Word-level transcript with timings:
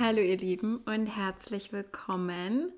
Hallo 0.00 0.20
ihr 0.20 0.38
Lieben 0.38 0.78
und 0.86 1.06
herzlich 1.06 1.72
willkommen 1.72 2.72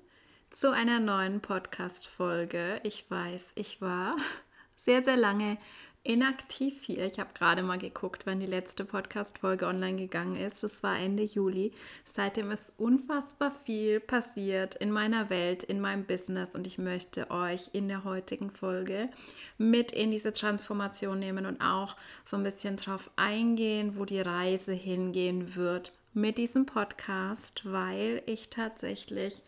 zu 0.51 0.69
einer 0.71 0.99
neuen 0.99 1.41
Podcast-Folge. 1.41 2.79
Ich 2.83 3.09
weiß, 3.09 3.53
ich 3.55 3.81
war 3.81 4.15
sehr, 4.77 5.03
sehr 5.03 5.17
lange 5.17 5.57
inaktiv 6.03 6.83
hier. 6.83 7.07
Ich 7.07 7.19
habe 7.19 7.33
gerade 7.33 7.63
mal 7.63 7.79
geguckt, 7.79 8.27
wann 8.27 8.39
die 8.39 8.45
letzte 8.45 8.85
Podcast-Folge 8.85 9.65
online 9.65 9.97
gegangen 9.97 10.35
ist. 10.35 10.61
Das 10.61 10.83
war 10.83 10.95
Ende 10.99 11.23
Juli. 11.23 11.71
Seitdem 12.05 12.51
ist 12.51 12.73
unfassbar 12.77 13.51
viel 13.65 13.99
passiert 13.99 14.75
in 14.75 14.91
meiner 14.91 15.31
Welt, 15.31 15.63
in 15.63 15.81
meinem 15.81 16.05
Business 16.05 16.53
und 16.53 16.67
ich 16.67 16.77
möchte 16.77 17.31
euch 17.31 17.71
in 17.73 17.87
der 17.87 18.03
heutigen 18.03 18.51
Folge 18.51 19.09
mit 19.57 19.91
in 19.91 20.11
diese 20.11 20.33
Transformation 20.33 21.17
nehmen 21.17 21.47
und 21.47 21.61
auch 21.61 21.95
so 22.25 22.37
ein 22.37 22.43
bisschen 22.43 22.77
drauf 22.77 23.09
eingehen, 23.15 23.93
wo 23.97 24.05
die 24.05 24.21
Reise 24.21 24.73
hingehen 24.73 25.55
wird 25.55 25.93
mit 26.17 26.37
diesem 26.37 26.65
Podcast, 26.65 27.61
weil 27.63 28.23
ich 28.25 28.49
tatsächlich 28.49 29.43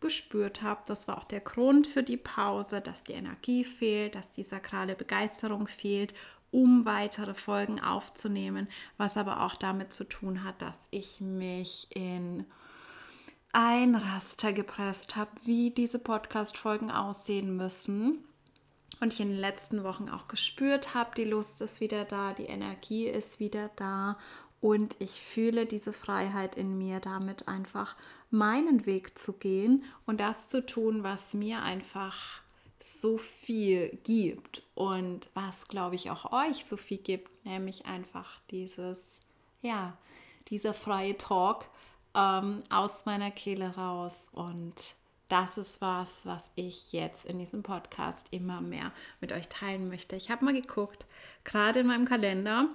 gespürt 0.00 0.62
habe, 0.62 0.80
das 0.86 1.08
war 1.08 1.18
auch 1.18 1.24
der 1.24 1.40
Grund 1.40 1.86
für 1.86 2.02
die 2.02 2.16
Pause, 2.16 2.80
dass 2.80 3.04
die 3.04 3.12
Energie 3.12 3.64
fehlt, 3.64 4.14
dass 4.14 4.32
die 4.32 4.42
sakrale 4.42 4.94
Begeisterung 4.94 5.66
fehlt, 5.66 6.14
um 6.50 6.86
weitere 6.86 7.34
Folgen 7.34 7.80
aufzunehmen, 7.80 8.68
was 8.96 9.16
aber 9.16 9.42
auch 9.42 9.56
damit 9.56 9.92
zu 9.92 10.04
tun 10.04 10.42
hat, 10.42 10.62
dass 10.62 10.88
ich 10.90 11.20
mich 11.20 11.88
in 11.94 12.46
ein 13.52 13.94
Raster 13.94 14.52
gepresst 14.52 15.16
habe, 15.16 15.30
wie 15.44 15.70
diese 15.70 15.98
Podcast-Folgen 15.98 16.90
aussehen 16.90 17.56
müssen. 17.56 18.24
Und 19.00 19.12
ich 19.12 19.20
in 19.20 19.28
den 19.28 19.38
letzten 19.38 19.84
Wochen 19.84 20.08
auch 20.08 20.26
gespürt 20.26 20.94
habe, 20.94 21.10
die 21.14 21.24
Lust 21.24 21.60
ist 21.60 21.80
wieder 21.80 22.06
da, 22.06 22.32
die 22.32 22.46
Energie 22.46 23.06
ist 23.06 23.40
wieder 23.40 23.70
da 23.76 24.16
und 24.60 24.96
ich 24.98 25.20
fühle 25.20 25.66
diese 25.66 25.92
Freiheit 25.92 26.56
in 26.56 26.78
mir, 26.78 27.00
damit 27.00 27.48
einfach 27.48 27.96
meinen 28.30 28.86
Weg 28.86 29.18
zu 29.18 29.34
gehen 29.34 29.84
und 30.06 30.20
das 30.20 30.48
zu 30.48 30.64
tun, 30.64 31.02
was 31.02 31.34
mir 31.34 31.62
einfach 31.62 32.42
so 32.78 33.18
viel 33.18 33.98
gibt 34.04 34.62
und 34.74 35.28
was, 35.34 35.68
glaube 35.68 35.94
ich, 35.94 36.10
auch 36.10 36.32
euch 36.32 36.64
so 36.64 36.76
viel 36.76 36.98
gibt, 36.98 37.44
nämlich 37.44 37.86
einfach 37.86 38.40
dieses, 38.50 39.20
ja, 39.62 39.96
dieser 40.48 40.74
freie 40.74 41.16
Talk 41.16 41.66
ähm, 42.14 42.62
aus 42.70 43.06
meiner 43.06 43.30
Kehle 43.30 43.74
raus 43.76 44.24
und 44.32 44.94
das 45.28 45.58
ist 45.58 45.80
was, 45.80 46.24
was 46.24 46.50
ich 46.54 46.92
jetzt 46.92 47.26
in 47.26 47.38
diesem 47.38 47.62
Podcast 47.62 48.28
immer 48.30 48.60
mehr 48.60 48.92
mit 49.20 49.32
euch 49.32 49.48
teilen 49.48 49.88
möchte. 49.88 50.14
Ich 50.14 50.30
habe 50.30 50.44
mal 50.44 50.54
geguckt, 50.54 51.04
gerade 51.42 51.80
in 51.80 51.88
meinem 51.88 52.04
Kalender, 52.04 52.68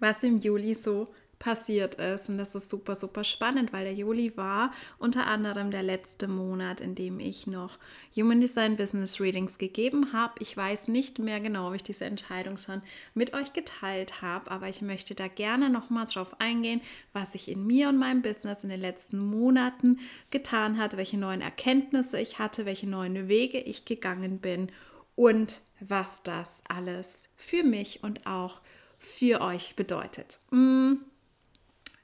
was 0.00 0.22
im 0.22 0.38
Juli 0.38 0.74
so 0.74 1.08
passiert 1.38 1.96
ist. 1.96 2.28
Und 2.28 2.38
das 2.38 2.54
ist 2.54 2.70
super, 2.70 2.94
super 2.94 3.24
spannend, 3.24 3.72
weil 3.72 3.84
der 3.84 3.94
Juli 3.94 4.36
war 4.36 4.72
unter 4.98 5.26
anderem 5.26 5.70
der 5.70 5.82
letzte 5.82 6.28
Monat, 6.28 6.80
in 6.80 6.94
dem 6.94 7.20
ich 7.20 7.46
noch 7.46 7.78
Human 8.16 8.40
Design 8.40 8.76
Business 8.76 9.20
Readings 9.20 9.58
gegeben 9.58 10.12
habe. 10.12 10.34
Ich 10.40 10.56
weiß 10.56 10.88
nicht 10.88 11.18
mehr 11.18 11.40
genau, 11.40 11.72
wie 11.72 11.76
ich 11.76 11.82
diese 11.82 12.04
Entscheidung 12.04 12.56
schon 12.56 12.82
mit 13.14 13.34
euch 13.34 13.52
geteilt 13.52 14.20
habe, 14.22 14.50
aber 14.50 14.68
ich 14.68 14.82
möchte 14.82 15.14
da 15.14 15.28
gerne 15.28 15.70
nochmal 15.70 16.06
drauf 16.06 16.40
eingehen, 16.40 16.80
was 17.12 17.32
sich 17.32 17.48
in 17.48 17.66
mir 17.66 17.88
und 17.88 17.98
meinem 17.98 18.22
Business 18.22 18.64
in 18.64 18.70
den 18.70 18.80
letzten 18.80 19.18
Monaten 19.18 20.00
getan 20.30 20.78
hat, 20.78 20.96
welche 20.96 21.18
neuen 21.18 21.40
Erkenntnisse 21.40 22.20
ich 22.20 22.38
hatte, 22.38 22.66
welche 22.66 22.88
neuen 22.88 23.28
Wege 23.28 23.58
ich 23.58 23.84
gegangen 23.84 24.38
bin 24.38 24.72
und 25.14 25.62
was 25.80 26.22
das 26.22 26.62
alles 26.68 27.28
für 27.36 27.62
mich 27.62 28.02
und 28.02 28.26
auch 28.26 28.60
für 28.60 28.77
euch 29.40 29.76
bedeutet. 29.76 30.38
Mm, 30.50 30.94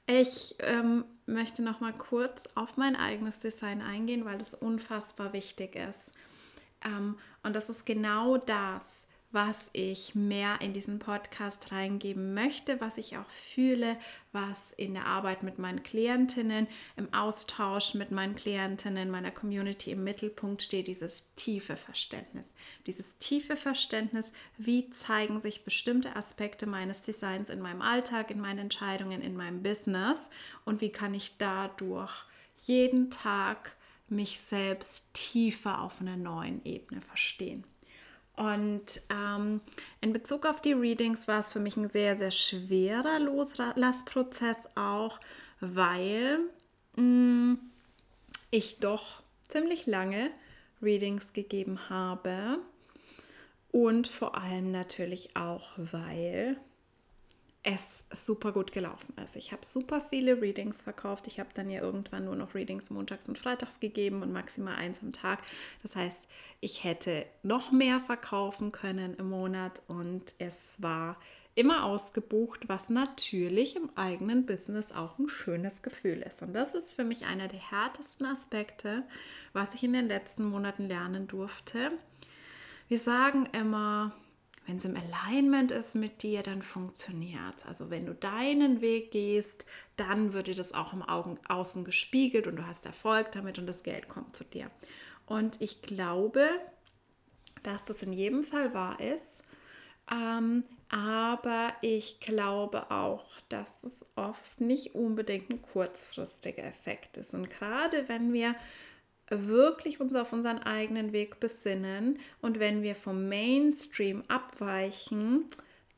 ich 0.07 0.55
ähm, 0.59 1.05
möchte 1.25 1.61
noch 1.61 1.79
mal 1.79 1.93
kurz 1.93 2.47
auf 2.55 2.77
mein 2.77 2.95
eigenes 2.95 3.39
Design 3.39 3.81
eingehen, 3.81 4.25
weil 4.25 4.37
das 4.37 4.53
unfassbar 4.53 5.33
wichtig 5.33 5.75
ist. 5.75 6.11
Ähm, 6.83 7.17
und 7.43 7.53
das 7.55 7.69
ist 7.69 7.85
genau 7.85 8.37
das, 8.37 9.07
was 9.35 9.69
ich 9.73 10.15
mehr 10.15 10.61
in 10.61 10.71
diesen 10.71 10.97
Podcast 10.97 11.73
reingeben 11.73 12.33
möchte, 12.33 12.79
was 12.79 12.97
ich 12.97 13.17
auch 13.17 13.29
fühle, 13.29 13.97
was 14.31 14.71
in 14.71 14.93
der 14.93 15.07
Arbeit 15.07 15.43
mit 15.43 15.59
meinen 15.59 15.83
Klientinnen, 15.83 16.67
im 16.95 17.13
Austausch 17.13 17.95
mit 17.95 18.11
meinen 18.11 18.35
Klientinnen, 18.35 19.11
meiner 19.11 19.31
Community 19.31 19.91
im 19.91 20.05
Mittelpunkt 20.05 20.63
steht, 20.63 20.87
dieses 20.87 21.35
tiefe 21.35 21.75
Verständnis. 21.75 22.53
Dieses 22.87 23.17
tiefe 23.17 23.57
Verständnis, 23.57 24.31
wie 24.57 24.89
zeigen 24.89 25.41
sich 25.41 25.65
bestimmte 25.65 26.15
Aspekte 26.15 26.65
meines 26.65 27.01
Designs 27.01 27.49
in 27.49 27.59
meinem 27.59 27.81
Alltag, 27.81 28.31
in 28.31 28.39
meinen 28.39 28.59
Entscheidungen, 28.59 29.21
in 29.21 29.35
meinem 29.35 29.61
Business 29.61 30.29
und 30.63 30.79
wie 30.79 30.93
kann 30.93 31.13
ich 31.13 31.35
dadurch 31.37 32.23
jeden 32.55 33.11
Tag 33.11 33.75
mich 34.07 34.39
selbst 34.39 35.13
tiefer 35.13 35.81
auf 35.81 35.99
einer 35.99 36.15
neuen 36.15 36.63
Ebene 36.63 37.01
verstehen. 37.01 37.65
Und 38.35 39.01
ähm, 39.09 39.61
in 40.01 40.13
Bezug 40.13 40.45
auf 40.45 40.61
die 40.61 40.73
Readings 40.73 41.27
war 41.27 41.39
es 41.39 41.51
für 41.51 41.59
mich 41.59 41.77
ein 41.77 41.89
sehr, 41.89 42.15
sehr 42.15 42.31
schwerer 42.31 43.19
Loslassprozess 43.19 44.69
auch, 44.75 45.19
weil 45.61 46.39
mh, 46.95 47.03
mm, 47.03 47.59
ich 48.51 48.79
doch 48.79 49.21
ziemlich 49.47 49.85
lange 49.85 50.31
Readings 50.81 51.33
gegeben 51.33 51.89
habe. 51.89 52.59
Und 53.71 54.07
vor 54.07 54.37
allem 54.37 54.71
natürlich 54.71 55.35
auch, 55.35 55.71
weil 55.77 56.57
es 57.67 58.05
super 58.11 58.51
gut 58.51 58.71
gelaufen 58.71 59.15
ist. 59.23 59.35
Ich 59.35 59.51
habe 59.51 59.65
super 59.65 59.99
viele 60.11 60.39
Readings 60.39 60.81
verkauft. 60.81 61.25
Ich 61.25 61.39
habe 61.39 61.49
dann 61.55 61.71
ja 61.71 61.81
irgendwann 61.81 62.25
nur 62.25 62.35
noch 62.35 62.53
Readings 62.53 62.91
montags 62.91 63.27
und 63.27 63.39
freitags 63.39 63.79
gegeben 63.79 64.21
und 64.21 64.31
maximal 64.31 64.75
eins 64.75 65.01
am 65.01 65.11
Tag. 65.11 65.41
Das 65.81 65.95
heißt, 65.95 66.25
ich 66.61 66.83
hätte 66.83 67.25
noch 67.41 67.71
mehr 67.71 67.99
verkaufen 67.99 68.71
können 68.71 69.15
im 69.15 69.31
Monat 69.31 69.81
und 69.87 70.35
es 70.37 70.79
war 70.79 71.17
immer 71.55 71.85
ausgebucht, 71.85 72.69
was 72.69 72.91
natürlich 72.91 73.75
im 73.75 73.89
eigenen 73.95 74.45
Business 74.45 74.91
auch 74.91 75.17
ein 75.17 75.27
schönes 75.27 75.81
Gefühl 75.81 76.21
ist. 76.21 76.43
Und 76.43 76.53
das 76.53 76.75
ist 76.75 76.93
für 76.93 77.03
mich 77.03 77.25
einer 77.25 77.47
der 77.47 77.71
härtesten 77.71 78.27
Aspekte, 78.27 79.03
was 79.53 79.73
ich 79.73 79.83
in 79.83 79.93
den 79.93 80.07
letzten 80.07 80.45
Monaten 80.45 80.87
lernen 80.87 81.27
durfte. 81.27 81.93
Wir 82.89 82.99
sagen 82.99 83.47
immer, 83.53 84.11
wenn 84.65 84.77
es 84.77 84.85
im 84.85 84.95
Alignment 84.95 85.71
ist 85.71 85.95
mit 85.95 86.23
dir, 86.23 86.41
dann 86.41 86.61
funktioniert 86.61 87.57
es. 87.57 87.65
Also 87.65 87.89
wenn 87.89 88.05
du 88.05 88.15
deinen 88.15 88.81
Weg 88.81 89.11
gehst, 89.11 89.65
dann 89.95 90.33
wird 90.33 90.47
dir 90.47 90.55
das 90.55 90.73
auch 90.73 90.93
im 90.93 91.03
Augen, 91.03 91.39
Außen 91.47 91.85
gespiegelt 91.85 92.47
und 92.47 92.55
du 92.55 92.65
hast 92.65 92.85
Erfolg 92.85 93.31
damit 93.31 93.59
und 93.59 93.67
das 93.67 93.83
Geld 93.83 94.09
kommt 94.09 94.35
zu 94.35 94.43
dir. 94.43 94.71
Und 95.25 95.61
ich 95.61 95.81
glaube, 95.81 96.47
dass 97.63 97.83
das 97.85 98.01
in 98.03 98.13
jedem 98.13 98.43
Fall 98.43 98.73
wahr 98.73 98.99
ist. 98.99 99.43
Ähm, 100.11 100.63
aber 100.89 101.73
ich 101.81 102.19
glaube 102.19 102.91
auch, 102.91 103.25
dass 103.49 103.79
das 103.81 104.05
oft 104.15 104.61
nicht 104.61 104.93
unbedingt 104.93 105.49
ein 105.49 105.61
kurzfristiger 105.61 106.63
Effekt 106.63 107.17
ist. 107.17 107.33
Und 107.33 107.49
gerade 107.49 108.07
wenn 108.07 108.33
wir 108.33 108.55
wirklich 109.29 109.99
uns 109.99 110.13
auf 110.15 110.33
unseren 110.33 110.59
eigenen 110.59 111.11
Weg 111.11 111.39
besinnen 111.39 112.19
und 112.41 112.59
wenn 112.59 112.83
wir 112.83 112.95
vom 112.95 113.27
Mainstream 113.27 114.23
abweichen, 114.27 115.45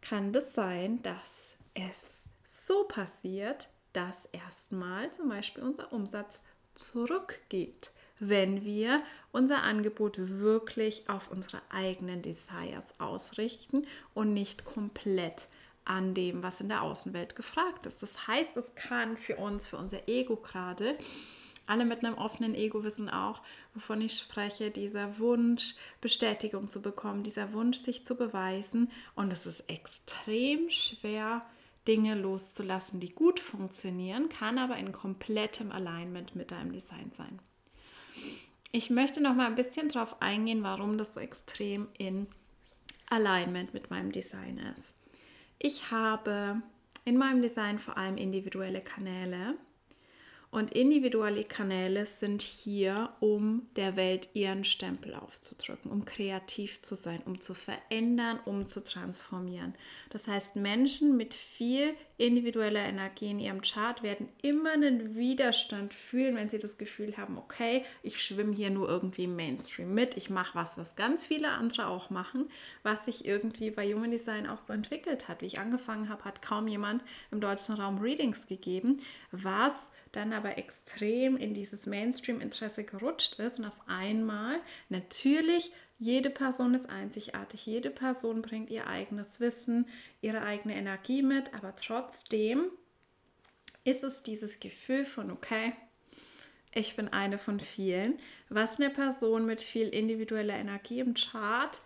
kann 0.01 0.31
das 0.31 0.53
sein, 0.53 1.01
dass 1.03 1.55
es 1.73 2.23
so 2.45 2.83
passiert, 2.85 3.69
dass 3.93 4.25
erstmal 4.25 5.11
zum 5.11 5.29
Beispiel 5.29 5.63
unser 5.63 5.91
Umsatz 5.91 6.41
zurückgeht, 6.75 7.91
wenn 8.19 8.63
wir 8.63 9.01
unser 9.31 9.63
Angebot 9.63 10.17
wirklich 10.17 11.09
auf 11.09 11.31
unsere 11.31 11.61
eigenen 11.69 12.21
Desires 12.21 12.95
ausrichten 12.99 13.85
und 14.13 14.33
nicht 14.33 14.65
komplett 14.65 15.47
an 15.85 16.13
dem, 16.13 16.43
was 16.43 16.61
in 16.61 16.69
der 16.69 16.81
Außenwelt 16.81 17.35
gefragt 17.35 17.85
ist. 17.85 18.03
Das 18.03 18.27
heißt, 18.27 18.57
es 18.57 18.75
kann 18.75 19.17
für 19.17 19.37
uns, 19.37 19.65
für 19.65 19.77
unser 19.77 20.07
Ego 20.07 20.35
gerade, 20.35 20.97
alle 21.67 21.85
mit 21.85 22.03
einem 22.03 22.17
offenen 22.17 22.55
Ego 22.55 22.83
wissen 22.83 23.09
auch, 23.09 23.41
wovon 23.73 24.01
ich 24.01 24.17
spreche, 24.17 24.71
dieser 24.71 25.19
Wunsch, 25.19 25.75
Bestätigung 26.01 26.69
zu 26.69 26.81
bekommen, 26.81 27.23
dieser 27.23 27.53
Wunsch, 27.53 27.77
sich 27.77 28.05
zu 28.05 28.15
beweisen. 28.15 28.91
Und 29.15 29.31
es 29.31 29.45
ist 29.45 29.69
extrem 29.69 30.69
schwer, 30.69 31.45
Dinge 31.87 32.15
loszulassen, 32.15 32.99
die 32.99 33.13
gut 33.13 33.39
funktionieren, 33.39 34.29
kann 34.29 34.57
aber 34.57 34.77
in 34.77 34.91
komplettem 34.91 35.71
Alignment 35.71 36.35
mit 36.35 36.51
deinem 36.51 36.73
Design 36.73 37.11
sein. 37.15 37.39
Ich 38.71 38.89
möchte 38.89 39.21
noch 39.21 39.35
mal 39.35 39.47
ein 39.47 39.55
bisschen 39.55 39.87
darauf 39.89 40.21
eingehen, 40.21 40.63
warum 40.63 40.97
das 40.97 41.13
so 41.13 41.19
extrem 41.21 41.87
in 41.97 42.27
Alignment 43.09 43.73
mit 43.73 43.89
meinem 43.89 44.11
Design 44.11 44.57
ist. 44.75 44.95
Ich 45.59 45.91
habe 45.91 46.61
in 47.05 47.17
meinem 47.17 47.41
Design 47.41 47.79
vor 47.79 47.97
allem 47.97 48.17
individuelle 48.17 48.81
Kanäle 48.81 49.55
Und 50.49 50.71
individuelle 50.71 51.43
Kanäle 51.43 52.05
sind 52.05 52.41
hier, 52.41 53.09
um 53.19 53.67
der 53.75 53.97
Welt 53.97 54.29
ihren 54.33 54.63
Stempel 54.63 55.13
aufzudrücken, 55.13 55.91
um 55.91 56.05
kreativ 56.05 56.81
zu 56.81 56.95
sein, 56.95 57.21
um 57.25 57.41
zu 57.41 57.53
verändern, 57.53 58.39
um 58.45 58.69
zu 58.69 58.81
transformieren. 58.81 59.75
Das 60.09 60.27
heißt, 60.27 60.55
Menschen 60.55 61.17
mit 61.17 61.33
viel 61.33 61.93
individueller 62.17 62.79
Energie 62.79 63.29
in 63.29 63.39
ihrem 63.39 63.61
Chart 63.61 64.01
werden 64.03 64.29
immer 64.41 64.71
einen 64.71 65.15
Widerstand 65.17 65.93
fühlen, 65.93 66.37
wenn 66.37 66.49
sie 66.49 66.59
das 66.59 66.77
Gefühl 66.77 67.17
haben, 67.17 67.37
okay, 67.37 67.83
ich 68.01 68.23
schwimme 68.23 68.55
hier 68.55 68.69
nur 68.69 68.87
irgendwie 68.87 69.25
im 69.25 69.35
Mainstream 69.35 69.93
mit, 69.93 70.15
ich 70.15 70.29
mache 70.29 70.55
was, 70.55 70.77
was 70.77 70.95
ganz 70.95 71.25
viele 71.25 71.49
andere 71.49 71.87
auch 71.87 72.09
machen, 72.09 72.49
was 72.83 73.03
sich 73.03 73.25
irgendwie 73.25 73.69
bei 73.69 73.93
Human 73.93 74.11
Design 74.11 74.47
auch 74.47 74.59
so 74.65 74.71
entwickelt 74.71 75.27
hat. 75.27 75.41
Wie 75.41 75.45
ich 75.45 75.59
angefangen 75.59 76.07
habe, 76.07 76.23
hat 76.23 76.41
kaum 76.41 76.69
jemand 76.69 77.03
im 77.31 77.41
deutschen 77.41 77.75
Raum 77.75 77.99
Readings 77.99 78.47
gegeben, 78.47 79.01
was 79.31 79.75
dann 80.11 80.33
aber 80.33 80.57
extrem 80.57 81.37
in 81.37 81.53
dieses 81.53 81.85
Mainstream-Interesse 81.85 82.83
gerutscht 82.83 83.39
ist 83.39 83.59
und 83.59 83.65
auf 83.65 83.79
einmal 83.87 84.59
natürlich 84.89 85.71
jede 85.99 86.29
Person 86.29 86.75
ist 86.75 86.89
einzigartig, 86.89 87.65
jede 87.65 87.89
Person 87.89 88.41
bringt 88.41 88.69
ihr 88.69 88.87
eigenes 88.87 89.39
Wissen, 89.39 89.87
ihre 90.21 90.43
eigene 90.43 90.75
Energie 90.75 91.23
mit, 91.23 91.53
aber 91.55 91.75
trotzdem 91.75 92.65
ist 93.83 94.03
es 94.03 94.21
dieses 94.21 94.59
Gefühl 94.59 95.05
von, 95.05 95.31
okay, 95.31 95.73
ich 96.73 96.95
bin 96.95 97.07
eine 97.07 97.39
von 97.39 97.59
vielen, 97.59 98.19
was 98.49 98.79
eine 98.79 98.91
Person 98.91 99.45
mit 99.45 99.61
viel 99.61 99.87
individueller 99.87 100.55
Energie 100.55 100.99
im 100.99 101.15
Chart 101.15 101.81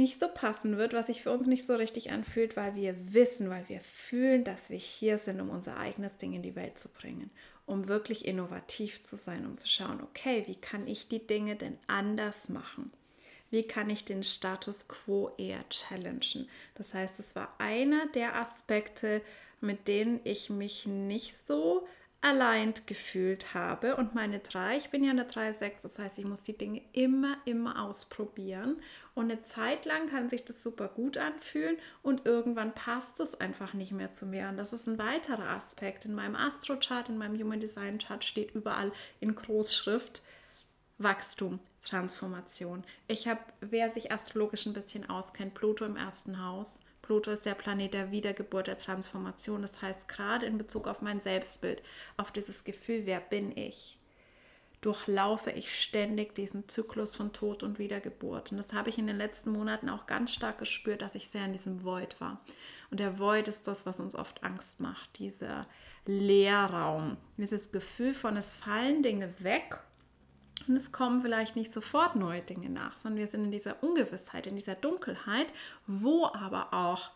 nicht 0.00 0.18
so 0.18 0.28
passen 0.28 0.78
wird, 0.78 0.94
was 0.94 1.06
sich 1.06 1.22
für 1.22 1.30
uns 1.30 1.46
nicht 1.46 1.66
so 1.66 1.74
richtig 1.74 2.10
anfühlt, 2.10 2.56
weil 2.56 2.74
wir 2.74 2.94
wissen, 3.12 3.50
weil 3.50 3.68
wir 3.68 3.80
fühlen, 3.80 4.44
dass 4.44 4.70
wir 4.70 4.78
hier 4.78 5.18
sind, 5.18 5.40
um 5.40 5.50
unser 5.50 5.76
eigenes 5.76 6.16
Ding 6.16 6.32
in 6.32 6.42
die 6.42 6.56
Welt 6.56 6.78
zu 6.78 6.88
bringen, 6.88 7.30
um 7.66 7.86
wirklich 7.86 8.24
innovativ 8.24 9.04
zu 9.04 9.16
sein, 9.16 9.46
um 9.46 9.58
zu 9.58 9.68
schauen, 9.68 10.02
okay, 10.02 10.44
wie 10.46 10.56
kann 10.56 10.86
ich 10.88 11.08
die 11.08 11.26
Dinge 11.26 11.54
denn 11.54 11.78
anders 11.86 12.48
machen? 12.48 12.90
Wie 13.50 13.64
kann 13.64 13.90
ich 13.90 14.04
den 14.04 14.22
Status 14.22 14.88
quo 14.88 15.32
eher 15.36 15.68
challengen? 15.68 16.48
Das 16.76 16.94
heißt, 16.94 17.18
es 17.18 17.36
war 17.36 17.54
einer 17.58 18.06
der 18.14 18.36
Aspekte, 18.36 19.22
mit 19.60 19.86
denen 19.86 20.20
ich 20.24 20.48
mich 20.48 20.86
nicht 20.86 21.36
so 21.36 21.86
allein 22.20 22.74
gefühlt 22.86 23.54
habe. 23.54 23.96
Und 23.96 24.14
meine 24.14 24.40
drei, 24.40 24.76
ich 24.76 24.90
bin 24.90 25.02
ja 25.02 25.10
eine 25.10 25.24
3-6, 25.24 25.82
das 25.82 25.98
heißt, 25.98 26.18
ich 26.18 26.24
muss 26.24 26.42
die 26.42 26.56
Dinge 26.56 26.82
immer, 26.92 27.38
immer 27.44 27.82
ausprobieren. 27.82 28.80
Und 29.14 29.30
eine 29.30 29.42
Zeit 29.42 29.84
lang 29.84 30.08
kann 30.08 30.28
sich 30.28 30.44
das 30.44 30.62
super 30.62 30.88
gut 30.88 31.18
anfühlen 31.18 31.76
und 32.02 32.26
irgendwann 32.26 32.74
passt 32.74 33.20
es 33.20 33.38
einfach 33.40 33.74
nicht 33.74 33.92
mehr 33.92 34.12
zu 34.12 34.26
mir. 34.26 34.48
Und 34.48 34.56
das 34.56 34.72
ist 34.72 34.86
ein 34.86 34.98
weiterer 34.98 35.50
Aspekt. 35.50 36.04
In 36.04 36.14
meinem 36.14 36.36
Astro-Chart, 36.36 37.08
in 37.08 37.18
meinem 37.18 37.38
Human 37.38 37.60
Design 37.60 37.98
Chart 37.98 38.24
steht 38.24 38.54
überall 38.54 38.92
in 39.20 39.34
Großschrift 39.34 40.22
Wachstum, 40.98 41.60
Transformation. 41.84 42.84
Ich 43.08 43.26
habe, 43.26 43.40
wer 43.60 43.88
sich 43.88 44.12
astrologisch 44.12 44.66
ein 44.66 44.74
bisschen 44.74 45.08
auskennt, 45.08 45.54
Pluto 45.54 45.84
im 45.84 45.96
ersten 45.96 46.44
Haus 46.44 46.80
Pluto 47.10 47.32
ist 47.32 47.44
der 47.44 47.54
Planet 47.54 47.92
der 47.92 48.12
Wiedergeburt, 48.12 48.68
der 48.68 48.78
Transformation. 48.78 49.62
Das 49.62 49.82
heißt, 49.82 50.06
gerade 50.06 50.46
in 50.46 50.58
Bezug 50.58 50.86
auf 50.86 51.02
mein 51.02 51.20
Selbstbild, 51.20 51.82
auf 52.16 52.30
dieses 52.30 52.62
Gefühl, 52.62 53.02
wer 53.04 53.18
bin 53.18 53.56
ich, 53.56 53.98
durchlaufe 54.80 55.50
ich 55.50 55.78
ständig 55.78 56.34
diesen 56.34 56.68
Zyklus 56.68 57.14
von 57.14 57.32
Tod 57.32 57.62
und 57.62 57.78
Wiedergeburt. 57.78 58.50
Und 58.50 58.58
das 58.58 58.72
habe 58.72 58.88
ich 58.88 58.98
in 58.98 59.06
den 59.06 59.18
letzten 59.18 59.52
Monaten 59.52 59.90
auch 59.90 60.06
ganz 60.06 60.32
stark 60.32 60.58
gespürt, 60.58 61.02
dass 61.02 61.14
ich 61.14 61.28
sehr 61.28 61.44
in 61.44 61.52
diesem 61.52 61.84
Void 61.84 62.20
war. 62.20 62.40
Und 62.90 63.00
der 63.00 63.18
Void 63.18 63.48
ist 63.48 63.68
das, 63.68 63.84
was 63.84 64.00
uns 64.00 64.14
oft 64.14 64.42
Angst 64.42 64.80
macht, 64.80 65.18
dieser 65.18 65.66
Leerraum, 66.06 67.18
dieses 67.36 67.72
Gefühl 67.72 68.14
von, 68.14 68.36
es 68.36 68.52
fallen 68.52 69.02
Dinge 69.02 69.34
weg 69.40 69.80
und 70.66 70.76
es 70.76 70.92
kommen 70.92 71.20
vielleicht 71.22 71.56
nicht 71.56 71.72
sofort 71.72 72.16
neue 72.16 72.42
Dinge 72.42 72.70
nach, 72.70 72.96
sondern 72.96 73.18
wir 73.18 73.26
sind 73.26 73.44
in 73.44 73.52
dieser 73.52 73.82
Ungewissheit, 73.82 74.46
in 74.46 74.56
dieser 74.56 74.74
Dunkelheit, 74.74 75.46
wo 75.86 76.26
aber 76.26 76.72
auch 76.72 77.10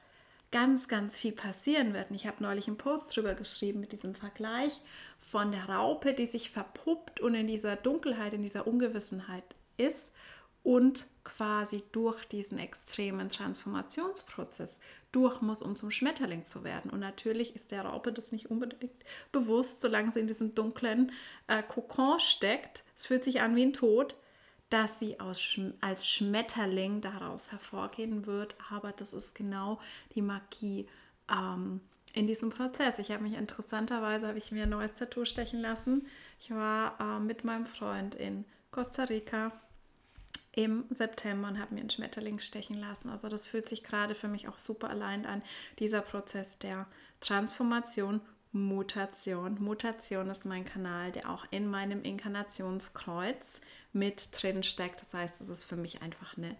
ganz, 0.54 0.86
ganz 0.86 1.18
viel 1.18 1.32
passieren 1.32 1.94
wird. 1.94 2.10
Und 2.10 2.16
ich 2.16 2.28
habe 2.28 2.40
neulich 2.40 2.68
einen 2.68 2.78
Post 2.78 3.16
drüber 3.16 3.34
geschrieben 3.34 3.80
mit 3.80 3.90
diesem 3.90 4.14
Vergleich 4.14 4.80
von 5.20 5.50
der 5.50 5.68
Raupe, 5.68 6.14
die 6.14 6.26
sich 6.26 6.48
verpuppt 6.48 7.18
und 7.18 7.34
in 7.34 7.48
dieser 7.48 7.74
Dunkelheit, 7.74 8.34
in 8.34 8.42
dieser 8.42 8.68
Ungewissenheit 8.68 9.42
ist 9.78 10.12
und 10.62 11.06
quasi 11.24 11.82
durch 11.90 12.24
diesen 12.26 12.58
extremen 12.58 13.28
Transformationsprozess 13.30 14.78
durch 15.10 15.40
muss, 15.40 15.60
um 15.60 15.74
zum 15.74 15.90
Schmetterling 15.90 16.46
zu 16.46 16.62
werden. 16.62 16.88
Und 16.92 17.00
natürlich 17.00 17.56
ist 17.56 17.72
der 17.72 17.84
Raupe 17.84 18.12
das 18.12 18.30
nicht 18.30 18.48
unbedingt 18.48 19.04
bewusst, 19.32 19.80
solange 19.80 20.12
sie 20.12 20.20
in 20.20 20.28
diesem 20.28 20.54
dunklen 20.54 21.10
äh, 21.48 21.64
Kokon 21.64 22.20
steckt. 22.20 22.84
Es 22.94 23.06
fühlt 23.06 23.24
sich 23.24 23.40
an 23.40 23.56
wie 23.56 23.64
ein 23.64 23.72
Tod, 23.72 24.14
dass 24.70 24.98
sie 24.98 25.20
aus, 25.20 25.58
als 25.80 26.08
Schmetterling 26.08 27.00
daraus 27.00 27.52
hervorgehen 27.52 28.26
wird. 28.26 28.56
Aber 28.70 28.92
das 28.92 29.12
ist 29.12 29.34
genau 29.34 29.80
die 30.14 30.22
Magie 30.22 30.88
ähm, 31.30 31.80
in 32.12 32.26
diesem 32.26 32.50
Prozess. 32.50 32.98
Ich 32.98 33.10
habe 33.10 33.22
mich 33.22 33.34
interessanterweise, 33.34 34.28
habe 34.28 34.38
ich 34.38 34.52
mir 34.52 34.64
ein 34.64 34.70
neues 34.70 34.94
Tattoo 34.94 35.24
stechen 35.24 35.60
lassen. 35.60 36.06
Ich 36.40 36.50
war 36.50 36.98
äh, 37.00 37.20
mit 37.20 37.44
meinem 37.44 37.66
Freund 37.66 38.14
in 38.14 38.44
Costa 38.70 39.04
Rica 39.04 39.52
im 40.52 40.84
September 40.90 41.48
und 41.48 41.58
habe 41.58 41.74
mir 41.74 41.80
einen 41.80 41.90
Schmetterling 41.90 42.38
stechen 42.38 42.78
lassen. 42.78 43.10
Also 43.10 43.28
das 43.28 43.44
fühlt 43.44 43.68
sich 43.68 43.82
gerade 43.82 44.14
für 44.14 44.28
mich 44.28 44.46
auch 44.48 44.58
super 44.58 44.88
allein 44.88 45.26
an, 45.26 45.42
dieser 45.80 46.00
Prozess 46.00 46.58
der 46.58 46.86
Transformation, 47.20 48.20
Mutation. 48.54 49.60
Mutation 49.60 50.30
ist 50.30 50.44
mein 50.44 50.64
Kanal, 50.64 51.10
der 51.12 51.28
auch 51.28 51.44
in 51.50 51.68
meinem 51.68 52.02
Inkarnationskreuz 52.02 53.60
mit 53.92 54.28
drin 54.32 54.62
steckt. 54.62 55.02
Das 55.02 55.12
heißt, 55.12 55.40
es 55.40 55.48
ist 55.48 55.64
für 55.64 55.76
mich 55.76 56.02
einfach 56.02 56.36
eine 56.38 56.56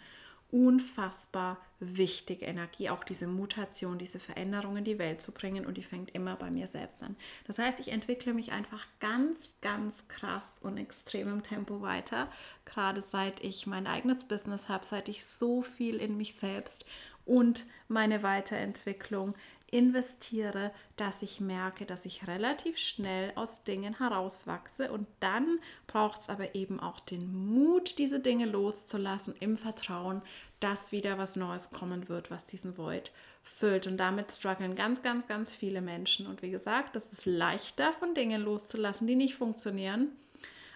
unfassbar 0.51 1.59
wichtige 1.81 2.47
Energie, 2.47 2.91
auch 2.91 3.03
diese 3.03 3.27
Mutation, 3.27 3.99
diese 3.99 4.21
Veränderung 4.21 4.77
in 4.77 4.85
die 4.85 4.99
Welt 4.99 5.21
zu 5.21 5.33
bringen 5.33 5.67
und 5.67 5.77
die 5.77 5.83
fängt 5.83 6.15
immer 6.15 6.37
bei 6.37 6.51
mir 6.51 6.67
selbst 6.67 7.03
an. 7.03 7.17
Das 7.47 7.59
heißt, 7.59 7.81
ich 7.81 7.89
entwickle 7.89 8.35
mich 8.35 8.53
einfach 8.53 8.87
ganz, 9.01 9.55
ganz 9.63 10.07
krass 10.07 10.59
und 10.63 10.79
extrem 10.79 11.29
im 11.29 11.43
Tempo 11.43 11.81
weiter, 11.83 12.29
gerade 12.67 13.03
seit 13.03 13.43
ich 13.43 13.67
mein 13.67 13.89
eigenes 13.89 14.25
Business 14.25 14.69
habe, 14.69 14.85
seit 14.85 15.09
ich 15.09 15.27
so 15.27 15.63
viel 15.63 15.97
in 15.97 16.17
mich 16.17 16.35
selbst 16.35 16.85
und 17.25 17.67
meine 17.89 18.23
Weiterentwicklung 18.23 19.35
investiere, 19.75 20.71
dass 20.97 21.21
ich 21.21 21.41
merke, 21.41 21.85
dass 21.85 22.07
ich 22.07 22.29
relativ 22.29 22.79
schnell 22.79 23.33
aus 23.35 23.65
Dingen 23.65 23.99
herauswachse. 23.99 24.93
Und 24.93 25.09
dann 25.19 25.59
braucht 25.89 26.21
es 26.21 26.29
aber 26.29 26.55
eben 26.55 26.79
auch 26.79 27.01
den 27.01 27.35
Mut, 27.35 27.99
diese 27.99 28.21
Dinge 28.21 28.47
loszulassen, 28.47 29.35
im 29.41 29.59
Vertrauen, 29.59 30.23
dass 30.61 30.93
wieder 30.93 31.19
was 31.19 31.35
Neues 31.35 31.73
kommen 31.73 32.09
wird, 32.09 32.31
was 32.31 32.47
diesen 32.47 32.79
Void 32.79 33.11
füllt. 33.43 33.89
Und 33.89 33.97
damit 33.97 34.31
strugglen 34.31 34.77
ganz, 34.77 35.03
ganz, 35.03 35.27
ganz 35.27 35.53
viele 35.53 35.83
Menschen. 35.83 36.29
Und 36.29 36.41
wie 36.41 36.51
gesagt, 36.51 36.95
es 36.95 37.13
ist 37.13 37.27
leichter, 37.27 37.93
von 37.93 38.15
Dingen 38.15 38.43
loszulassen, 38.43 39.09
die 39.09 39.17
nicht 39.17 39.35
funktionieren, 39.35 40.13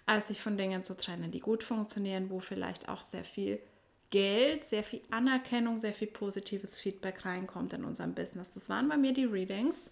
als 0.06 0.26
sich 0.26 0.40
von 0.40 0.56
Dingen 0.56 0.82
zu 0.82 0.96
trennen, 0.96 1.30
die 1.30 1.40
gut 1.40 1.62
funktionieren, 1.62 2.30
wo 2.30 2.40
vielleicht 2.40 2.88
auch 2.88 3.02
sehr 3.02 3.24
viel 3.24 3.60
Geld, 4.10 4.64
sehr 4.64 4.82
viel 4.82 5.02
Anerkennung, 5.10 5.78
sehr 5.78 5.92
viel 5.92 6.08
positives 6.08 6.80
Feedback 6.80 7.24
reinkommt 7.24 7.72
in 7.72 7.84
unserem 7.84 8.14
Business. 8.14 8.50
Das 8.54 8.68
waren 8.68 8.88
bei 8.88 8.96
mir 8.96 9.12
die 9.12 9.26
Readings. 9.26 9.90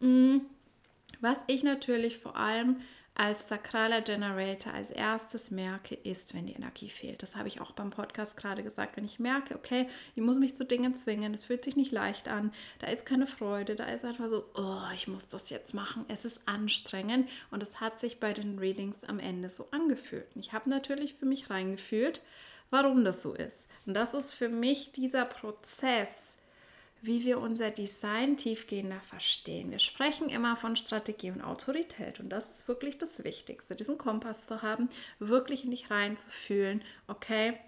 Mm, 0.00 0.38
was 1.20 1.44
ich 1.46 1.62
natürlich 1.62 2.18
vor 2.18 2.36
allem 2.36 2.80
als 3.16 3.48
sakraler 3.48 4.00
Generator 4.00 4.74
als 4.74 4.90
erstes 4.90 5.52
merke, 5.52 5.94
ist, 5.94 6.34
wenn 6.34 6.46
die 6.46 6.54
Energie 6.54 6.88
fehlt. 6.88 7.22
Das 7.22 7.36
habe 7.36 7.46
ich 7.46 7.60
auch 7.60 7.70
beim 7.70 7.90
Podcast 7.90 8.36
gerade 8.36 8.64
gesagt. 8.64 8.96
Wenn 8.96 9.04
ich 9.04 9.20
merke, 9.20 9.54
okay, 9.54 9.88
ich 10.16 10.22
muss 10.22 10.36
mich 10.36 10.56
zu 10.56 10.64
Dingen 10.64 10.96
zwingen, 10.96 11.32
es 11.32 11.44
fühlt 11.44 11.62
sich 11.62 11.76
nicht 11.76 11.92
leicht 11.92 12.26
an, 12.26 12.52
da 12.80 12.88
ist 12.88 13.06
keine 13.06 13.28
Freude, 13.28 13.76
da 13.76 13.84
ist 13.84 14.04
einfach 14.04 14.28
so, 14.28 14.44
oh, 14.56 14.92
ich 14.94 15.06
muss 15.06 15.28
das 15.28 15.48
jetzt 15.50 15.74
machen, 15.74 16.04
es 16.08 16.24
ist 16.24 16.48
anstrengend 16.48 17.28
und 17.52 17.62
es 17.62 17.80
hat 17.80 18.00
sich 18.00 18.18
bei 18.18 18.32
den 18.32 18.58
Readings 18.58 19.04
am 19.04 19.20
Ende 19.20 19.48
so 19.48 19.68
angefühlt. 19.70 20.26
Ich 20.34 20.52
habe 20.52 20.68
natürlich 20.68 21.14
für 21.14 21.26
mich 21.26 21.50
reingefühlt, 21.50 22.20
warum 22.74 23.04
das 23.04 23.22
so 23.22 23.34
ist. 23.34 23.68
Und 23.86 23.94
das 23.94 24.14
ist 24.14 24.32
für 24.32 24.48
mich 24.48 24.90
dieser 24.90 25.24
Prozess, 25.24 26.38
wie 27.02 27.24
wir 27.24 27.38
unser 27.38 27.70
Design 27.70 28.36
tiefgehender 28.36 29.00
verstehen. 29.00 29.70
Wir 29.70 29.78
sprechen 29.78 30.28
immer 30.28 30.56
von 30.56 30.74
Strategie 30.74 31.30
und 31.30 31.40
Autorität 31.40 32.18
und 32.18 32.30
das 32.30 32.50
ist 32.50 32.66
wirklich 32.66 32.98
das 32.98 33.22
Wichtigste, 33.22 33.76
diesen 33.76 33.96
Kompass 33.96 34.46
zu 34.46 34.62
haben, 34.62 34.88
wirklich 35.20 35.64
in 35.64 35.70
dich 35.70 35.88
reinzufühlen, 35.88 36.82
okay, 37.06 37.58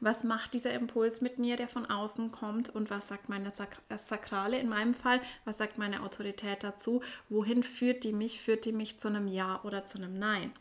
was 0.00 0.24
macht 0.24 0.54
dieser 0.54 0.72
Impuls 0.72 1.20
mit 1.20 1.38
mir, 1.38 1.56
der 1.56 1.68
von 1.68 1.86
außen 1.86 2.32
kommt 2.32 2.68
und 2.68 2.88
was 2.90 3.08
sagt 3.08 3.28
meine 3.28 3.52
äh, 3.88 3.98
Sakrale 3.98 4.58
in 4.58 4.68
meinem 4.70 4.94
Fall, 4.94 5.20
was 5.44 5.58
sagt 5.58 5.76
meine 5.76 6.02
Autorität 6.02 6.64
dazu, 6.64 7.02
wohin 7.28 7.62
führt 7.62 8.04
die 8.04 8.12
mich, 8.12 8.40
führt 8.40 8.64
die 8.64 8.72
mich 8.72 8.98
zu 8.98 9.08
einem 9.08 9.28
Ja 9.28 9.60
oder 9.64 9.84
zu 9.84 9.98
einem 9.98 10.18
Nein. 10.18 10.52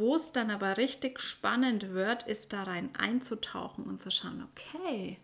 Wo 0.00 0.14
es 0.14 0.32
dann 0.32 0.50
aber 0.50 0.78
richtig 0.78 1.20
spannend 1.20 1.90
wird, 1.90 2.22
ist 2.22 2.54
da 2.54 2.62
rein 2.62 2.88
einzutauchen 2.96 3.84
und 3.84 4.00
zu 4.00 4.10
schauen, 4.10 4.42
okay, 4.50 5.18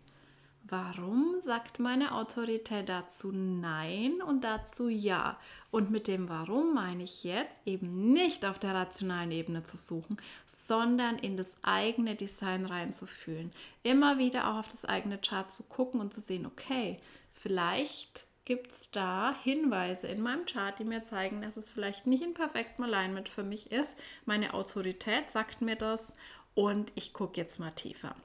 warum 0.69 1.37
sagt 1.39 1.79
meine 1.79 2.13
Autorität 2.13 2.87
dazu 2.87 3.31
Nein 3.31 4.21
und 4.21 4.43
dazu 4.43 4.87
Ja? 4.87 5.39
Und 5.71 5.89
mit 5.89 6.07
dem 6.07 6.29
Warum 6.29 6.75
meine 6.75 7.01
ich 7.01 7.23
jetzt 7.23 7.59
eben 7.65 8.13
nicht 8.13 8.45
auf 8.45 8.59
der 8.59 8.75
rationalen 8.75 9.31
Ebene 9.31 9.63
zu 9.63 9.77
suchen, 9.77 10.17
sondern 10.45 11.17
in 11.17 11.37
das 11.37 11.57
eigene 11.63 12.13
Design 12.13 12.67
reinzufühlen. 12.67 13.49
Immer 13.81 14.19
wieder 14.19 14.47
auch 14.47 14.59
auf 14.59 14.67
das 14.67 14.85
eigene 14.85 15.17
Chart 15.17 15.51
zu 15.51 15.63
gucken 15.63 15.99
und 15.99 16.13
zu 16.13 16.21
sehen, 16.21 16.45
okay, 16.45 16.99
vielleicht 17.33 18.26
gibt 18.47 18.71
es 18.71 18.91
da 18.91 19.35
Hinweise 19.43 20.07
in 20.07 20.21
meinem 20.21 20.45
Chart, 20.45 20.79
die 20.79 20.85
mir 20.85 21.03
zeigen, 21.03 21.41
dass 21.41 21.57
es 21.57 21.69
vielleicht 21.69 22.07
nicht 22.07 22.23
in 22.23 22.33
perfektem 22.33 22.85
Alignment 22.85 23.27
für 23.27 23.43
mich 23.43 23.73
ist. 23.73 23.99
Meine 24.23 24.53
Autorität 24.53 25.29
sagt 25.29 25.61
mir 25.61 25.75
das 25.75 26.13
und 26.55 26.93
ich 26.95 27.11
gucke 27.11 27.35
jetzt 27.35 27.59
mal 27.59 27.71
tiefer. 27.71 28.15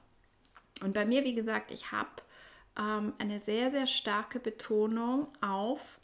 Und 0.81 0.93
bei 0.93 1.05
mir, 1.05 1.25
wie 1.25 1.35
gesagt, 1.35 1.71
ich 1.71 1.91
habe 1.91 2.09
ähm, 2.79 3.11
eine 3.17 3.41
sehr, 3.41 3.69
sehr 3.69 3.85
starke 3.85 4.39
Betonung 4.39 5.27
auf 5.41 5.99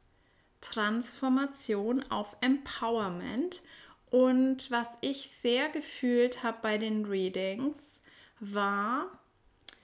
Transformation, 0.60 2.04
auf 2.12 2.36
Empowerment. 2.42 3.62
Und 4.10 4.70
was 4.70 4.98
ich 5.00 5.30
sehr 5.30 5.70
gefühlt 5.70 6.44
habe 6.44 6.58
bei 6.62 6.78
den 6.78 7.06
Readings, 7.06 8.02
war, 8.42 9.19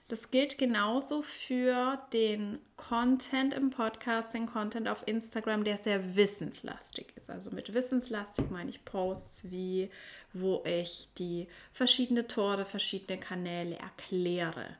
das 0.07 0.31
gilt 0.31 0.57
genauso 0.57 1.21
für 1.21 1.99
den 2.13 2.59
Content 2.77 3.53
im 3.53 3.71
Podcast, 3.71 4.33
den 4.33 4.45
Content 4.45 4.87
auf 4.87 5.07
Instagram, 5.07 5.63
der 5.63 5.77
sehr 5.77 6.15
wissenslastig 6.15 7.07
ist. 7.15 7.29
Also 7.29 7.49
mit 7.51 7.73
wissenslastig 7.73 8.49
meine 8.51 8.69
ich 8.69 8.85
Posts 8.85 9.51
wie, 9.51 9.89
wo 10.33 10.63
ich 10.65 11.09
die 11.17 11.47
verschiedenen 11.73 12.27
Tore, 12.27 12.65
verschiedene 12.65 13.19
Kanäle 13.19 13.77
erkläre 13.77 14.77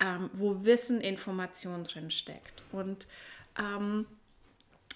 ähm, 0.00 0.30
wo 0.32 0.64
Wissen, 0.64 1.00
Information 1.00 1.84
drin 1.84 2.10
steckt. 2.10 2.62
Und 2.72 3.06
ähm, 3.58 4.06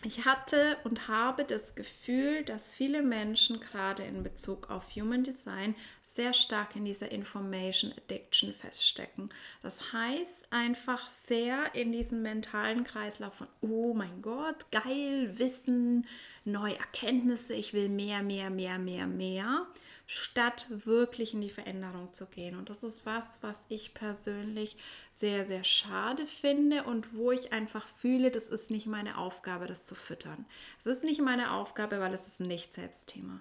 ich 0.04 0.24
hatte 0.24 0.76
und 0.84 1.08
habe 1.08 1.44
das 1.44 1.74
Gefühl, 1.74 2.44
dass 2.44 2.72
viele 2.72 3.02
Menschen 3.02 3.60
gerade 3.60 4.04
in 4.04 4.22
Bezug 4.22 4.70
auf 4.70 4.94
Human 4.94 5.24
Design 5.24 5.74
sehr 6.02 6.34
stark 6.34 6.76
in 6.76 6.84
dieser 6.84 7.10
Information 7.10 7.92
Addiction 7.92 8.54
feststecken. 8.54 9.30
Das 9.62 9.92
heißt 9.92 10.52
einfach 10.52 11.08
sehr 11.08 11.74
in 11.74 11.90
diesem 11.90 12.22
mentalen 12.22 12.84
Kreislauf 12.84 13.34
von, 13.34 13.48
oh 13.60 13.92
mein 13.92 14.22
Gott, 14.22 14.70
geil, 14.70 15.36
Wissen, 15.38 16.06
neue 16.44 16.78
Erkenntnisse, 16.78 17.54
ich 17.54 17.72
will 17.72 17.88
mehr, 17.88 18.22
mehr, 18.22 18.50
mehr, 18.50 18.78
mehr, 18.78 19.08
mehr 19.08 19.66
statt 20.06 20.66
wirklich 20.70 21.34
in 21.34 21.42
die 21.42 21.50
Veränderung 21.50 22.14
zu 22.14 22.26
gehen. 22.26 22.56
Und 22.56 22.70
das 22.70 22.82
ist 22.82 23.04
was, 23.04 23.38
was 23.42 23.64
ich 23.68 23.92
persönlich 23.92 24.76
sehr, 25.18 25.44
sehr 25.44 25.64
schade 25.64 26.26
finde 26.26 26.84
und 26.84 27.14
wo 27.14 27.32
ich 27.32 27.52
einfach 27.52 27.88
fühle, 27.88 28.30
das 28.30 28.48
ist 28.48 28.70
nicht 28.70 28.86
meine 28.86 29.18
Aufgabe, 29.18 29.66
das 29.66 29.84
zu 29.84 29.94
füttern. 29.94 30.46
Es 30.78 30.86
ist 30.86 31.04
nicht 31.04 31.20
meine 31.20 31.52
Aufgabe, 31.52 31.98
weil 32.00 32.14
es 32.14 32.26
ist 32.26 32.40
ein 32.40 32.48
Nicht-Selbstthema. 32.48 33.40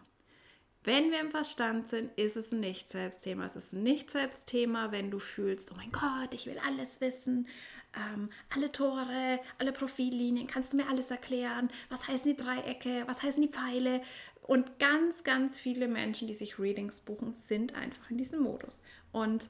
Wenn 0.83 1.11
wir 1.11 1.19
im 1.19 1.31
Verstand 1.31 1.89
sind, 1.89 2.17
ist 2.17 2.37
es 2.37 2.51
ein 2.51 2.61
Nicht-Selbstthema. 2.61 3.45
Es 3.45 3.55
ist 3.55 3.73
ein 3.73 3.83
Nicht-Selbstthema, 3.83 4.91
wenn 4.91 5.11
du 5.11 5.19
fühlst, 5.19 5.71
oh 5.71 5.75
mein 5.75 5.91
Gott, 5.91 6.33
ich 6.33 6.45
will 6.45 6.59
alles 6.65 7.01
wissen, 7.01 7.47
ähm, 7.93 8.29
alle 8.49 8.71
Tore, 8.71 9.39
alle 9.57 9.71
Profillinien, 9.71 10.47
kannst 10.47 10.73
du 10.73 10.77
mir 10.77 10.87
alles 10.87 11.11
erklären? 11.11 11.69
Was 11.89 12.07
heißen 12.07 12.31
die 12.31 12.41
Dreiecke? 12.41 13.03
Was 13.05 13.21
heißen 13.21 13.41
die 13.41 13.49
Pfeile? 13.49 14.01
Und 14.41 14.79
ganz, 14.79 15.25
ganz 15.25 15.59
viele 15.59 15.87
Menschen, 15.89 16.27
die 16.27 16.33
sich 16.33 16.57
Readings 16.57 17.01
buchen, 17.01 17.33
sind 17.33 17.75
einfach 17.75 18.09
in 18.09 18.17
diesem 18.17 18.39
Modus. 18.39 18.79
Und 19.11 19.49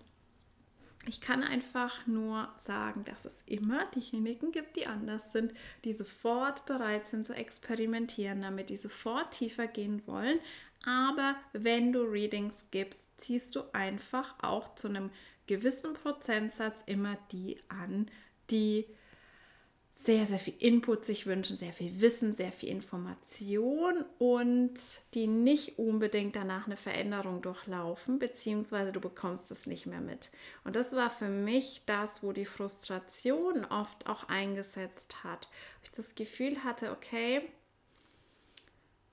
ich 1.08 1.22
kann 1.22 1.44
einfach 1.44 2.06
nur 2.06 2.50
sagen, 2.58 3.06
dass 3.06 3.26
es 3.26 3.42
immer 3.46 3.86
diejenigen 3.96 4.52
gibt, 4.52 4.76
die 4.76 4.88
anders 4.88 5.32
sind, 5.32 5.54
die 5.86 5.94
sofort 5.94 6.66
bereit 6.66 7.08
sind 7.08 7.26
zu 7.26 7.34
experimentieren, 7.34 8.42
damit 8.42 8.70
die 8.70 8.78
sofort 8.78 9.32
tiefer 9.32 9.68
gehen 9.68 10.06
wollen. 10.06 10.40
Aber 10.86 11.36
wenn 11.54 11.94
du 11.94 12.02
Readings 12.02 12.68
gibst, 12.72 13.08
ziehst 13.18 13.56
du 13.56 13.62
einfach 13.74 14.36
auch 14.42 14.76
zu 14.76 14.90
einem 14.90 15.10
gewissen 15.48 15.94
Prozentsatz 15.94 16.84
immer 16.86 17.18
die 17.32 17.58
an, 17.70 18.12
die 18.50 18.86
sehr, 20.04 20.26
sehr 20.26 20.40
viel 20.40 20.54
Input 20.60 21.04
sich 21.04 21.26
wünschen, 21.26 21.58
sehr 21.58 21.74
viel 21.74 22.00
Wissen, 22.00 22.36
sehr 22.36 22.52
viel 22.52 22.70
Information 22.70 24.06
und 24.20 24.76
die 25.14 25.28
nicht 25.28 25.80
unbedingt 25.80 26.36
danach 26.36 26.68
eine 26.68 26.78
Veränderung 26.78 27.42
durchlaufen, 27.42 28.20
beziehungsweise 28.20 28.92
du 28.92 29.02
bekommst 29.02 29.52
es 29.52 29.66
nicht 29.66 29.86
mehr 29.86 30.00
mit. 30.00 30.30
Und 30.64 30.76
das 30.76 30.96
war 30.96 31.10
für 31.10 31.30
mich 31.30 31.82
das, 31.88 32.24
wo 32.24 32.32
die 32.32 32.46
Frustration 32.46 33.66
oft 33.66 34.08
auch 34.08 34.30
eingesetzt 34.30 35.24
hat. 35.24 35.50
Ich 35.84 35.92
das 35.92 36.16
Gefühl 36.16 36.64
hatte, 36.64 36.92
okay, 36.92 37.42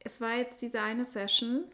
es 0.01 0.21
war 0.21 0.37
jetzt 0.37 0.61
diese 0.61 0.81
eine 0.81 1.05
Session 1.05 1.65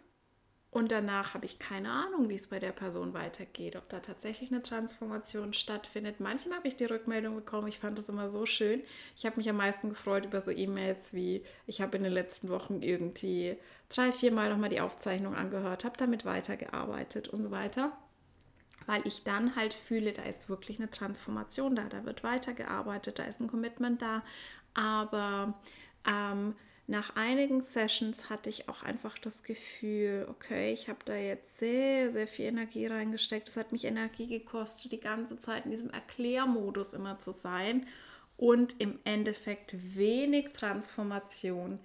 und 0.72 0.92
danach 0.92 1.34
habe 1.34 1.46
ich 1.46 1.58
keine 1.58 1.90
Ahnung, 1.90 2.28
wie 2.28 2.36
es 2.36 2.46
bei 2.46 2.60
der 2.60 2.70
Person 2.70 3.12
weitergeht, 3.12 3.74
ob 3.74 3.88
da 3.88 3.98
tatsächlich 3.98 4.52
eine 4.52 4.62
Transformation 4.62 5.52
stattfindet. 5.52 6.20
Manchmal 6.20 6.58
habe 6.58 6.68
ich 6.68 6.76
die 6.76 6.84
Rückmeldung 6.84 7.34
bekommen, 7.34 7.66
ich 7.66 7.80
fand 7.80 7.98
das 7.98 8.08
immer 8.08 8.30
so 8.30 8.46
schön. 8.46 8.82
Ich 9.16 9.26
habe 9.26 9.36
mich 9.36 9.48
am 9.48 9.56
meisten 9.56 9.88
gefreut 9.88 10.26
über 10.26 10.40
so 10.40 10.52
E-Mails 10.52 11.12
wie, 11.12 11.44
ich 11.66 11.80
habe 11.80 11.96
in 11.96 12.04
den 12.04 12.12
letzten 12.12 12.50
Wochen 12.50 12.82
irgendwie 12.82 13.56
drei, 13.88 14.12
vier 14.12 14.30
Mal 14.30 14.48
nochmal 14.48 14.70
die 14.70 14.80
Aufzeichnung 14.80 15.34
angehört, 15.34 15.84
habe 15.84 15.96
damit 15.96 16.24
weitergearbeitet 16.24 17.28
und 17.28 17.42
so 17.42 17.50
weiter. 17.50 17.90
Weil 18.86 19.04
ich 19.08 19.24
dann 19.24 19.56
halt 19.56 19.74
fühle, 19.74 20.12
da 20.12 20.22
ist 20.22 20.48
wirklich 20.48 20.78
eine 20.78 20.90
Transformation 20.90 21.74
da, 21.74 21.84
da 21.84 22.04
wird 22.04 22.22
weitergearbeitet, 22.22 23.18
da 23.18 23.24
ist 23.24 23.40
ein 23.40 23.48
Commitment 23.48 24.02
da. 24.02 24.22
Aber 24.74 25.54
ähm, 26.06 26.54
nach 26.90 27.14
einigen 27.14 27.62
Sessions 27.62 28.30
hatte 28.30 28.50
ich 28.50 28.68
auch 28.68 28.82
einfach 28.82 29.16
das 29.16 29.44
Gefühl, 29.44 30.26
okay, 30.28 30.72
ich 30.72 30.88
habe 30.88 30.98
da 31.04 31.14
jetzt 31.14 31.58
sehr, 31.58 32.10
sehr 32.10 32.26
viel 32.26 32.46
Energie 32.46 32.86
reingesteckt. 32.86 33.48
Es 33.48 33.56
hat 33.56 33.70
mich 33.70 33.84
Energie 33.84 34.26
gekostet, 34.26 34.90
die 34.90 34.98
ganze 34.98 35.38
Zeit 35.38 35.66
in 35.66 35.70
diesem 35.70 35.90
Erklärmodus 35.90 36.92
immer 36.92 37.20
zu 37.20 37.30
sein 37.30 37.86
und 38.36 38.80
im 38.80 38.98
Endeffekt 39.04 39.76
wenig 39.96 40.52
Transformation 40.52 41.78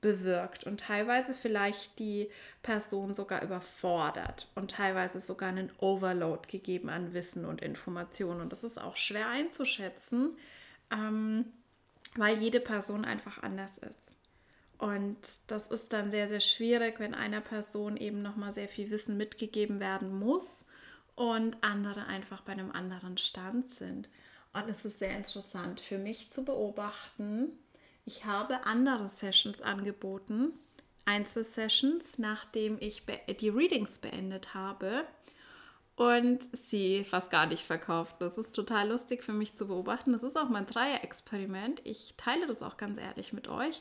bewirkt 0.00 0.62
und 0.64 0.78
teilweise 0.78 1.34
vielleicht 1.34 1.98
die 1.98 2.30
Person 2.62 3.14
sogar 3.14 3.42
überfordert 3.42 4.48
und 4.54 4.70
teilweise 4.70 5.20
sogar 5.20 5.48
einen 5.48 5.72
Overload 5.78 6.48
gegeben 6.48 6.88
an 6.88 7.14
Wissen 7.14 7.46
und 7.46 7.62
Informationen. 7.62 8.40
Und 8.40 8.52
das 8.52 8.62
ist 8.62 8.80
auch 8.80 8.94
schwer 8.94 9.26
einzuschätzen, 9.26 10.36
ähm, 10.92 11.46
weil 12.14 12.38
jede 12.38 12.60
Person 12.60 13.04
einfach 13.04 13.42
anders 13.42 13.78
ist. 13.78 14.12
Und 14.82 15.20
das 15.46 15.68
ist 15.68 15.92
dann 15.92 16.10
sehr, 16.10 16.26
sehr 16.26 16.40
schwierig, 16.40 16.98
wenn 16.98 17.14
einer 17.14 17.40
Person 17.40 17.96
eben 17.96 18.20
nochmal 18.20 18.50
sehr 18.50 18.66
viel 18.66 18.90
Wissen 18.90 19.16
mitgegeben 19.16 19.78
werden 19.78 20.12
muss 20.12 20.66
und 21.14 21.56
andere 21.60 22.06
einfach 22.06 22.40
bei 22.40 22.50
einem 22.50 22.72
anderen 22.72 23.16
Stand 23.16 23.70
sind. 23.70 24.08
Und 24.52 24.68
es 24.68 24.84
ist 24.84 24.98
sehr 24.98 25.16
interessant 25.16 25.78
für 25.78 25.98
mich 25.98 26.32
zu 26.32 26.44
beobachten. 26.44 27.52
Ich 28.06 28.24
habe 28.24 28.66
andere 28.66 29.08
Sessions 29.08 29.62
angeboten, 29.62 30.50
Einzelsessions, 31.04 32.18
nachdem 32.18 32.76
ich 32.80 33.04
die 33.38 33.50
Readings 33.50 33.98
beendet 33.98 34.52
habe 34.52 35.04
und 35.94 36.40
sie 36.56 37.04
fast 37.04 37.30
gar 37.30 37.46
nicht 37.46 37.62
verkauft. 37.62 38.16
Das 38.18 38.36
ist 38.36 38.52
total 38.52 38.88
lustig 38.88 39.22
für 39.22 39.32
mich 39.32 39.54
zu 39.54 39.68
beobachten. 39.68 40.10
Das 40.10 40.24
ist 40.24 40.36
auch 40.36 40.48
mein 40.48 40.66
Dreier-Experiment. 40.66 41.82
Ich 41.84 42.14
teile 42.16 42.48
das 42.48 42.64
auch 42.64 42.76
ganz 42.76 42.98
ehrlich 42.98 43.32
mit 43.32 43.46
euch. 43.46 43.80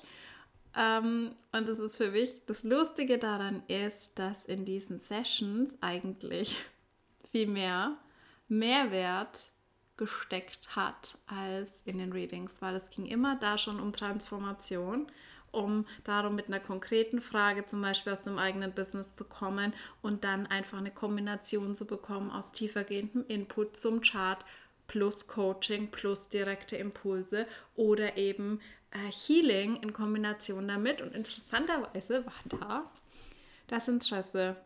Ähm, 0.75 1.31
und 1.51 1.67
das 1.67 1.79
ist 1.79 1.97
für 1.97 2.11
mich, 2.11 2.33
das 2.45 2.63
Lustige 2.63 3.17
daran 3.17 3.63
ist, 3.67 4.17
dass 4.17 4.45
in 4.45 4.65
diesen 4.65 4.99
Sessions 4.99 5.73
eigentlich 5.81 6.55
viel 7.31 7.47
mehr 7.47 7.97
Mehrwert 8.47 9.51
gesteckt 9.97 10.75
hat 10.75 11.17
als 11.27 11.81
in 11.85 11.97
den 11.97 12.11
Readings, 12.11 12.61
weil 12.61 12.75
es 12.75 12.89
ging 12.89 13.05
immer 13.05 13.35
da 13.35 13.57
schon 13.57 13.79
um 13.79 13.93
Transformation, 13.93 15.07
um 15.51 15.85
darum 16.05 16.35
mit 16.35 16.47
einer 16.47 16.59
konkreten 16.59 17.21
Frage 17.21 17.65
zum 17.65 17.81
Beispiel 17.81 18.13
aus 18.13 18.23
dem 18.23 18.39
eigenen 18.39 18.73
Business 18.73 19.13
zu 19.15 19.25
kommen 19.25 19.73
und 20.01 20.23
dann 20.23 20.47
einfach 20.47 20.77
eine 20.77 20.91
Kombination 20.91 21.75
zu 21.75 21.85
bekommen 21.85 22.31
aus 22.31 22.51
tiefergehendem 22.51 23.25
Input 23.27 23.77
zum 23.77 24.01
Chart 24.01 24.43
plus 24.87 25.27
Coaching 25.27 25.91
plus 25.91 26.29
direkte 26.29 26.77
Impulse 26.77 27.45
oder 27.75 28.17
eben 28.17 28.59
äh, 28.91 29.11
Healing 29.11 29.77
in 29.77 29.93
Kombination 29.93 30.67
damit. 30.67 31.01
Und 31.01 31.13
interessanterweise 31.13 32.25
war 32.25 32.59
da 32.59 32.91
das 33.67 33.87
Interesse 33.87 34.57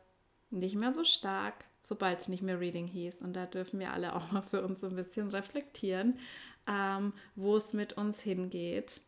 nicht 0.49 0.75
mehr 0.75 0.93
so 0.93 1.03
stark, 1.03 1.65
sobald 1.81 2.21
es 2.21 2.27
nicht 2.27 2.43
mehr 2.43 2.59
Reading 2.59 2.87
hieß. 2.87 3.21
Und 3.21 3.33
da 3.33 3.45
dürfen 3.45 3.79
wir 3.79 3.93
alle 3.93 4.15
auch 4.15 4.31
mal 4.31 4.41
für 4.41 4.63
uns 4.63 4.83
ein 4.83 4.95
bisschen 4.95 5.29
reflektieren, 5.29 6.19
ähm, 6.67 7.13
wo 7.35 7.55
es 7.55 7.73
mit 7.73 7.93
uns 7.93 8.21
hingeht 8.21 9.01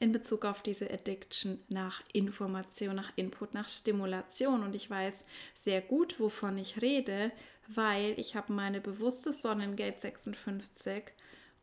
in 0.00 0.12
Bezug 0.12 0.44
auf 0.44 0.62
diese 0.62 0.90
Addiction 0.90 1.60
nach 1.68 2.02
Information, 2.12 2.96
nach 2.96 3.12
Input, 3.16 3.54
nach 3.54 3.68
Stimulation. 3.68 4.62
Und 4.62 4.74
ich 4.74 4.90
weiß 4.90 5.24
sehr 5.54 5.80
gut, 5.80 6.20
wovon 6.20 6.58
ich 6.58 6.82
rede, 6.82 7.32
weil 7.68 8.18
ich 8.18 8.36
habe 8.36 8.52
meine 8.52 8.80
bewusste 8.80 9.32
Sonnengate 9.32 10.00
56 10.00 11.04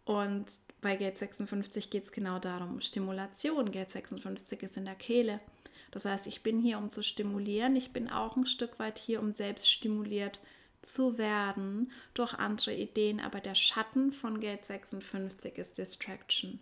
Und 0.05 0.45
bei 0.83 0.97
Gate 0.97 1.17
56 1.17 1.89
geht 1.89 2.03
es 2.03 2.11
genau 2.11 2.37
darum, 2.37 2.81
Stimulation. 2.81 3.71
Gate 3.71 3.89
56 3.89 4.61
ist 4.61 4.77
in 4.77 4.85
der 4.85 4.95
Kehle. 4.95 5.39
Das 5.91 6.05
heißt, 6.05 6.27
ich 6.27 6.43
bin 6.43 6.59
hier, 6.59 6.77
um 6.77 6.91
zu 6.91 7.01
stimulieren. 7.01 7.75
Ich 7.75 7.93
bin 7.93 8.09
auch 8.09 8.35
ein 8.35 8.45
Stück 8.45 8.79
weit 8.79 8.99
hier, 8.99 9.19
um 9.19 9.31
selbst 9.31 9.71
stimuliert 9.71 10.39
zu 10.81 11.17
werden 11.17 11.91
durch 12.13 12.33
andere 12.33 12.75
Ideen. 12.75 13.19
Aber 13.19 13.39
der 13.39 13.55
Schatten 13.55 14.11
von 14.11 14.39
Gate 14.39 14.65
56 14.65 15.57
ist 15.57 15.77
Distraction. 15.77 16.59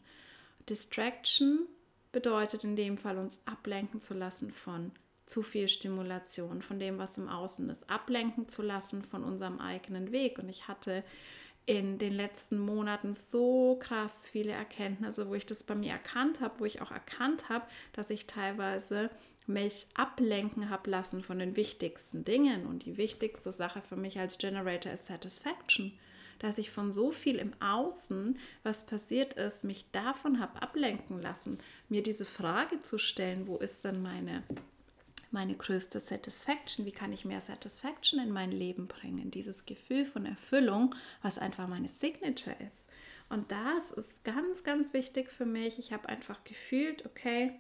Distraction 0.70 1.68
bedeutet 2.12 2.64
in 2.64 2.76
dem 2.76 2.98
Fall, 2.98 3.18
uns 3.18 3.42
ablenken 3.46 4.02
zu 4.02 4.14
lassen 4.14 4.54
von 4.54 4.92
zu 5.26 5.44
viel 5.44 5.70
Stimulation, 5.70 6.62
von 6.62 6.78
dem, 6.78 6.98
was 6.98 7.18
im 7.18 7.30
Außen 7.30 7.70
ist, 7.70 7.90
ablenken 7.90 8.50
zu 8.50 8.62
lassen 8.62 9.02
von 9.02 9.24
unserem 9.24 9.60
eigenen 9.60 10.12
Weg. 10.12 10.38
Und 10.40 10.50
ich 10.50 10.68
hatte 10.68 11.04
in 11.66 11.98
den 11.98 12.14
letzten 12.14 12.60
Monaten 12.60 13.14
so 13.14 13.78
krass 13.80 14.28
viele 14.28 14.52
Erkenntnisse, 14.52 15.30
wo 15.30 15.36
ich 15.36 15.46
das 15.46 15.64
bei 15.64 15.76
mir 15.76 15.92
erkannt 15.92 16.42
habe, 16.42 16.60
wo 16.60 16.66
ich 16.66 16.82
auch 16.82 16.92
erkannt 16.92 17.50
habe, 17.50 17.66
dass 17.94 18.10
ich 18.10 18.26
teilweise 18.26 19.10
mich 19.48 19.88
ablenken 19.94 20.70
habe 20.70 20.90
lassen 20.90 21.24
von 21.24 21.40
den 21.40 21.56
wichtigsten 21.56 22.24
Dingen. 22.24 22.66
Und 22.66 22.86
die 22.86 22.98
wichtigste 22.98 23.52
Sache 23.52 23.82
für 23.82 23.96
mich 23.96 24.20
als 24.20 24.38
Generator 24.38 24.92
ist 24.92 25.06
Satisfaction. 25.06 25.94
Dass 26.40 26.58
ich 26.58 26.72
von 26.72 26.92
so 26.92 27.12
viel 27.12 27.38
im 27.38 27.54
Außen, 27.62 28.40
was 28.64 28.86
passiert 28.86 29.36
ist, 29.36 29.64
mich 29.64 29.86
davon 29.92 30.40
habe 30.40 30.62
ablenken 30.62 31.22
lassen, 31.22 31.60
mir 31.88 32.02
diese 32.02 32.26
Frage 32.26 32.82
zu 32.82 32.98
stellen, 32.98 33.48
wo 33.48 33.58
ist 33.58 33.84
denn 33.84 34.02
meine 34.02 34.42
meine 35.32 35.56
größte 35.56 36.00
Satisfaction? 36.00 36.86
Wie 36.86 36.92
kann 36.92 37.14
ich 37.14 37.26
mehr 37.26 37.42
Satisfaction 37.42 38.20
in 38.20 38.32
mein 38.32 38.52
Leben 38.52 38.88
bringen? 38.88 39.32
Dieses 39.32 39.66
Gefühl 39.66 40.06
von 40.06 40.26
Erfüllung, 40.26 40.96
was 41.22 41.38
einfach 41.38 41.68
meine 41.68 41.88
Signature 41.88 42.56
ist. 42.66 42.90
Und 43.30 43.52
das 43.52 43.92
ist 43.92 44.24
ganz, 44.24 44.64
ganz 44.64 44.94
wichtig 44.94 45.30
für 45.30 45.46
mich. 45.46 45.80
Ich 45.80 45.94
habe 45.94 46.10
einfach 46.10 46.44
gefühlt, 46.44 47.06
okay, 47.06 47.54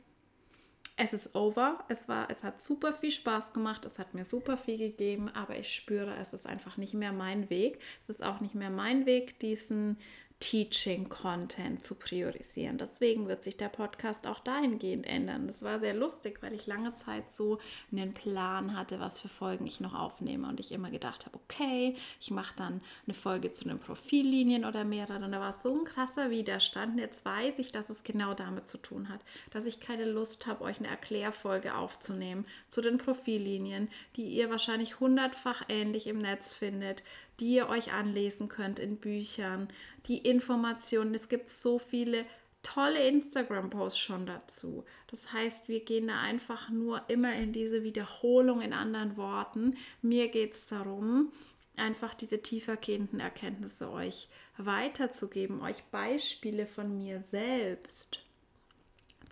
es 0.98 1.14
ist 1.14 1.34
over. 1.34 1.84
Es 1.88 2.10
war, 2.10 2.30
es 2.30 2.44
hat 2.44 2.62
super 2.62 2.94
viel 2.94 3.12
Spaß 3.12 3.54
gemacht. 3.54 3.86
Es 3.86 3.98
hat 3.98 4.14
mir 4.14 4.26
super 4.26 4.58
viel 4.58 4.78
gegeben, 4.78 5.30
aber 5.30 5.58
ich 5.58 5.74
spüre, 5.74 6.16
es 6.18 6.34
ist 6.34 6.46
einfach 6.46 6.78
nicht 6.78 6.94
mehr 6.94 7.14
mein 7.14 7.50
Weg. 7.50 7.80
Es 8.02 8.10
ist 8.10 8.22
auch 8.22 8.42
nicht 8.42 8.54
mehr 8.54 8.70
mein 8.70 9.06
Weg, 9.06 9.40
diesen 9.40 9.98
Teaching-Content 10.42 11.84
zu 11.84 11.96
priorisieren. 11.96 12.80
Deswegen 12.80 13.28
wird 13.28 13.44
sich 13.44 13.58
der 13.58 13.70
Podcast 13.70 14.26
auch 14.26 14.40
dahingehend 14.40 15.06
ändern. 15.06 15.48
Das 15.48 15.62
war 15.62 15.80
sehr 15.80 15.94
lustig, 15.94 16.40
weil 16.42 16.54
ich 16.54 16.66
lange 16.66 16.96
Zeit 16.96 17.30
so 17.30 17.60
einen 17.92 18.14
Plan 18.14 18.76
hatte, 18.76 19.00
was 19.00 19.20
für 19.20 19.30
Folgen 19.30 19.68
ich 19.68 19.80
noch 19.80 19.94
aufnehme 19.94 20.50
und 20.50 20.60
ich 20.60 20.72
immer 20.72 20.90
gedacht 20.90 21.28
habe, 21.28 21.38
okay, 21.38 21.96
ich 22.20 22.32
mache 22.32 22.56
dann 22.58 22.82
eine 23.06 23.14
Folge 23.14 23.54
zu 23.54 23.66
den 23.66 23.80
Profillinien 23.80 24.66
oder 24.66 24.84
mehrere 24.84 25.24
und 25.24 25.32
da 25.32 25.40
war 25.40 25.54
so 25.54 25.78
ein 25.78 25.86
krasser 25.86 26.32
Widerstand. 26.32 27.00
Jetzt 27.00 27.24
weiß 27.24 27.60
ich, 27.60 27.72
dass 27.72 27.92
es 27.92 28.04
genau 28.04 28.34
damit 28.34 28.68
zu 28.68 28.80
tun 28.80 29.10
hat, 29.10 29.22
dass 29.52 29.66
ich 29.66 29.80
keine 29.80 30.06
Lust 30.06 30.48
habe, 30.48 30.64
euch 30.64 30.80
eine 30.80 30.88
Erklärfolge 30.88 31.76
aufzunehmen 31.76 32.46
zu 32.70 32.82
den 32.82 32.98
Profillinien, 32.98 33.90
die 34.16 34.26
ihr 34.26 34.50
wahrscheinlich 34.50 35.00
hundertfach 35.00 35.62
ähnlich 35.70 36.08
im 36.08 36.18
Netz 36.18 36.52
findet, 36.52 37.04
die 37.42 37.56
ihr 37.56 37.68
euch 37.70 37.92
anlesen 37.92 38.48
könnt 38.48 38.80
in 38.80 38.98
Büchern, 38.98 39.68
die 40.06 40.20
Informationen. 40.20 41.16
Es 41.16 41.28
gibt 41.28 41.50
so 41.50 41.80
viele 41.80 42.24
tolle 42.62 43.08
Instagram-Posts 43.08 44.00
schon 44.00 44.28
dazu. 44.28 44.86
Das 45.08 45.34
heißt, 45.34 45.68
wir 45.68 45.84
gehen 45.84 46.08
da 46.08 46.22
einfach 46.22 46.70
nur 46.70 47.02
immer 47.10 47.34
in 47.34 47.52
diese 47.52 47.84
Wiederholung 47.84 48.62
in 48.62 48.74
anderen 48.74 49.18
Worten. 49.18 49.76
Mir 50.04 50.28
geht 50.28 50.54
es 50.54 50.68
darum, 50.68 51.32
einfach 51.78 52.14
diese 52.14 52.44
tiefergehenden 52.44 53.20
Erkenntnisse 53.20 53.92
euch 53.92 54.30
weiterzugeben, 54.58 55.62
euch 55.62 55.84
Beispiele 55.86 56.68
von 56.68 56.96
mir 56.96 57.22
selbst 57.22 58.20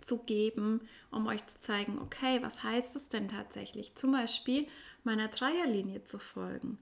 zu 0.00 0.18
geben, 0.18 0.80
um 1.12 1.28
euch 1.28 1.46
zu 1.46 1.60
zeigen, 1.60 2.00
okay, 2.00 2.42
was 2.42 2.64
heißt 2.64 2.96
es 2.96 3.08
denn 3.08 3.28
tatsächlich? 3.28 3.94
Zum 3.94 4.10
Beispiel 4.10 4.66
meiner 5.04 5.28
Dreierlinie 5.28 6.02
zu 6.02 6.18
folgen 6.18 6.78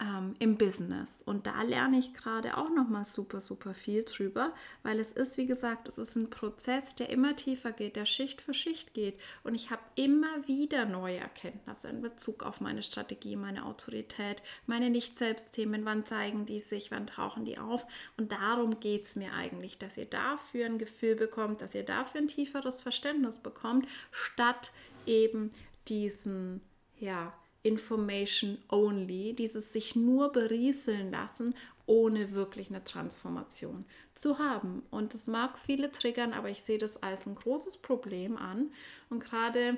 ähm, 0.00 0.34
im 0.38 0.56
Business. 0.56 1.22
Und 1.24 1.46
da 1.46 1.62
lerne 1.62 1.98
ich 1.98 2.14
gerade 2.14 2.56
auch 2.56 2.70
nochmal 2.70 3.04
super, 3.04 3.40
super 3.40 3.74
viel 3.74 4.04
drüber, 4.04 4.54
weil 4.82 4.98
es 4.98 5.12
ist, 5.12 5.36
wie 5.36 5.46
gesagt, 5.46 5.88
es 5.88 5.98
ist 5.98 6.16
ein 6.16 6.30
Prozess, 6.30 6.94
der 6.94 7.10
immer 7.10 7.36
tiefer 7.36 7.72
geht, 7.72 7.96
der 7.96 8.06
Schicht 8.06 8.40
für 8.40 8.54
Schicht 8.54 8.94
geht. 8.94 9.18
Und 9.42 9.54
ich 9.54 9.70
habe 9.70 9.82
immer 9.96 10.46
wieder 10.46 10.86
neue 10.86 11.18
Erkenntnisse 11.18 11.88
in 11.88 12.00
Bezug 12.00 12.42
auf 12.42 12.60
meine 12.60 12.82
Strategie, 12.82 13.36
meine 13.36 13.66
Autorität, 13.66 14.42
meine 14.66 14.90
Nicht-Selbst-Themen. 14.90 15.84
Wann 15.84 16.06
zeigen 16.06 16.46
die 16.46 16.60
sich, 16.60 16.90
wann 16.90 17.06
tauchen 17.06 17.44
die 17.44 17.58
auf? 17.58 17.86
Und 18.16 18.32
darum 18.32 18.80
geht 18.80 19.04
es 19.04 19.16
mir 19.16 19.32
eigentlich, 19.34 19.78
dass 19.78 19.98
ihr 19.98 20.06
dafür 20.06 20.66
ein 20.66 20.78
Gefühl 20.78 21.14
bekommt, 21.14 21.60
dass 21.60 21.74
ihr 21.74 21.84
dafür 21.84 22.22
ein 22.22 22.28
tieferes 22.28 22.80
Verständnis 22.80 23.38
bekommt, 23.38 23.86
statt 24.10 24.72
eben 25.06 25.50
diesen, 25.88 26.62
ja, 26.98 27.32
Information 27.62 28.58
Only, 28.68 29.34
dieses 29.34 29.72
sich 29.72 29.94
nur 29.94 30.32
berieseln 30.32 31.10
lassen, 31.10 31.54
ohne 31.86 32.32
wirklich 32.32 32.70
eine 32.70 32.84
Transformation 32.84 33.84
zu 34.14 34.38
haben. 34.38 34.82
Und 34.90 35.12
das 35.12 35.26
mag 35.26 35.58
viele 35.58 35.90
triggern, 35.90 36.32
aber 36.32 36.48
ich 36.48 36.62
sehe 36.62 36.78
das 36.78 37.02
als 37.02 37.26
ein 37.26 37.34
großes 37.34 37.78
Problem 37.78 38.36
an. 38.36 38.72
Und 39.08 39.20
gerade 39.20 39.76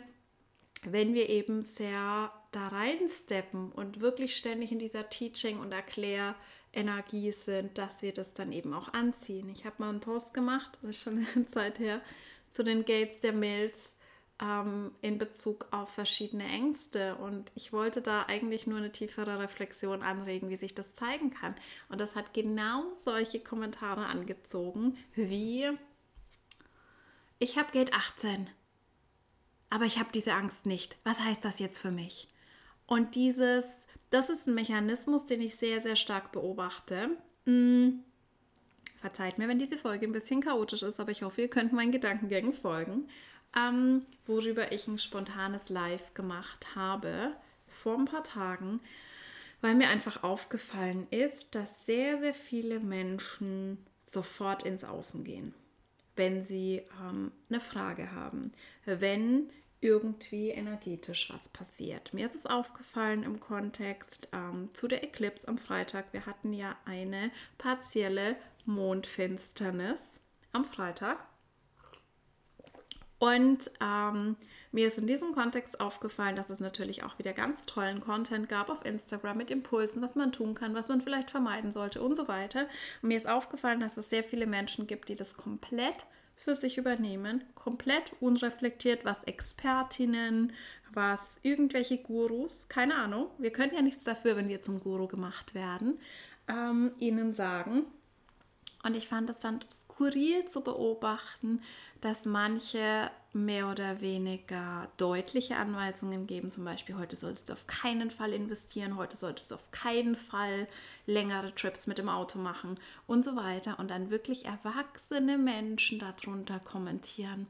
wenn 0.85 1.15
wir 1.15 1.29
eben 1.29 1.63
sehr 1.63 2.33
da 2.51 2.69
reinsteppen 2.69 3.73
und 3.73 4.01
wirklich 4.01 4.37
ständig 4.37 4.73
in 4.73 4.79
dieser 4.79 5.09
Teaching- 5.09 5.59
und 5.59 5.73
Erklärenergie 5.73 7.33
sind, 7.33 7.79
dass 7.79 8.03
wir 8.03 8.13
das 8.13 8.35
dann 8.35 8.53
eben 8.53 8.75
auch 8.75 8.93
anziehen. 8.93 9.49
Ich 9.49 9.65
habe 9.65 9.77
mal 9.79 9.89
einen 9.89 10.01
Post 10.01 10.35
gemacht, 10.35 10.79
das 10.83 10.91
ist 10.91 11.03
schon 11.03 11.27
eine 11.35 11.47
Zeit 11.51 11.79
her, 11.79 12.03
zu 12.51 12.63
den 12.63 12.85
Gates 12.85 13.21
der 13.21 13.33
Mails 13.33 13.97
ähm, 14.43 14.91
in 15.01 15.19
Bezug 15.19 15.67
auf 15.71 15.89
verschiedene 15.91 16.45
Ängste. 16.45 17.15
Und 17.17 17.53
ich 17.55 17.73
wollte 17.73 18.03
da 18.03 18.25
eigentlich 18.25 18.67
nur 18.67 18.79
eine 18.79 18.91
tiefere 18.91 19.39
Reflexion 19.39 20.03
anregen, 20.03 20.51
wie 20.51 20.57
sich 20.57 20.75
das 20.75 20.95
zeigen 20.95 21.31
kann. 21.31 21.55
Und 21.89 22.01
das 22.01 22.17
hat 22.17 22.35
genau 22.35 22.93
solche 22.93 23.41
Kommentare 23.41 24.07
angezogen, 24.07 24.99
wie 25.15 25.71
ich 27.39 27.59
habe 27.59 27.73
Geld 27.73 27.95
18, 27.95 28.49
aber 29.71 29.85
ich 29.85 29.99
habe 29.99 30.11
diese 30.13 30.35
Angst 30.35 30.67
nicht. 30.67 30.97
Was 31.03 31.21
heißt 31.21 31.45
das 31.45 31.59
jetzt 31.59 31.79
für 31.79 31.91
mich? 31.91 32.29
Und 32.87 33.15
dieses, 33.15 33.79
das 34.11 34.29
ist 34.29 34.47
ein 34.47 34.55
Mechanismus, 34.55 35.27
den 35.27 35.41
ich 35.41 35.57
sehr, 35.57 35.81
sehr 35.81 35.97
stark 35.97 36.31
beobachte. 36.31 37.11
Hm. 37.47 38.05
Verzeiht 39.01 39.39
mir, 39.39 39.49
wenn 39.49 39.59
diese 39.59 39.77
Folge 39.77 40.07
ein 40.07 40.13
bisschen 40.13 40.41
chaotisch 40.41 40.83
ist, 40.83 41.01
aber 41.01 41.11
ich 41.11 41.23
hoffe, 41.23 41.41
ihr 41.41 41.49
könnt 41.49 41.73
meinen 41.73 41.91
Gedankengängen 41.91 42.53
folgen 42.53 43.09
ähm, 43.57 44.05
worüber 44.27 44.73
ich 44.73 44.87
ein 44.87 44.99
spontanes 44.99 45.69
Live 45.69 46.15
gemacht 46.15 46.75
habe 46.75 47.33
vor 47.69 47.99
ein 47.99 48.05
paar 48.05 48.25
Tagen, 48.25 48.81
weil 49.61 49.75
mir 49.75 49.89
einfach 49.89 50.23
aufgefallen 50.23 51.07
ist, 51.11 51.55
dass 51.55 51.87
sehr, 51.87 52.19
sehr 52.19 52.35
viele 52.35 52.81
Menschen 52.81 53.79
sofort 54.05 54.65
ins 54.65 54.85
Außen 54.85 55.25
gehen, 55.25 55.55
wenn 56.17 56.43
sie 56.43 56.83
ähm, 57.01 57.33
eine 57.49 57.61
Frage 57.61 58.13
haben, 58.13 58.53
wenn 58.85 59.51
irgendwie 59.81 60.51
energetisch 60.51 61.31
was 61.33 61.49
passiert. 61.49 62.15
Mir 62.15 62.25
ist 62.25 62.37
es 62.37 62.47
aufgefallen 62.47 63.25
im 63.25 63.41
Kontext 63.41 64.29
ähm, 64.33 64.71
zu 64.75 64.87
der 64.87 65.03
Eclipse 65.03 65.49
am 65.49 65.59
Freitag. 65.59 66.13
Wir 66.13 66.25
hatten 66.25 66.53
ja 66.53 66.77
eine 66.85 67.31
partielle 67.59 68.37
Mondfinsternis 68.65 70.21
am 70.53 70.65
Freitag. 70.65 71.19
Und 73.23 73.71
ähm, 73.81 74.35
mir 74.73 74.89
ist 74.89 74.99
in 74.99 75.07
diesem 75.07 75.33
Kontext 75.33 75.79
aufgefallen, 75.79 76.35
dass 76.35 76.51
es 76.51 76.59
natürlich 76.59 77.05
auch 77.05 77.21
wieder 77.21 77.33
ganz 77.33 77.67
tollen 77.67 78.01
Content 78.01 78.49
gab 78.49 78.69
auf 78.69 78.85
Instagram 78.85 79.37
mit 79.37 79.49
Impulsen, 79.49 80.03
was 80.03 80.17
man 80.17 80.33
tun 80.33 80.55
kann, 80.55 80.75
was 80.75 80.89
man 80.89 81.03
vielleicht 81.03 81.31
vermeiden 81.31 81.71
sollte 81.71 82.03
und 82.03 82.17
so 82.17 82.27
weiter. 82.27 82.67
Und 83.01 83.11
mir 83.11 83.17
ist 83.17 83.29
aufgefallen, 83.29 83.79
dass 83.79 83.97
es 83.97 84.11
sehr 84.11 84.25
viele 84.25 84.49
Menschen 84.49 84.89
gibt, 84.89 85.09
die 85.09 85.15
das 85.15 85.37
komplett 85.37 86.05
für 86.35 86.57
sich 86.57 86.79
übernehmen, 86.79 87.45
komplett 87.55 88.13
unreflektiert, 88.19 89.05
was 89.05 89.23
Expertinnen, 89.23 90.53
was 90.93 91.39
irgendwelche 91.43 91.99
Gurus, 91.99 92.69
keine 92.69 92.97
Ahnung, 92.97 93.29
wir 93.39 93.53
können 93.53 93.73
ja 93.73 93.83
nichts 93.83 94.03
dafür, 94.03 94.35
wenn 94.35 94.49
wir 94.49 94.63
zum 94.63 94.81
Guru 94.81 95.07
gemacht 95.07 95.55
werden, 95.55 96.01
ähm, 96.49 96.91
ihnen 96.99 97.35
sagen. 97.35 97.85
Und 98.85 98.97
ich 98.97 99.07
fand 99.09 99.31
es 99.31 99.39
dann 99.39 99.61
skurril 99.71 100.47
zu 100.47 100.63
beobachten, 100.63 101.63
dass 102.01 102.25
manche 102.25 103.11
mehr 103.33 103.71
oder 103.71 104.01
weniger 104.01 104.91
deutliche 104.97 105.57
Anweisungen 105.57 106.27
geben, 106.27 106.51
zum 106.51 106.65
Beispiel 106.65 106.97
heute 106.97 107.15
solltest 107.17 107.49
du 107.49 107.53
auf 107.53 107.67
keinen 107.67 108.11
Fall 108.11 108.33
investieren, 108.33 108.97
heute 108.97 109.17
solltest 109.17 109.51
du 109.51 109.55
auf 109.55 109.71
keinen 109.71 110.17
Fall 110.17 110.67
längere 111.07 111.55
Trips 111.55 111.87
mit 111.87 111.99
dem 111.99 112.09
Auto 112.09 112.39
machen 112.39 112.79
und 113.07 113.25
so 113.25 113.37
weiter 113.37 113.79
und 113.79 113.91
dann 113.91 114.11
wirklich 114.11 114.45
erwachsene 114.47 115.39
Menschen 115.39 116.01
darunter 116.01 116.59
kommentieren. 116.59 117.47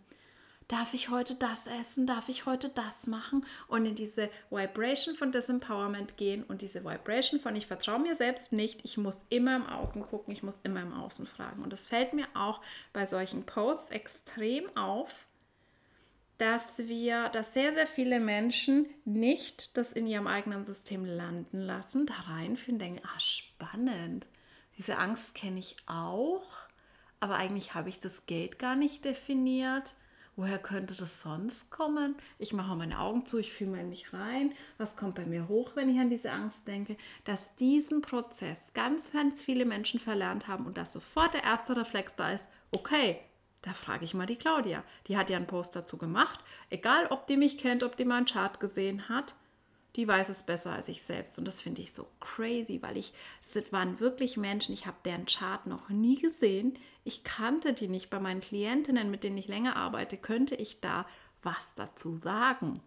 Darf 0.73 0.95
ich 0.95 1.11
heute 1.11 1.35
das 1.35 1.67
essen, 1.67 2.07
darf 2.07 2.31
ich 2.31 2.47
heute 2.47 2.71
das 2.71 3.07
machen 3.07 3.45
und 3.69 3.85
in 3.85 3.95
diese 3.95 4.31
Vibration 4.49 5.15
von 5.15 5.31
Disempowerment 5.31 6.17
gehen 6.17 6.45
und 6.45 6.63
diese 6.63 6.83
Vibration 6.83 7.41
von 7.41 7.55
ich 7.55 7.67
vertraue 7.67 7.99
mir 7.99 8.15
selbst 8.15 8.55
nicht, 8.55 8.81
ich 8.83 8.97
muss 8.97 9.27
immer 9.29 9.55
im 9.55 9.67
Außen 9.67 10.01
gucken, 10.03 10.33
ich 10.33 10.43
muss 10.43 10.61
immer 10.63 10.81
im 10.81 10.95
Außen 10.95 11.27
fragen. 11.27 11.63
Und 11.63 11.75
das 11.75 11.85
fällt 11.85 12.15
mir 12.15 12.27
auch 12.33 12.63
bei 12.95 13.05
solchen 13.05 13.45
Posts 13.45 13.91
extrem 13.91 14.75
auf, 14.75 15.27
dass 16.39 16.79
wir, 16.79 17.29
dass 17.29 17.53
sehr, 17.53 17.75
sehr 17.75 17.87
viele 17.87 18.19
Menschen 18.19 18.87
nicht 19.05 19.77
das 19.77 19.93
in 19.93 20.07
ihrem 20.07 20.27
eigenen 20.27 20.65
System 20.65 21.05
landen 21.05 21.61
lassen, 21.61 22.07
da 22.07 22.15
reinführen, 22.15 22.79
denken, 22.79 23.03
ah, 23.05 23.21
spannend. 23.21 24.27
Diese 24.79 24.97
Angst 24.97 25.35
kenne 25.35 25.59
ich 25.59 25.77
auch, 25.85 26.47
aber 27.21 27.37
eigentlich 27.37 27.75
habe 27.75 27.91
ich 27.91 28.01
das 28.01 28.25
Gate 28.25 28.59
gar 28.59 28.75
nicht 28.75 29.05
definiert. 29.05 29.95
Woher 30.35 30.59
könnte 30.59 30.95
das 30.95 31.21
sonst 31.21 31.71
kommen? 31.71 32.17
Ich 32.39 32.55
mache 32.55 32.75
meine 32.75 33.01
Augen 33.01 33.27
zu, 33.27 33.39
ich 33.39 33.53
fühle 33.53 33.85
mich 33.85 34.15
rein. 34.15 34.53
Was 34.79 34.97
kommt 34.97 35.17
bei 35.17 35.27
mir 35.27 35.47
hoch, 35.47 35.73
wenn 35.75 35.91
ich 35.91 36.01
an 36.01 36.09
diese 36.09 36.31
Angst 36.31 36.67
denke? 36.67 36.97
Dass 37.25 37.55
diesen 37.57 38.01
Prozess 38.01 38.73
ganz, 38.73 39.13
ganz 39.13 39.43
viele 39.43 39.67
Menschen 39.67 40.01
verlernt 40.01 40.49
haben 40.49 40.65
und 40.65 40.79
dass 40.79 40.95
sofort 40.95 41.35
der 41.35 41.45
erste 41.45 41.77
Reflex 41.77 42.17
da 42.17 42.31
ist, 42.31 42.49
okay, 42.71 43.21
da 43.61 43.75
frage 43.75 44.07
ich 44.07 44.15
mal 44.15 44.27
die 44.27 44.37
Claudia. 44.37 44.83
Die 45.07 45.19
hat 45.19 45.29
ja 45.29 45.37
einen 45.37 45.47
Post 45.47 45.77
dazu 45.77 45.99
gemacht. 45.99 46.41
Egal, 46.71 47.07
ob 47.11 47.27
die 47.27 47.37
mich 47.37 47.59
kennt, 47.59 47.83
ob 47.83 47.97
die 47.97 48.07
meinen 48.07 48.27
Chart 48.27 48.59
gesehen 48.59 49.11
hat, 49.11 49.35
die 49.97 50.09
weiß 50.09 50.31
es 50.31 50.43
besser 50.43 50.73
als 50.73 50.89
ich 50.89 51.03
selbst. 51.03 51.39
Und 51.39 51.45
das 51.45 51.61
finde 51.61 51.83
ich 51.83 51.93
so 51.93 52.07
crazy, 52.21 52.81
weil 52.83 52.97
ich, 52.97 53.13
es 53.43 53.73
waren 53.73 54.01
wirklich 54.01 54.37
Menschen, 54.37 54.73
ich 54.73 54.87
habe 54.87 54.97
deren 55.05 55.27
Chart 55.27 55.67
noch 55.67 55.89
nie 55.91 56.19
gesehen. 56.19 56.79
Ich 57.05 57.25
kannte 57.25 57.73
die 57.75 57.89
nicht. 57.89 58.09
Bei 58.09 58.19
meinen 58.19 58.41
Klientinnen, 58.41 59.11
mit 59.11 59.23
denen 59.25 59.37
ich 59.37 59.49
länger 59.49 59.77
arbeite, 59.77 60.17
könnte 60.17 60.55
ich 60.55 60.81
da 60.81 61.07
was 61.43 61.75
dazu 61.75 62.17
sagen. 62.17 62.81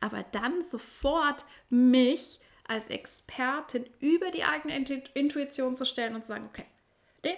Aber 0.00 0.22
dann 0.22 0.62
sofort 0.62 1.44
mich 1.68 2.40
als 2.66 2.86
Expertin 2.88 3.84
über 3.98 4.30
die 4.30 4.44
eigene 4.44 4.76
Intuition 5.14 5.76
zu 5.76 5.84
stellen 5.84 6.14
und 6.14 6.22
zu 6.22 6.28
sagen, 6.28 6.46
okay, 6.46 6.66
nee, 7.24 7.36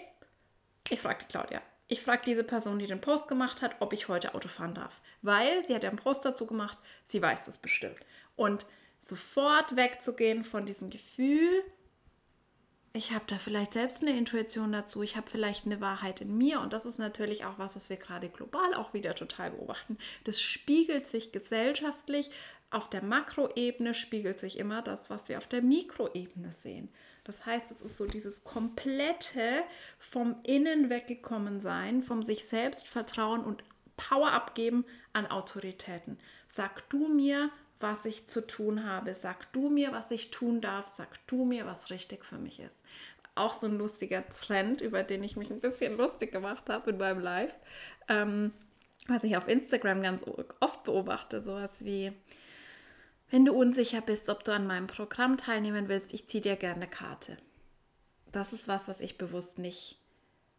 ich 0.91 1.01
frage 1.01 1.25
die 1.25 1.33
Claudia. 1.33 1.63
Ich 1.89 2.03
frage 2.03 2.23
diese 2.27 2.45
Person, 2.45 2.79
die 2.79 2.87
den 2.87 3.01
Post 3.01 3.29
gemacht 3.29 3.63
hat, 3.63 3.77
ob 3.81 3.93
ich 3.93 4.09
heute 4.09 4.35
Auto 4.35 4.49
fahren 4.49 4.75
darf. 4.75 5.01
Weil 5.23 5.65
sie 5.65 5.75
hat 5.75 5.83
ja 5.83 5.89
einen 5.89 5.99
Post 5.99 6.25
dazu 6.25 6.47
gemacht, 6.47 6.77
sie 7.05 7.21
weiß 7.21 7.47
das 7.47 7.59
bestimmt. 7.59 7.99
Und 8.37 8.67
sofort 9.03 9.77
wegzugehen 9.77 10.45
von 10.45 10.65
diesem 10.65 10.89
Gefühl, 10.89 11.63
ich 12.95 13.13
habe 13.13 13.25
da 13.27 13.39
vielleicht 13.39 13.73
selbst 13.73 14.03
eine 14.03 14.17
Intuition 14.17 14.71
dazu, 14.71 15.03
ich 15.03 15.17
habe 15.17 15.31
vielleicht 15.31 15.65
eine 15.65 15.81
Wahrheit 15.81 16.21
in 16.21 16.37
mir 16.37 16.61
und 16.61 16.73
das 16.73 16.85
ist 16.85 16.99
natürlich 16.99 17.45
auch 17.45 17.59
was, 17.59 17.75
was 17.75 17.89
wir 17.89 17.97
gerade 17.97 18.29
global 18.29 18.75
auch 18.75 18.93
wieder 18.93 19.15
total 19.15 19.51
beobachten. 19.51 19.97
Das 20.25 20.41
spiegelt 20.41 21.07
sich 21.07 21.33
gesellschaftlich, 21.33 22.31
auf 22.71 22.89
der 22.89 23.03
Makroebene 23.03 23.95
spiegelt 23.95 24.41
sich 24.41 24.59
immer 24.59 24.83
das, 24.83 25.11
was 25.11 25.29
wir 25.29 25.39
auf 25.39 25.47
der 25.47 25.63
Mikroebene 25.63 26.53
sehen. 26.53 26.91
Das 27.25 27.45
heißt, 27.47 27.71
es 27.71 27.81
ist 27.81 27.97
so 27.97 28.07
dieses 28.07 28.45
komplette 28.45 29.63
vom 29.99 30.37
Innen 30.43 30.91
weggekommen 30.91 31.61
sein, 31.61 32.03
vom 32.03 32.23
sich 32.23 32.47
selbst 32.47 32.89
vertrauen 32.89 33.45
und 33.45 33.63
Power 33.97 34.33
abgeben 34.33 34.85
an 35.13 35.27
Autoritäten. 35.27 36.19
Sag 36.49 36.89
du 36.91 37.09
mir, 37.09 37.51
was 37.83 38.05
ich 38.05 38.27
zu 38.29 38.47
tun 38.47 38.85
habe. 38.85 39.15
Sag 39.15 39.53
du 39.53 39.69
mir, 39.69 39.93
was 39.93 40.11
ich 40.11 40.31
tun 40.31 40.61
darf. 40.61 40.87
Sag 40.87 41.27
du 41.27 41.45
mir, 41.45 41.67
was 41.67 41.91
richtig 41.91 42.25
für 42.25 42.39
mich 42.39 42.61
ist. 42.61 42.83
Auch 43.35 43.53
so 43.53 43.67
ein 43.67 43.79
lustiger 43.79 44.29
Trend, 44.29 44.81
über 44.81 45.03
den 45.03 45.25
ich 45.25 45.37
mich 45.37 45.51
ein 45.51 45.61
bisschen 45.61 45.97
lustig 45.97 46.33
gemacht 46.33 46.69
habe 46.69 46.91
in 46.91 46.99
meinem 46.99 47.21
Live. 47.21 47.55
Ähm, 48.09 48.53
was 49.09 49.25
ich 49.25 49.37
auf 49.37 49.49
Instagram 49.49 50.03
ganz 50.03 50.25
oft 50.61 50.85
beobachte, 50.85 51.43
sowas 51.43 51.85
wie, 51.85 52.13
wenn 53.31 53.45
du 53.45 53.53
unsicher 53.53 54.01
bist, 54.01 54.29
ob 54.29 54.45
du 54.45 54.53
an 54.53 54.67
meinem 54.67 54.87
Programm 54.87 55.37
teilnehmen 55.37 55.89
willst, 55.89 56.15
ich 56.15 56.29
ziehe 56.29 56.43
dir 56.43 56.57
gerne 56.57 56.83
eine 56.83 56.89
Karte. 56.89 57.37
Das 58.31 58.53
ist 58.53 58.69
was, 58.69 58.89
was 58.89 59.01
ich 59.01 59.19
bewusst 59.19 59.59
nicht, 59.59 59.99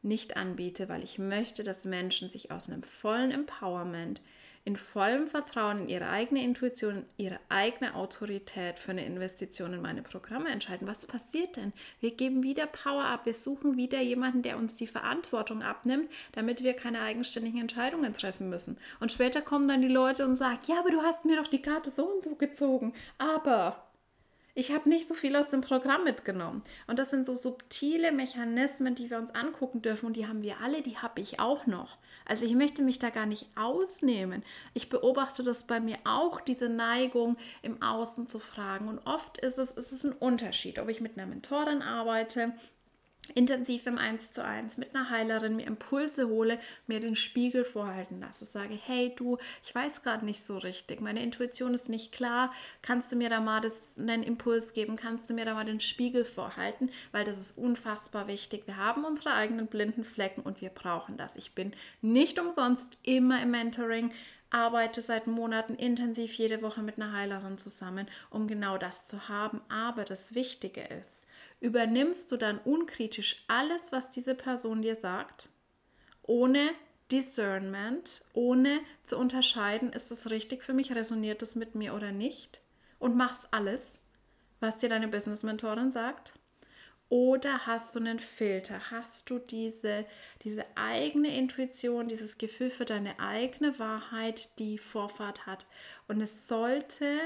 nicht 0.02 0.36
anbiete, 0.36 0.90
weil 0.90 1.04
ich 1.04 1.20
möchte, 1.20 1.64
dass 1.64 1.86
Menschen 1.86 2.28
sich 2.28 2.52
aus 2.52 2.70
einem 2.70 2.84
vollen 2.84 3.32
Empowerment 3.32 4.22
in 4.66 4.78
vollem 4.78 5.28
Vertrauen 5.28 5.82
in 5.82 5.90
ihre 5.90 6.10
eigene 6.10 6.42
Intuition, 6.42 7.06
ihre 7.18 7.40
eigene 7.50 7.96
Autorität 7.96 8.80
für 8.80 8.92
eine 8.92 9.06
Investition 9.06 9.74
in 9.74 9.82
meine 9.82 10.02
Programme 10.02 10.50
entscheiden. 10.50 10.88
Was 10.88 11.06
passiert 11.06 11.58
denn? 11.58 11.74
Wir 12.00 12.12
geben 12.12 12.44
wieder 12.44 12.66
Power 12.66 13.04
ab. 13.04 13.26
Wir 13.26 13.34
suchen 13.34 13.76
wieder 13.76 14.00
jemanden, 14.02 14.42
der 14.42 14.58
uns 14.58 14.78
die 14.78 14.88
Verantwortung 14.88 15.64
abnimmt, 15.64 16.10
damit 16.32 16.64
wir 16.64 16.74
keine 16.76 17.02
eigenständigen 17.02 17.60
Entscheidungen 17.60 18.14
treffen 18.14 18.50
müssen. 18.50 18.78
Und 19.02 19.12
später 19.12 19.42
kommen 19.42 19.68
dann 19.68 19.82
die 19.82 19.90
Leute 19.90 20.26
und 20.26 20.38
sagen, 20.38 20.60
ja, 20.68 20.80
aber 20.80 20.92
du 20.92 21.02
hast 21.02 21.26
mir 21.26 21.36
doch 21.36 21.48
die 21.48 21.62
Karte 21.62 21.90
so 21.90 22.06
und 22.06 22.24
so 22.24 22.36
gezogen. 22.36 22.94
Aber 23.18 23.84
ich 24.56 24.72
habe 24.72 24.88
nicht 24.88 25.08
so 25.08 25.14
viel 25.16 25.36
aus 25.36 25.50
dem 25.50 25.62
Programm 25.62 26.04
mitgenommen. 26.04 26.62
Und 26.88 27.00
das 27.00 27.10
sind 27.10 27.26
so 27.26 27.36
subtile 27.36 28.12
Mechanismen, 28.12 28.96
die 28.96 29.10
wir 29.10 29.18
uns 29.18 29.34
angucken 29.34 29.82
dürfen. 29.82 30.06
Und 30.06 30.16
die 30.16 30.28
haben 30.28 30.44
wir 30.44 30.62
alle, 30.62 30.82
die 30.82 31.00
habe 31.00 31.22
ich 31.22 31.40
auch 31.40 31.66
noch. 31.66 31.98
Also 32.26 32.46
ich 32.46 32.56
möchte 32.56 32.82
mich 32.82 33.00
da 33.00 33.10
gar 33.10 33.26
nicht 33.26 33.48
ausnehmen. 33.56 34.44
Ich 34.74 34.90
beobachte 34.90 35.44
das 35.44 35.64
bei 35.64 35.80
mir 35.80 35.98
auch, 36.06 36.42
diese 36.42 36.70
Neigung 36.70 37.38
im 37.62 37.82
Außen 37.82 38.28
zu 38.28 38.40
fragen. 38.40 38.88
Und 38.88 39.06
oft 39.06 39.38
ist 39.38 39.58
es, 39.58 39.72
ist 39.72 39.92
es 39.92 40.04
ein 40.04 40.14
Unterschied, 40.14 40.80
ob 40.80 40.90
ich 40.90 41.02
mit 41.02 41.18
einer 41.18 41.28
Mentorin 41.28 41.82
arbeite, 41.82 42.54
intensiv 43.36 43.88
im 43.88 43.98
1 43.98 44.34
zu 44.34 44.44
1 44.44 44.78
mit 44.78 44.94
einer 44.94 45.10
Heilerin 45.10 45.56
mir 45.56 45.66
Impulse 45.66 46.28
hole, 46.28 46.60
mir 46.88 47.00
den 47.00 47.16
Spiegel 47.16 47.64
vorhalten 47.64 48.20
lasse, 48.20 48.46
sage, 48.46 48.78
hey 48.86 49.14
du, 49.16 49.38
ich 49.64 49.74
weiß 49.74 50.04
gerade 50.04 50.26
nicht 50.26 50.46
so 50.46 50.58
richtig, 50.58 51.02
meine 51.02 51.24
Intuition 51.24 51.74
ist 51.74 51.90
nicht 51.90 52.12
klar, 52.12 52.54
kannst 52.82 53.12
du 53.12 53.16
mir 53.16 53.30
da 53.30 53.40
mal 53.40 53.62
das, 53.62 53.98
einen 53.98 54.24
Impuls 54.24 54.74
geben, 54.74 54.96
kannst 54.96 55.30
du 55.30 55.34
mir 55.34 55.46
da 55.46 55.54
mal 55.54 55.66
den 55.66 55.80
Spiegel 55.80 56.26
vorhalten, 56.26 56.90
weil 57.12 57.24
das 57.24 57.40
ist 57.40 57.58
unfassbar 57.58 58.28
wichtig. 58.28 58.64
Wir 58.66 58.78
haben 58.78 59.06
unsere 59.06 59.34
eigenen 59.34 59.68
blinden 59.68 60.04
Flecken 60.04 60.42
und 60.42 60.62
wir 60.62 60.70
brauchen 60.70 61.18
das. 61.18 61.36
Ich 61.36 61.56
bin 61.56 61.74
nicht 62.02 62.40
umsonst 62.40 62.98
immer 63.04 63.42
im 63.42 63.52
Mentoring, 63.52 64.12
arbeite 64.50 65.02
seit 65.02 65.28
Monaten 65.28 65.74
intensiv 65.76 66.34
jede 66.36 66.62
Woche 66.62 66.84
mit 66.84 66.98
einer 66.98 67.12
Heilerin 67.12 67.58
zusammen, 67.58 68.08
um 68.30 68.48
genau 68.48 68.78
das 68.78 69.08
zu 69.08 69.28
haben. 69.28 69.62
Aber 69.68 70.06
das 70.06 70.36
Wichtige 70.36 70.82
ist, 70.82 71.26
übernimmst 71.64 72.30
du 72.30 72.36
dann 72.36 72.60
unkritisch 72.60 73.46
alles, 73.48 73.94
was 73.94 74.10
diese 74.10 74.36
Person 74.36 74.82
dir 74.82 74.96
sagt, 74.96 75.50
ohne 76.22 76.72
Discernment, 77.10 78.22
ohne 78.34 78.82
zu 79.04 79.18
unterscheiden, 79.18 79.94
ist 79.94 80.12
es 80.12 80.30
richtig 80.30 80.62
für 80.62 80.74
mich, 80.74 80.94
resoniert 80.94 81.42
es 81.42 81.56
mit 81.56 81.74
mir 81.74 81.94
oder 81.94 82.12
nicht 82.12 82.60
und 83.00 83.16
machst 83.16 83.48
alles, 83.52 84.04
was 84.60 84.78
dir 84.78 84.90
deine 84.90 85.08
Business-Mentorin 85.08 85.90
sagt? 85.90 86.38
Oder 87.08 87.66
hast 87.66 87.96
du 87.96 88.00
einen 88.00 88.20
Filter? 88.20 88.92
Hast 88.92 89.30
du 89.30 89.40
diese, 89.40 90.06
diese 90.44 90.66
eigene 90.76 91.38
Intuition, 91.38 92.10
dieses 92.10 92.38
Gefühl 92.38 92.72
für 92.72 92.86
deine 92.86 93.20
eigene 93.20 93.80
Wahrheit, 93.80 94.58
die 94.60 94.80
Vorfahrt 94.80 95.46
hat? 95.46 95.66
Und 96.08 96.20
es 96.20 96.48
sollte 96.48 97.20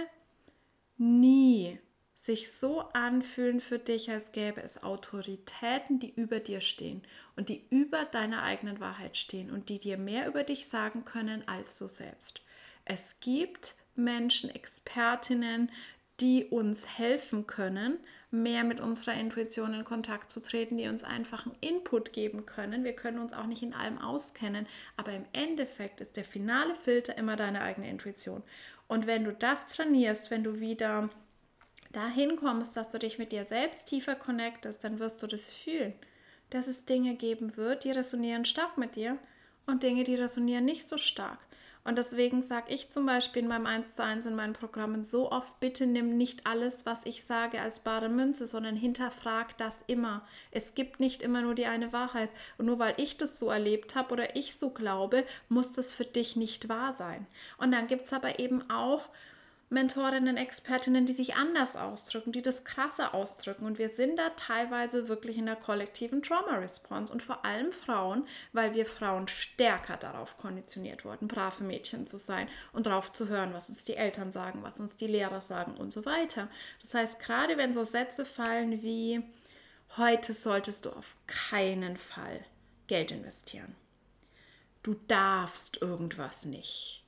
nie 0.97 1.79
sich 2.19 2.51
so 2.51 2.81
anfühlen 2.93 3.61
für 3.61 3.77
dich, 3.77 4.09
als 4.09 4.31
gäbe 4.31 4.61
es 4.61 4.81
Autoritäten, 4.81 5.99
die 5.99 6.11
über 6.13 6.39
dir 6.39 6.61
stehen 6.61 7.03
und 7.35 7.47
die 7.47 7.67
über 7.69 8.05
deiner 8.05 8.41
eigenen 8.41 8.79
Wahrheit 8.79 9.15
stehen 9.15 9.51
und 9.51 9.69
die 9.69 9.77
dir 9.77 9.97
mehr 9.97 10.27
über 10.27 10.43
dich 10.43 10.67
sagen 10.67 11.05
können 11.05 11.47
als 11.47 11.77
du 11.77 11.87
selbst. 11.87 12.41
Es 12.85 13.19
gibt 13.19 13.75
Menschen, 13.95 14.49
Expertinnen, 14.49 15.71
die 16.19 16.45
uns 16.45 16.97
helfen 16.97 17.45
können, 17.45 17.99
mehr 18.31 18.63
mit 18.63 18.79
unserer 18.79 19.13
Intuition 19.13 19.75
in 19.75 19.85
Kontakt 19.85 20.31
zu 20.31 20.41
treten, 20.41 20.77
die 20.77 20.87
uns 20.87 21.03
einfach 21.03 21.45
einen 21.45 21.55
Input 21.61 22.13
geben 22.13 22.47
können. 22.47 22.83
Wir 22.83 22.93
können 22.93 23.19
uns 23.19 23.31
auch 23.31 23.45
nicht 23.45 23.61
in 23.61 23.75
allem 23.75 23.99
auskennen, 23.99 24.65
aber 24.95 25.13
im 25.13 25.25
Endeffekt 25.33 26.01
ist 26.01 26.17
der 26.17 26.25
finale 26.25 26.73
Filter 26.73 27.15
immer 27.15 27.35
deine 27.35 27.61
eigene 27.61 27.91
Intuition. 27.91 28.41
Und 28.87 29.05
wenn 29.05 29.23
du 29.23 29.33
das 29.33 29.67
trainierst, 29.67 30.31
wenn 30.31 30.43
du 30.43 30.59
wieder 30.59 31.09
dahin 31.91 32.35
kommst, 32.35 32.77
dass 32.77 32.91
du 32.91 32.99
dich 32.99 33.17
mit 33.17 33.31
dir 33.31 33.43
selbst 33.43 33.85
tiefer 33.85 34.15
connectest, 34.15 34.83
dann 34.83 34.99
wirst 34.99 35.21
du 35.21 35.27
das 35.27 35.49
fühlen, 35.49 35.93
dass 36.49 36.67
es 36.67 36.85
Dinge 36.85 37.15
geben 37.15 37.57
wird, 37.57 37.83
die 37.83 37.91
resonieren 37.91 38.45
stark 38.45 38.77
mit 38.77 38.95
dir 38.95 39.17
und 39.65 39.83
Dinge, 39.83 40.03
die 40.03 40.15
resonieren 40.15 40.65
nicht 40.65 40.87
so 40.87 40.97
stark. 40.97 41.39
Und 41.87 41.97
deswegen 41.97 42.41
sage 42.41 42.73
ich 42.73 42.89
zum 42.89 43.05
Beispiel 43.05 43.43
in 43.43 43.47
meinem 43.47 43.65
1 43.65 43.95
zu 43.95 44.03
1 44.03 44.25
in 44.25 44.35
meinen 44.35 44.51
Programmen 44.51 45.05
so 45.05 45.31
oft, 45.31 45.57
bitte 45.61 45.87
nimm 45.87 46.17
nicht 46.17 46.45
alles, 46.45 46.85
was 46.85 47.05
ich 47.05 47.23
sage, 47.23 47.61
als 47.61 47.79
bare 47.79 48.09
Münze, 48.09 48.45
sondern 48.45 48.75
hinterfrag 48.75 49.57
das 49.57 49.85
immer. 49.87 50.27
Es 50.51 50.75
gibt 50.75 50.99
nicht 50.99 51.21
immer 51.21 51.43
nur 51.43 51.55
die 51.55 51.65
eine 51.65 51.93
Wahrheit. 51.93 52.29
Und 52.57 52.65
nur 52.65 52.77
weil 52.77 52.95
ich 52.97 53.15
das 53.15 53.39
so 53.39 53.49
erlebt 53.49 53.95
habe 53.95 54.11
oder 54.11 54.35
ich 54.35 54.57
so 54.57 54.71
glaube, 54.71 55.23
muss 55.47 55.71
das 55.71 55.89
für 55.89 56.03
dich 56.03 56.35
nicht 56.35 56.67
wahr 56.67 56.91
sein. 56.91 57.25
Und 57.57 57.71
dann 57.71 57.87
gibt 57.87 58.03
es 58.03 58.11
aber 58.11 58.37
eben 58.37 58.69
auch 58.69 59.07
Mentorinnen, 59.69 60.37
Expertinnen, 60.37 61.05
die 61.05 61.13
sich 61.13 61.35
anders 61.35 61.75
ausdrücken, 61.75 62.31
die 62.31 62.41
das 62.41 62.63
krasser 62.63 63.13
ausdrücken. 63.13 63.65
Und 63.65 63.77
wir 63.77 63.89
sind 63.89 64.17
da 64.17 64.29
teilweise 64.29 65.09
wirklich 65.09 65.37
in 65.37 65.45
der 65.45 65.57
kollektiven 65.57 66.23
Trauma-Response 66.23 67.11
und 67.11 67.21
vor 67.21 67.43
allem 67.43 67.73
Frauen, 67.73 68.25
weil 68.53 68.73
wir 68.73 68.85
Frauen 68.85 69.27
stärker 69.27 69.97
darauf 69.97 70.37
konditioniert 70.37 71.03
wurden, 71.03 71.27
brave 71.27 71.65
Mädchen 71.65 72.07
zu 72.07 72.17
sein 72.17 72.47
und 72.71 72.85
darauf 72.85 73.11
zu 73.11 73.27
hören, 73.27 73.53
was 73.53 73.67
uns 73.67 73.83
die 73.83 73.95
Eltern 73.95 74.31
sagen, 74.31 74.63
was 74.63 74.79
uns 74.79 74.95
die 74.95 75.07
Lehrer 75.07 75.41
sagen 75.41 75.75
und 75.75 75.91
so 75.91 76.05
weiter. 76.05 76.47
Das 76.81 76.93
heißt, 76.93 77.19
gerade 77.19 77.57
wenn 77.57 77.73
so 77.73 77.83
Sätze 77.83 78.23
fallen 78.23 78.81
wie, 78.81 79.21
heute 79.97 80.31
solltest 80.31 80.85
du 80.85 80.91
auf 80.91 81.17
keinen 81.27 81.97
Fall 81.97 82.45
Geld 82.87 83.11
investieren. 83.11 83.75
Du 84.81 84.93
darfst 85.07 85.81
irgendwas 85.81 86.45
nicht 86.45 87.06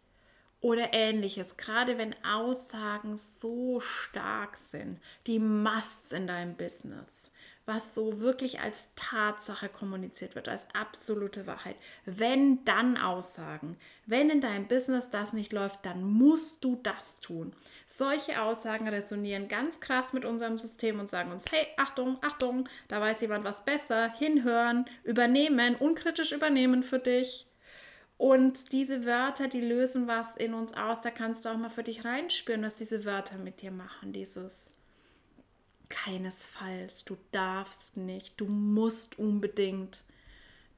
oder 0.61 0.93
ähnliches, 0.93 1.57
gerade 1.57 1.97
wenn 1.97 2.15
Aussagen 2.23 3.15
so 3.15 3.79
stark 3.79 4.57
sind, 4.57 4.99
die 5.25 5.39
Musts 5.39 6.11
in 6.11 6.27
deinem 6.27 6.55
Business, 6.55 7.31
was 7.65 7.95
so 7.95 8.19
wirklich 8.19 8.59
als 8.59 8.87
Tatsache 8.95 9.69
kommuniziert 9.69 10.35
wird, 10.35 10.49
als 10.49 10.67
absolute 10.73 11.47
Wahrheit. 11.47 11.75
Wenn 12.05 12.65
dann 12.65 12.97
Aussagen, 12.97 13.77
wenn 14.05 14.29
in 14.29 14.41
deinem 14.41 14.67
Business 14.67 15.09
das 15.11 15.31
nicht 15.31 15.53
läuft, 15.53 15.85
dann 15.85 16.03
musst 16.03 16.63
du 16.65 16.77
das 16.81 17.21
tun. 17.21 17.53
Solche 17.85 18.41
Aussagen 18.41 18.87
resonieren 18.87 19.47
ganz 19.47 19.79
krass 19.79 20.11
mit 20.11 20.25
unserem 20.25 20.57
System 20.57 20.99
und 20.99 21.09
sagen 21.09 21.31
uns, 21.31 21.49
hey, 21.51 21.67
Achtung, 21.77 22.17
Achtung, 22.21 22.67
da 22.89 22.99
weiß 22.99 23.21
jemand 23.21 23.45
was 23.45 23.63
besser, 23.63 24.11
hinhören, 24.17 24.85
übernehmen, 25.03 25.75
unkritisch 25.75 26.33
übernehmen 26.33 26.83
für 26.83 26.99
dich. 26.99 27.48
Und 28.19 28.73
diese 28.73 29.05
Wörter, 29.05 29.47
die 29.47 29.61
lösen 29.61 30.09
was 30.09 30.35
in 30.35 30.53
uns 30.53 30.73
aus. 30.73 30.99
Da 30.99 31.09
kannst 31.09 31.45
du 31.45 31.49
auch 31.49 31.57
mal 31.57 31.69
für 31.69 31.83
dich 31.83 32.03
reinspüren, 32.03 32.61
was 32.63 32.75
diese 32.75 33.05
Wörter 33.05 33.37
mit 33.37 33.61
dir 33.61 33.71
machen. 33.71 34.11
Dieses 34.11 34.75
keinesfalls, 35.87 37.05
du 37.05 37.15
darfst 37.31 37.95
nicht, 37.95 38.33
du 38.41 38.45
musst 38.45 39.17
unbedingt. 39.17 40.03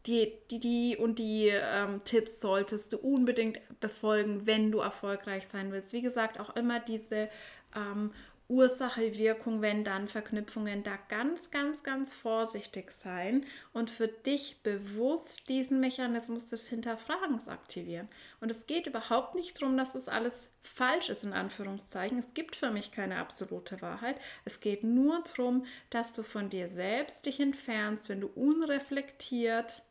Die, 0.06 0.34
die, 0.52 0.60
die 0.60 0.98
und 0.98 1.18
die 1.18 1.48
ähm, 1.48 2.04
Tipps 2.04 2.42
solltest 2.42 2.94
du 2.94 2.98
unbedingt 3.00 3.60
befolgen, 3.80 4.46
wenn 4.46 4.72
du 4.72 4.78
erfolgreich 4.78 5.48
sein 5.48 5.72
willst. 5.72 5.94
Wie 5.94 6.04
gesagt, 6.04 6.40
auch 6.40 6.56
immer 6.56 6.80
diese 6.80 7.28
ähm, 7.76 8.12
Ursache, 8.52 9.18
Wirkung, 9.18 9.62
wenn 9.62 9.86
dann 9.86 10.10
Verknüpfungen, 10.10 10.84
da 10.84 11.00
ganz, 11.08 11.52
ganz, 11.52 11.84
ganz 11.84 12.14
vorsichtig 12.14 12.92
sein 12.92 13.46
und 13.72 13.90
für 13.90 14.10
dich 14.10 14.62
bewusst 14.62 15.48
diesen 15.48 15.80
Mechanismus 15.80 16.50
des 16.50 16.68
Hinterfragens 16.68 17.48
aktivieren. 17.48 18.10
Und 18.42 18.52
es 18.52 18.68
geht 18.68 18.88
überhaupt 18.88 19.36
nicht 19.36 19.62
darum, 19.62 19.78
dass 19.78 19.94
das 19.94 20.10
alles 20.10 20.52
falsch 20.64 21.10
ist, 21.10 21.24
in 21.24 21.32
Anführungszeichen. 21.32 22.18
Es 22.18 22.34
gibt 22.34 22.58
für 22.58 22.72
mich 22.72 22.92
keine 22.92 23.18
absolute 23.18 23.82
Wahrheit. 23.82 24.18
Es 24.44 24.60
geht 24.60 24.84
nur 24.84 25.24
darum, 25.24 25.66
dass 25.90 26.12
du 26.12 26.22
von 26.22 26.50
dir 26.50 26.68
selbst 26.68 27.26
dich 27.26 27.40
entfernst, 27.40 28.10
wenn 28.10 28.20
du 28.20 28.28
unreflektiert 28.28 29.82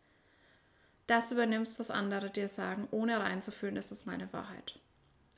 das 1.07 1.33
übernimmst, 1.33 1.81
was 1.81 1.90
andere 1.90 2.31
dir 2.31 2.49
sagen, 2.49 2.87
ohne 2.90 3.18
reinzufühlen, 3.18 3.75
das 3.75 3.90
ist 3.90 4.07
meine 4.07 4.33
Wahrheit. 4.33 4.79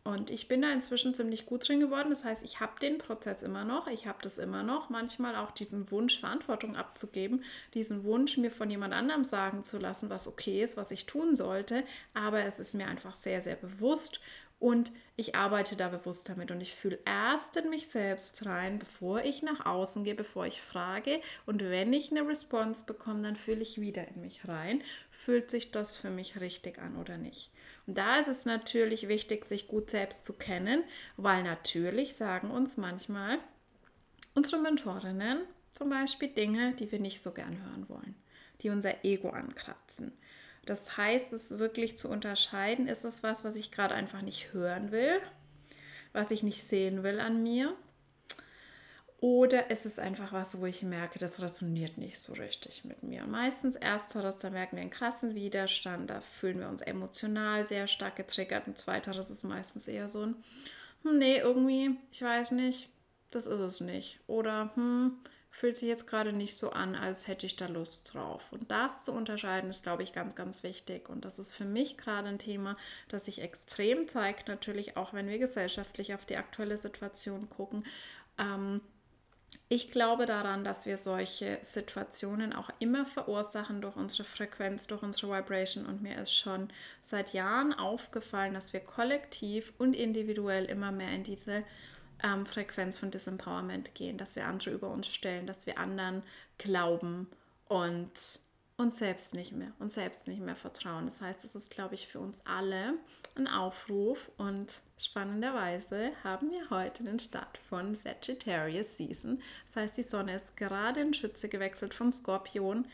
Und 0.04 0.30
ich 0.30 0.48
bin 0.48 0.62
da 0.62 0.72
inzwischen 0.72 1.14
ziemlich 1.14 1.46
gut 1.46 1.68
drin 1.68 1.78
geworden. 1.78 2.10
Das 2.10 2.24
heißt, 2.24 2.42
ich 2.42 2.58
habe 2.58 2.78
den 2.80 2.98
Prozess 2.98 3.40
immer 3.40 3.64
noch, 3.64 3.86
ich 3.86 4.08
habe 4.08 4.18
das 4.22 4.38
immer 4.38 4.64
noch. 4.64 4.90
Manchmal 4.90 5.36
auch 5.36 5.52
diesen 5.52 5.90
Wunsch, 5.92 6.18
Verantwortung 6.18 6.74
abzugeben, 6.74 7.44
diesen 7.74 8.02
Wunsch, 8.02 8.36
mir 8.36 8.50
von 8.50 8.68
jemand 8.68 8.94
anderem 8.94 9.22
sagen 9.22 9.62
zu 9.62 9.78
lassen, 9.78 10.10
was 10.10 10.26
okay 10.26 10.60
ist, 10.60 10.76
was 10.76 10.90
ich 10.90 11.06
tun 11.06 11.36
sollte. 11.36 11.84
Aber 12.14 12.40
es 12.40 12.58
ist 12.58 12.74
mir 12.74 12.88
einfach 12.88 13.14
sehr, 13.14 13.40
sehr 13.42 13.54
bewusst 13.54 14.20
und 14.58 14.90
ich 15.16 15.36
arbeite 15.36 15.76
da 15.76 15.88
bewusst 15.88 16.28
damit 16.28 16.50
und 16.50 16.60
ich 16.60 16.74
fühle 16.74 16.98
erst 17.04 17.56
in 17.56 17.70
mich 17.70 17.88
selbst 17.88 18.44
rein, 18.44 18.80
bevor 18.80 19.22
ich 19.22 19.42
nach 19.42 19.66
außen 19.66 20.02
gehe, 20.02 20.14
bevor 20.16 20.46
ich 20.46 20.62
frage. 20.62 21.20
Und 21.46 21.62
wenn 21.62 21.92
ich 21.92 22.10
eine 22.10 22.26
Response 22.26 22.84
bekomme, 22.84 23.22
dann 23.22 23.36
fühle 23.36 23.60
ich 23.60 23.80
wieder 23.80 24.06
in 24.08 24.20
mich 24.20 24.48
rein. 24.48 24.82
Fühlt 25.10 25.48
sich 25.50 25.70
das 25.70 25.94
für 25.94 26.10
mich 26.10 26.40
richtig 26.40 26.80
an 26.80 26.96
oder 26.96 27.18
nicht? 27.18 27.51
Und 27.86 27.98
da 27.98 28.18
ist 28.18 28.28
es 28.28 28.44
natürlich 28.44 29.08
wichtig, 29.08 29.44
sich 29.44 29.68
gut 29.68 29.90
selbst 29.90 30.24
zu 30.24 30.34
kennen, 30.34 30.84
weil 31.16 31.42
natürlich 31.42 32.14
sagen 32.14 32.50
uns 32.50 32.76
manchmal 32.76 33.38
unsere 34.34 34.60
Mentorinnen 34.60 35.40
zum 35.74 35.90
Beispiel 35.90 36.28
Dinge, 36.28 36.74
die 36.74 36.92
wir 36.92 37.00
nicht 37.00 37.22
so 37.22 37.32
gern 37.32 37.62
hören 37.64 37.88
wollen, 37.88 38.14
die 38.60 38.70
unser 38.70 39.04
Ego 39.04 39.30
ankratzen. 39.30 40.12
Das 40.64 40.96
heißt, 40.96 41.32
es 41.32 41.58
wirklich 41.58 41.98
zu 41.98 42.08
unterscheiden, 42.08 42.86
ist 42.86 43.04
es 43.04 43.22
was, 43.22 43.44
was 43.44 43.56
ich 43.56 43.72
gerade 43.72 43.94
einfach 43.94 44.22
nicht 44.22 44.52
hören 44.52 44.92
will, 44.92 45.20
was 46.12 46.30
ich 46.30 46.42
nicht 46.42 46.68
sehen 46.68 47.02
will 47.02 47.18
an 47.18 47.42
mir 47.42 47.74
oder 49.22 49.70
ist 49.70 49.86
es 49.86 50.00
einfach 50.00 50.32
was, 50.32 50.60
wo 50.60 50.66
ich 50.66 50.82
merke, 50.82 51.20
das 51.20 51.40
resoniert 51.40 51.96
nicht 51.96 52.18
so 52.18 52.32
richtig 52.32 52.84
mit 52.84 53.04
mir. 53.04 53.24
Meistens 53.24 53.76
ersteres, 53.76 54.38
da 54.38 54.50
merken 54.50 54.74
wir 54.74 54.80
einen 54.80 54.90
krassen 54.90 55.36
Widerstand, 55.36 56.10
da 56.10 56.20
fühlen 56.20 56.58
wir 56.58 56.68
uns 56.68 56.82
emotional 56.82 57.64
sehr 57.64 57.86
stark 57.86 58.16
getriggert. 58.16 58.66
Und 58.66 58.78
zweiteres 58.78 59.30
ist 59.30 59.44
meistens 59.44 59.86
eher 59.86 60.08
so 60.08 60.26
ein, 60.26 60.34
hm, 61.04 61.18
nee, 61.18 61.36
irgendwie, 61.38 61.96
ich 62.10 62.20
weiß 62.20 62.50
nicht, 62.50 62.88
das 63.30 63.46
ist 63.46 63.60
es 63.60 63.80
nicht. 63.80 64.18
Oder, 64.26 64.72
hm, 64.74 65.12
fühlt 65.50 65.76
sich 65.76 65.88
jetzt 65.88 66.08
gerade 66.08 66.32
nicht 66.32 66.56
so 66.56 66.70
an, 66.70 66.96
als 66.96 67.28
hätte 67.28 67.46
ich 67.46 67.54
da 67.54 67.66
Lust 67.66 68.12
drauf. 68.12 68.50
Und 68.50 68.72
das 68.72 69.04
zu 69.04 69.12
unterscheiden, 69.12 69.70
ist, 69.70 69.84
glaube 69.84 70.02
ich, 70.02 70.12
ganz, 70.12 70.34
ganz 70.34 70.64
wichtig. 70.64 71.08
Und 71.08 71.24
das 71.24 71.38
ist 71.38 71.54
für 71.54 71.64
mich 71.64 71.96
gerade 71.96 72.26
ein 72.26 72.40
Thema, 72.40 72.74
das 73.08 73.26
sich 73.26 73.40
extrem 73.40 74.08
zeigt, 74.08 74.48
natürlich 74.48 74.96
auch, 74.96 75.14
wenn 75.14 75.28
wir 75.28 75.38
gesellschaftlich 75.38 76.12
auf 76.12 76.24
die 76.26 76.38
aktuelle 76.38 76.76
Situation 76.76 77.48
gucken. 77.50 77.84
Ähm, 78.36 78.80
ich 79.72 79.90
glaube 79.90 80.26
daran, 80.26 80.64
dass 80.64 80.84
wir 80.84 80.98
solche 80.98 81.58
Situationen 81.62 82.52
auch 82.52 82.68
immer 82.78 83.06
verursachen 83.06 83.80
durch 83.80 83.96
unsere 83.96 84.24
Frequenz, 84.24 84.86
durch 84.86 85.02
unsere 85.02 85.34
Vibration. 85.34 85.86
Und 85.86 86.02
mir 86.02 86.18
ist 86.20 86.34
schon 86.34 86.68
seit 87.00 87.32
Jahren 87.32 87.72
aufgefallen, 87.72 88.52
dass 88.52 88.74
wir 88.74 88.80
kollektiv 88.80 89.72
und 89.78 89.94
individuell 89.94 90.66
immer 90.66 90.92
mehr 90.92 91.12
in 91.12 91.24
diese 91.24 91.64
ähm, 92.22 92.44
Frequenz 92.44 92.98
von 92.98 93.10
Disempowerment 93.10 93.94
gehen, 93.94 94.18
dass 94.18 94.36
wir 94.36 94.46
andere 94.46 94.72
über 94.72 94.90
uns 94.90 95.06
stellen, 95.06 95.46
dass 95.46 95.64
wir 95.64 95.78
anderen 95.78 96.22
glauben 96.58 97.28
und 97.66 98.40
uns 98.76 98.98
selbst 98.98 99.32
nicht 99.32 99.52
mehr, 99.52 99.72
uns 99.78 99.94
selbst 99.94 100.28
nicht 100.28 100.42
mehr 100.42 100.56
vertrauen. 100.56 101.06
Das 101.06 101.22
heißt, 101.22 101.46
es 101.46 101.54
ist, 101.54 101.70
glaube 101.70 101.94
ich, 101.94 102.08
für 102.08 102.20
uns 102.20 102.42
alle 102.44 102.98
ein 103.36 103.48
Aufruf 103.48 104.30
und 104.36 104.66
spannenderweise 105.04 106.12
haben 106.24 106.50
wir 106.50 106.70
heute 106.70 107.04
den 107.04 107.18
Start 107.18 107.58
von 107.68 107.94
Sagittarius 107.94 108.96
Season. 108.96 109.42
Das 109.66 109.76
heißt, 109.76 109.96
die 109.96 110.02
Sonne 110.02 110.34
ist 110.34 110.56
gerade 110.56 111.00
in 111.00 111.14
Schütze 111.14 111.48
gewechselt 111.48 111.94
von 111.94 112.12
Skorpion. 112.12 112.86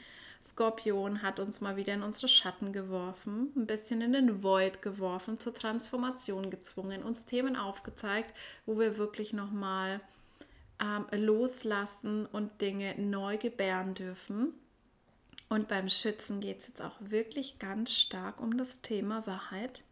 Skorpion 0.42 1.22
hat 1.22 1.40
uns 1.40 1.60
mal 1.60 1.76
wieder 1.76 1.94
in 1.94 2.02
unsere 2.02 2.28
Schatten 2.28 2.72
geworfen, 2.72 3.52
ein 3.56 3.66
bisschen 3.66 4.00
in 4.00 4.12
den 4.12 4.42
Void 4.42 4.82
geworfen, 4.82 5.40
zur 5.40 5.54
Transformation 5.54 6.50
gezwungen, 6.50 7.02
uns 7.02 7.26
Themen 7.26 7.56
aufgezeigt, 7.56 8.32
wo 8.64 8.78
wir 8.78 8.98
wirklich 8.98 9.32
nochmal 9.32 10.00
ähm, 10.80 11.06
loslassen 11.12 12.26
und 12.26 12.60
Dinge 12.60 12.94
neu 13.00 13.36
gebären 13.36 13.94
dürfen 13.94 14.54
und 15.48 15.68
beim 15.68 15.88
Schützen 15.88 16.40
geht 16.40 16.60
es 16.60 16.68
jetzt 16.68 16.82
auch 16.82 16.96
wirklich 17.00 17.58
ganz 17.58 17.92
stark 17.92 18.40
um 18.40 18.58
das 18.58 18.82
Thema 18.82 19.26
Wahrheit. 19.26 19.82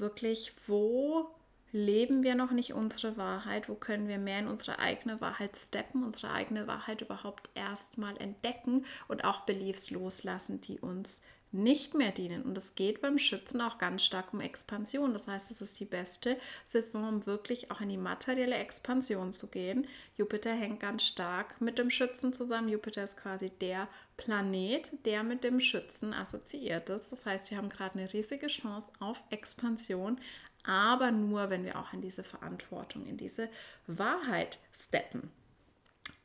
Wirklich, 0.00 0.54
wo 0.66 1.28
leben 1.72 2.22
wir 2.22 2.34
noch 2.34 2.52
nicht 2.52 2.72
unsere 2.72 3.18
Wahrheit? 3.18 3.68
Wo 3.68 3.74
können 3.74 4.08
wir 4.08 4.16
mehr 4.16 4.38
in 4.38 4.48
unsere 4.48 4.78
eigene 4.78 5.20
Wahrheit 5.20 5.58
steppen, 5.58 6.04
unsere 6.04 6.32
eigene 6.32 6.66
Wahrheit 6.66 7.02
überhaupt 7.02 7.50
erstmal 7.54 8.16
entdecken 8.16 8.86
und 9.08 9.26
auch 9.26 9.42
Beliefs 9.42 9.90
loslassen, 9.90 10.62
die 10.62 10.80
uns 10.80 11.20
nicht 11.52 11.94
mehr 11.94 12.12
dienen. 12.12 12.42
Und 12.42 12.56
es 12.56 12.74
geht 12.74 13.00
beim 13.00 13.18
Schützen 13.18 13.60
auch 13.60 13.78
ganz 13.78 14.04
stark 14.04 14.32
um 14.32 14.40
Expansion. 14.40 15.12
Das 15.12 15.26
heißt, 15.26 15.50
es 15.50 15.60
ist 15.60 15.80
die 15.80 15.84
beste 15.84 16.36
Saison, 16.64 17.08
um 17.08 17.26
wirklich 17.26 17.70
auch 17.70 17.80
in 17.80 17.88
die 17.88 17.96
materielle 17.96 18.56
Expansion 18.56 19.32
zu 19.32 19.48
gehen. 19.48 19.86
Jupiter 20.16 20.52
hängt 20.52 20.80
ganz 20.80 21.02
stark 21.02 21.60
mit 21.60 21.78
dem 21.78 21.90
Schützen 21.90 22.32
zusammen. 22.32 22.68
Jupiter 22.68 23.02
ist 23.02 23.16
quasi 23.16 23.50
der 23.50 23.88
Planet, 24.16 24.90
der 25.04 25.22
mit 25.22 25.42
dem 25.42 25.60
Schützen 25.60 26.14
assoziiert 26.14 26.88
ist. 26.90 27.10
Das 27.10 27.26
heißt, 27.26 27.50
wir 27.50 27.58
haben 27.58 27.68
gerade 27.68 27.98
eine 27.98 28.12
riesige 28.12 28.46
Chance 28.46 28.88
auf 29.00 29.22
Expansion, 29.30 30.20
aber 30.64 31.10
nur, 31.10 31.50
wenn 31.50 31.64
wir 31.64 31.78
auch 31.78 31.92
in 31.92 32.02
diese 32.02 32.22
Verantwortung, 32.22 33.06
in 33.06 33.16
diese 33.16 33.48
Wahrheit 33.86 34.58
steppen. 34.72 35.30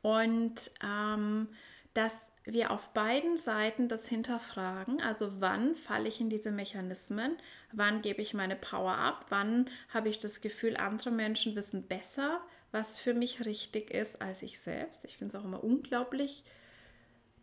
Und 0.02 0.70
ähm, 0.84 1.48
das 1.94 2.28
wir 2.46 2.70
auf 2.70 2.90
beiden 2.90 3.38
Seiten 3.38 3.88
das 3.88 4.08
hinterfragen. 4.08 5.00
Also 5.02 5.40
wann 5.40 5.74
falle 5.74 6.08
ich 6.08 6.20
in 6.20 6.30
diese 6.30 6.50
Mechanismen? 6.50 7.36
Wann 7.72 8.02
gebe 8.02 8.22
ich 8.22 8.34
meine 8.34 8.56
Power 8.56 8.96
ab? 8.96 9.26
Wann 9.28 9.68
habe 9.92 10.08
ich 10.08 10.18
das 10.18 10.40
Gefühl, 10.40 10.76
andere 10.76 11.10
Menschen 11.10 11.56
wissen 11.56 11.86
besser, 11.86 12.40
was 12.72 12.98
für 12.98 13.14
mich 13.14 13.44
richtig 13.44 13.90
ist 13.90 14.22
als 14.22 14.42
ich 14.42 14.60
selbst? 14.60 15.04
Ich 15.04 15.18
finde 15.18 15.36
es 15.36 15.42
auch 15.42 15.46
immer 15.46 15.62
unglaublich 15.62 16.44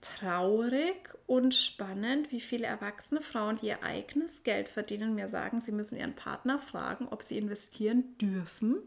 traurig 0.02 1.14
und 1.28 1.54
spannend, 1.54 2.32
wie 2.32 2.42
viele 2.42 2.68
erwachsene 2.68 3.22
Frauen, 3.22 3.58
die 3.58 3.68
ihr 3.68 3.84
eigenes 3.84 4.44
Geld 4.44 4.68
verdienen, 4.68 5.16
mir 5.16 5.30
sagen, 5.30 5.62
sie 5.62 5.72
müssen 5.72 5.98
ihren 5.98 6.16
Partner 6.16 6.60
fragen, 6.60 7.08
ob 7.10 7.24
sie 7.24 7.38
investieren 7.38 8.18
dürfen 8.18 8.84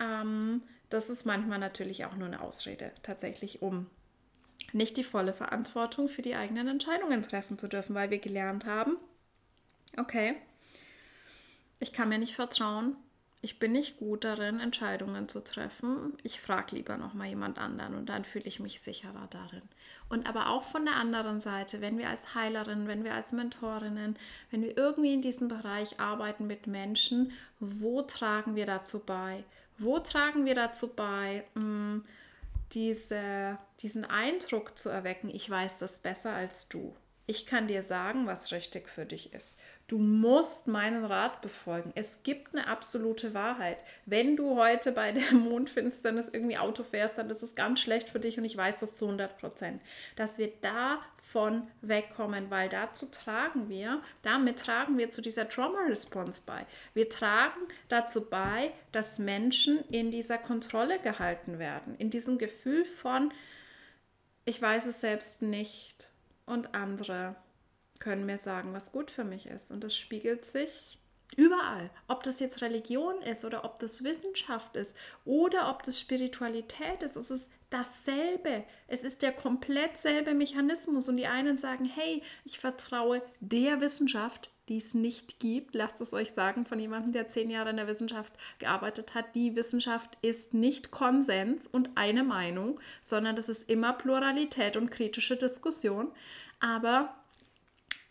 ähm, 0.00 0.62
das 0.90 1.10
ist 1.10 1.26
manchmal 1.26 1.58
natürlich 1.58 2.04
auch 2.04 2.14
nur 2.16 2.28
eine 2.28 2.40
Ausrede, 2.40 2.92
tatsächlich, 3.02 3.62
um 3.62 3.86
nicht 4.72 4.96
die 4.96 5.04
volle 5.04 5.32
Verantwortung 5.32 6.08
für 6.08 6.22
die 6.22 6.34
eigenen 6.34 6.68
Entscheidungen 6.68 7.22
treffen 7.22 7.58
zu 7.58 7.68
dürfen, 7.68 7.94
weil 7.94 8.10
wir 8.10 8.18
gelernt 8.18 8.66
haben, 8.66 8.96
okay, 9.96 10.34
ich 11.80 11.92
kann 11.92 12.08
mir 12.08 12.18
nicht 12.18 12.34
vertrauen, 12.34 12.96
ich 13.40 13.60
bin 13.60 13.70
nicht 13.70 13.98
gut 13.98 14.24
darin, 14.24 14.58
Entscheidungen 14.58 15.28
zu 15.28 15.44
treffen. 15.44 16.18
Ich 16.24 16.40
frage 16.40 16.74
lieber 16.74 16.96
noch 16.96 17.14
mal 17.14 17.28
jemand 17.28 17.58
anderen 17.58 17.94
und 17.94 18.08
dann 18.08 18.24
fühle 18.24 18.46
ich 18.46 18.58
mich 18.58 18.80
sicherer 18.80 19.28
darin. 19.30 19.62
Und 20.08 20.28
aber 20.28 20.48
auch 20.48 20.64
von 20.64 20.84
der 20.84 20.96
anderen 20.96 21.38
Seite, 21.38 21.80
wenn 21.80 21.98
wir 21.98 22.08
als 22.08 22.34
Heilerin, 22.34 22.88
wenn 22.88 23.04
wir 23.04 23.14
als 23.14 23.30
Mentorinnen, 23.30 24.18
wenn 24.50 24.62
wir 24.62 24.76
irgendwie 24.76 25.14
in 25.14 25.22
diesem 25.22 25.46
Bereich 25.46 26.00
arbeiten 26.00 26.48
mit 26.48 26.66
Menschen, 26.66 27.30
wo 27.60 28.02
tragen 28.02 28.56
wir 28.56 28.66
dazu 28.66 28.98
bei? 28.98 29.44
Wo 29.78 30.00
tragen 30.00 30.44
wir 30.44 30.56
dazu 30.56 30.88
bei, 30.88 31.44
hm, 31.54 32.04
diese, 32.72 33.58
diesen 33.80 34.04
Eindruck 34.04 34.78
zu 34.78 34.88
erwecken, 34.88 35.28
ich 35.30 35.48
weiß 35.48 35.78
das 35.78 35.98
besser 36.00 36.32
als 36.32 36.68
du? 36.68 36.94
Ich 37.30 37.44
kann 37.44 37.68
dir 37.68 37.82
sagen, 37.82 38.26
was 38.26 38.52
richtig 38.52 38.88
für 38.88 39.04
dich 39.04 39.34
ist. 39.34 39.58
Du 39.86 39.98
musst 39.98 40.66
meinen 40.66 41.04
Rat 41.04 41.42
befolgen. 41.42 41.92
Es 41.94 42.22
gibt 42.22 42.54
eine 42.54 42.66
absolute 42.68 43.34
Wahrheit. 43.34 43.76
Wenn 44.06 44.34
du 44.34 44.56
heute 44.56 44.92
bei 44.92 45.12
der 45.12 45.32
Mondfinsternis 45.34 46.30
irgendwie 46.30 46.56
Auto 46.56 46.84
fährst, 46.84 47.18
dann 47.18 47.28
ist 47.28 47.42
es 47.42 47.54
ganz 47.54 47.80
schlecht 47.80 48.08
für 48.08 48.18
dich 48.18 48.38
und 48.38 48.46
ich 48.46 48.56
weiß 48.56 48.80
das 48.80 48.94
zu 48.94 49.04
100 49.04 49.36
Prozent. 49.36 49.82
Dass 50.16 50.38
wir 50.38 50.50
davon 50.62 51.68
wegkommen, 51.82 52.50
weil 52.50 52.70
dazu 52.70 53.04
tragen 53.04 53.68
wir, 53.68 54.00
damit 54.22 54.60
tragen 54.60 54.96
wir 54.96 55.10
zu 55.10 55.20
dieser 55.20 55.50
Trauma-Response 55.50 56.40
bei. 56.46 56.64
Wir 56.94 57.10
tragen 57.10 57.60
dazu 57.90 58.24
bei, 58.24 58.72
dass 58.90 59.18
Menschen 59.18 59.84
in 59.90 60.10
dieser 60.10 60.38
Kontrolle 60.38 60.98
gehalten 60.98 61.58
werden, 61.58 61.94
in 61.98 62.08
diesem 62.08 62.38
Gefühl 62.38 62.86
von, 62.86 63.34
ich 64.46 64.62
weiß 64.62 64.86
es 64.86 65.02
selbst 65.02 65.42
nicht 65.42 66.07
und 66.48 66.74
andere 66.74 67.36
können 68.00 68.26
mir 68.26 68.38
sagen, 68.38 68.72
was 68.72 68.92
gut 68.92 69.10
für 69.10 69.24
mich 69.24 69.46
ist. 69.46 69.70
Und 69.70 69.82
das 69.84 69.96
spiegelt 69.96 70.44
sich 70.44 70.98
überall. 71.36 71.90
Ob 72.06 72.22
das 72.22 72.40
jetzt 72.40 72.62
Religion 72.62 73.20
ist 73.22 73.44
oder 73.44 73.64
ob 73.64 73.78
das 73.78 74.02
Wissenschaft 74.04 74.76
ist 74.76 74.96
oder 75.24 75.70
ob 75.70 75.82
das 75.82 76.00
Spiritualität 76.00 77.02
ist, 77.02 77.16
es 77.16 77.30
ist 77.30 77.50
dasselbe. 77.70 78.64
Es 78.86 79.02
ist 79.02 79.22
der 79.22 79.32
komplett 79.32 79.98
selbe 79.98 80.34
Mechanismus. 80.34 81.08
Und 81.08 81.16
die 81.16 81.26
einen 81.26 81.58
sagen, 81.58 81.84
hey, 81.84 82.22
ich 82.44 82.58
vertraue 82.58 83.22
der 83.40 83.80
Wissenschaft, 83.80 84.50
die 84.68 84.78
es 84.78 84.94
nicht 84.94 85.40
gibt. 85.40 85.74
Lasst 85.74 86.00
es 86.00 86.12
euch 86.12 86.32
sagen 86.32 86.64
von 86.64 86.78
jemandem, 86.78 87.12
der 87.12 87.28
zehn 87.28 87.50
Jahre 87.50 87.70
in 87.70 87.76
der 87.76 87.86
Wissenschaft 87.86 88.32
gearbeitet 88.58 89.14
hat. 89.14 89.34
Die 89.34 89.56
Wissenschaft 89.56 90.18
ist 90.22 90.54
nicht 90.54 90.90
Konsens 90.90 91.66
und 91.66 91.90
eine 91.94 92.24
Meinung, 92.24 92.80
sondern 93.02 93.36
das 93.36 93.48
ist 93.48 93.68
immer 93.68 93.92
Pluralität 93.92 94.76
und 94.76 94.90
kritische 94.90 95.36
Diskussion. 95.36 96.12
Aber 96.60 97.14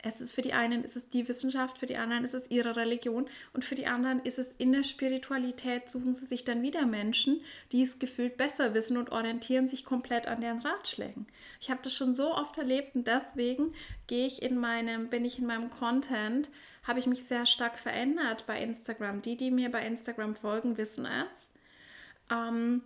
es 0.03 0.21
ist 0.21 0.31
für 0.31 0.41
die 0.41 0.53
einen 0.53 0.83
ist 0.83 0.95
es 0.95 1.09
die 1.09 1.27
Wissenschaft, 1.27 1.79
für 1.79 1.87
die 1.87 1.97
anderen 1.97 2.23
ist 2.23 2.33
es 2.33 2.51
ihre 2.51 2.75
Religion 2.75 3.27
und 3.53 3.65
für 3.65 3.75
die 3.75 3.87
anderen 3.87 4.19
ist 4.19 4.37
es 4.37 4.51
in 4.51 4.71
der 4.71 4.83
Spiritualität, 4.83 5.89
suchen 5.89 6.13
sie 6.13 6.25
sich 6.25 6.45
dann 6.45 6.61
wieder 6.61 6.85
Menschen, 6.85 7.41
die 7.71 7.81
es 7.81 7.97
gefühlt 7.97 8.37
besser 8.37 8.73
wissen 8.73 8.97
und 8.97 9.11
orientieren 9.11 9.67
sich 9.67 9.83
komplett 9.83 10.27
an 10.27 10.41
deren 10.41 10.59
Ratschlägen. 10.59 11.25
Ich 11.59 11.71
habe 11.71 11.81
das 11.83 11.95
schon 11.95 12.15
so 12.15 12.35
oft 12.35 12.57
erlebt 12.57 12.95
und 12.95 13.07
deswegen 13.07 13.73
gehe 14.05 14.27
ich 14.27 14.41
in 14.41 14.57
meinem, 14.57 15.09
bin 15.09 15.25
ich 15.25 15.39
in 15.39 15.47
meinem 15.47 15.69
Content, 15.71 16.49
habe 16.83 16.99
ich 16.99 17.07
mich 17.07 17.27
sehr 17.27 17.45
stark 17.45 17.77
verändert 17.77 18.45
bei 18.47 18.61
Instagram. 18.61 19.21
Die, 19.21 19.35
die 19.35 19.51
mir 19.51 19.69
bei 19.69 19.85
Instagram 19.85 20.35
folgen, 20.35 20.77
wissen 20.77 21.05
es. 21.05 21.49
Ähm, 22.31 22.81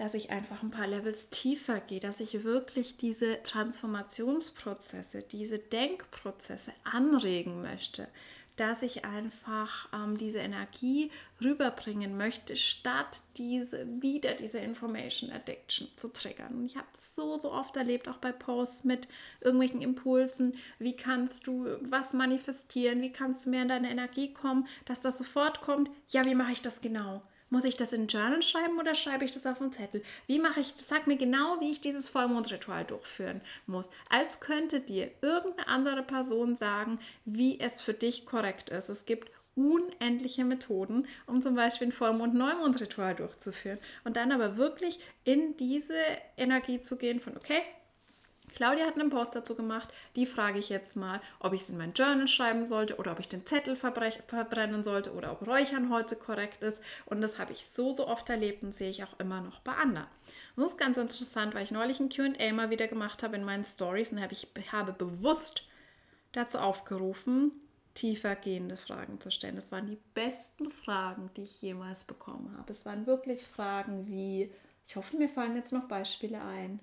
dass 0.00 0.14
ich 0.14 0.30
einfach 0.30 0.62
ein 0.62 0.70
paar 0.70 0.86
Levels 0.86 1.28
tiefer 1.28 1.78
gehe, 1.78 2.00
dass 2.00 2.20
ich 2.20 2.42
wirklich 2.42 2.96
diese 2.96 3.42
Transformationsprozesse, 3.42 5.20
diese 5.20 5.58
Denkprozesse 5.58 6.72
anregen 6.84 7.60
möchte, 7.60 8.08
dass 8.56 8.82
ich 8.82 9.04
einfach 9.04 9.90
ähm, 9.92 10.16
diese 10.16 10.38
Energie 10.38 11.10
rüberbringen 11.42 12.16
möchte, 12.16 12.56
statt 12.56 13.20
diese 13.36 13.86
wieder 14.00 14.32
diese 14.32 14.60
Information 14.60 15.32
Addiction 15.32 15.88
zu 15.96 16.08
triggern. 16.08 16.54
Und 16.54 16.64
ich 16.64 16.76
habe 16.76 16.88
es 16.94 17.14
so, 17.14 17.36
so 17.36 17.52
oft 17.52 17.76
erlebt, 17.76 18.08
auch 18.08 18.16
bei 18.16 18.32
Posts 18.32 18.84
mit 18.84 19.06
irgendwelchen 19.42 19.82
Impulsen. 19.82 20.54
Wie 20.78 20.96
kannst 20.96 21.46
du 21.46 21.76
was 21.82 22.14
manifestieren? 22.14 23.02
Wie 23.02 23.12
kannst 23.12 23.44
du 23.44 23.50
mehr 23.50 23.62
in 23.62 23.68
deine 23.68 23.90
Energie 23.90 24.32
kommen, 24.32 24.66
dass 24.86 25.00
das 25.00 25.18
sofort 25.18 25.60
kommt? 25.60 25.90
Ja, 26.08 26.24
wie 26.24 26.34
mache 26.34 26.52
ich 26.52 26.62
das 26.62 26.80
genau? 26.80 27.20
Muss 27.52 27.64
ich 27.64 27.76
das 27.76 27.92
in 27.92 28.06
Journal 28.06 28.42
schreiben 28.42 28.78
oder 28.78 28.94
schreibe 28.94 29.24
ich 29.24 29.32
das 29.32 29.44
auf 29.44 29.60
einen 29.60 29.72
Zettel? 29.72 30.02
Wie 30.28 30.38
mache 30.38 30.60
ich 30.60 30.72
das? 30.72 30.86
Sag 30.86 31.08
mir 31.08 31.16
genau, 31.16 31.60
wie 31.60 31.72
ich 31.72 31.80
dieses 31.80 32.08
Vollmondritual 32.08 32.84
durchführen 32.84 33.40
muss. 33.66 33.90
Als 34.08 34.38
könnte 34.38 34.80
dir 34.80 35.10
irgendeine 35.20 35.66
andere 35.66 36.04
Person 36.04 36.56
sagen, 36.56 37.00
wie 37.24 37.58
es 37.58 37.80
für 37.80 37.92
dich 37.92 38.24
korrekt 38.24 38.70
ist. 38.70 38.88
Es 38.88 39.04
gibt 39.04 39.32
unendliche 39.56 40.44
Methoden, 40.44 41.08
um 41.26 41.42
zum 41.42 41.56
Beispiel 41.56 41.88
ein 41.88 41.92
Vollmond-Neumond-Ritual 41.92 43.16
durchzuführen. 43.16 43.78
Und 44.04 44.16
dann 44.16 44.30
aber 44.30 44.56
wirklich 44.56 45.00
in 45.24 45.56
diese 45.56 45.98
Energie 46.36 46.80
zu 46.80 46.96
gehen 46.96 47.20
von, 47.20 47.36
okay, 47.36 47.62
Claudia 48.54 48.86
hat 48.86 48.98
einen 48.98 49.10
Post 49.10 49.34
dazu 49.34 49.54
gemacht. 49.54 49.88
Die 50.16 50.26
frage 50.26 50.58
ich 50.58 50.68
jetzt 50.68 50.96
mal, 50.96 51.20
ob 51.38 51.52
ich 51.52 51.62
es 51.62 51.70
in 51.70 51.78
mein 51.78 51.92
Journal 51.92 52.28
schreiben 52.28 52.66
sollte 52.66 52.96
oder 52.96 53.12
ob 53.12 53.20
ich 53.20 53.28
den 53.28 53.46
Zettel 53.46 53.76
verbrennen 53.76 54.84
sollte 54.84 55.12
oder 55.14 55.32
ob 55.32 55.46
Räuchern 55.46 55.90
heute 55.90 56.16
korrekt 56.16 56.62
ist. 56.62 56.82
Und 57.06 57.20
das 57.20 57.38
habe 57.38 57.52
ich 57.52 57.66
so, 57.66 57.92
so 57.92 58.06
oft 58.06 58.28
erlebt 58.28 58.62
und 58.62 58.74
sehe 58.74 58.90
ich 58.90 59.04
auch 59.04 59.18
immer 59.18 59.40
noch 59.40 59.60
bei 59.60 59.72
anderen. 59.72 60.08
Und 60.56 60.62
das 60.62 60.72
ist 60.72 60.78
ganz 60.78 60.96
interessant, 60.96 61.54
weil 61.54 61.64
ich 61.64 61.70
neulich 61.70 62.00
ein 62.00 62.08
QA 62.08 62.52
mal 62.52 62.70
wieder 62.70 62.88
gemacht 62.88 63.22
habe 63.22 63.36
in 63.36 63.44
meinen 63.44 63.64
Stories 63.64 64.12
und 64.12 64.20
habe 64.20 64.32
ich 64.32 64.48
habe 64.72 64.92
bewusst 64.92 65.64
dazu 66.32 66.58
aufgerufen, 66.58 67.52
tiefer 67.94 68.36
gehende 68.36 68.76
Fragen 68.76 69.20
zu 69.20 69.30
stellen. 69.30 69.56
Das 69.56 69.72
waren 69.72 69.86
die 69.86 69.98
besten 70.14 70.70
Fragen, 70.70 71.30
die 71.36 71.42
ich 71.42 71.62
jemals 71.62 72.04
bekommen 72.04 72.56
habe. 72.56 72.72
Es 72.72 72.86
waren 72.86 73.06
wirklich 73.06 73.46
Fragen 73.46 74.06
wie, 74.06 74.52
ich 74.86 74.96
hoffe, 74.96 75.16
mir 75.16 75.28
fallen 75.28 75.56
jetzt 75.56 75.72
noch 75.72 75.88
Beispiele 75.88 76.40
ein 76.40 76.80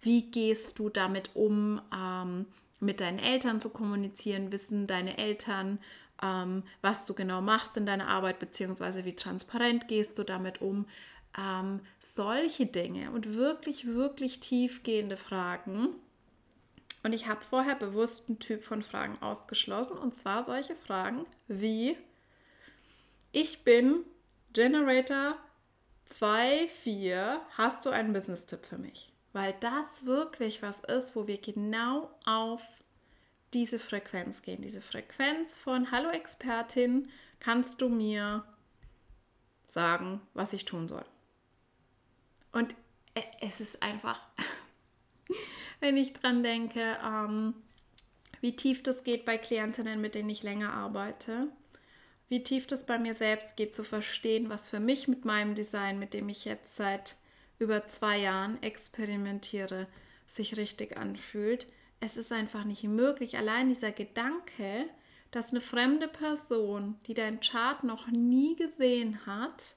wie 0.00 0.30
gehst 0.30 0.78
du 0.78 0.88
damit 0.88 1.30
um, 1.34 1.80
ähm, 1.94 2.46
mit 2.80 3.00
deinen 3.00 3.18
Eltern 3.18 3.60
zu 3.60 3.70
kommunizieren? 3.70 4.52
Wissen 4.52 4.86
deine 4.86 5.18
Eltern, 5.18 5.78
ähm, 6.22 6.62
was 6.80 7.06
du 7.06 7.14
genau 7.14 7.40
machst 7.40 7.76
in 7.76 7.86
deiner 7.86 8.08
Arbeit, 8.08 8.38
beziehungsweise 8.38 9.04
wie 9.04 9.16
transparent 9.16 9.88
gehst 9.88 10.18
du 10.18 10.24
damit 10.24 10.60
um? 10.60 10.86
Ähm, 11.36 11.80
solche 11.98 12.66
Dinge 12.66 13.10
und 13.10 13.34
wirklich, 13.34 13.86
wirklich 13.86 14.40
tiefgehende 14.40 15.16
Fragen. 15.16 15.88
Und 17.02 17.12
ich 17.12 17.28
habe 17.28 17.44
vorher 17.44 17.76
bewusst 17.76 18.28
einen 18.28 18.38
Typ 18.38 18.64
von 18.64 18.82
Fragen 18.82 19.18
ausgeschlossen, 19.20 19.96
und 19.96 20.16
zwar 20.16 20.42
solche 20.42 20.74
Fragen 20.74 21.24
wie, 21.46 21.96
ich 23.30 23.62
bin 23.62 24.04
Generator 24.52 25.36
2.4, 26.08 27.38
hast 27.56 27.84
du 27.84 27.90
einen 27.90 28.12
Business-Tipp 28.12 28.64
für 28.64 28.78
mich? 28.78 29.07
Weil 29.32 29.54
das 29.60 30.06
wirklich 30.06 30.62
was 30.62 30.80
ist, 30.84 31.14
wo 31.14 31.26
wir 31.26 31.38
genau 31.38 32.10
auf 32.24 32.62
diese 33.52 33.78
Frequenz 33.78 34.42
gehen. 34.42 34.62
Diese 34.62 34.80
Frequenz 34.80 35.56
von 35.56 35.90
Hallo 35.90 36.10
Expertin, 36.10 37.08
kannst 37.40 37.80
du 37.80 37.88
mir 37.88 38.44
sagen, 39.66 40.20
was 40.34 40.52
ich 40.52 40.64
tun 40.64 40.88
soll? 40.88 41.04
Und 42.52 42.74
e, 43.14 43.22
es 43.40 43.60
ist 43.60 43.82
einfach, 43.82 44.20
wenn 45.80 45.96
ich 45.96 46.12
dran 46.14 46.42
denke, 46.42 46.98
ähm, 47.04 47.54
wie 48.40 48.56
tief 48.56 48.82
das 48.82 49.04
geht 49.04 49.24
bei 49.24 49.38
Klientinnen, 49.38 50.00
mit 50.00 50.14
denen 50.14 50.30
ich 50.30 50.42
länger 50.42 50.72
arbeite, 50.72 51.48
wie 52.28 52.42
tief 52.42 52.66
das 52.66 52.84
bei 52.84 52.98
mir 52.98 53.14
selbst 53.14 53.56
geht, 53.56 53.74
zu 53.74 53.84
verstehen, 53.84 54.50
was 54.50 54.68
für 54.68 54.80
mich 54.80 55.08
mit 55.08 55.24
meinem 55.24 55.54
Design, 55.54 55.98
mit 55.98 56.12
dem 56.12 56.28
ich 56.28 56.44
jetzt 56.44 56.76
seit 56.76 57.16
über 57.58 57.86
zwei 57.86 58.18
Jahren 58.18 58.62
experimentiere, 58.62 59.86
sich 60.26 60.56
richtig 60.56 60.96
anfühlt. 60.96 61.66
Es 62.00 62.16
ist 62.16 62.32
einfach 62.32 62.64
nicht 62.64 62.84
möglich. 62.84 63.36
Allein 63.36 63.68
dieser 63.68 63.92
Gedanke, 63.92 64.84
dass 65.30 65.50
eine 65.50 65.60
fremde 65.60 66.08
Person, 66.08 66.96
die 67.06 67.14
dein 67.14 67.40
Chart 67.40 67.84
noch 67.84 68.06
nie 68.08 68.56
gesehen 68.56 69.26
hat, 69.26 69.76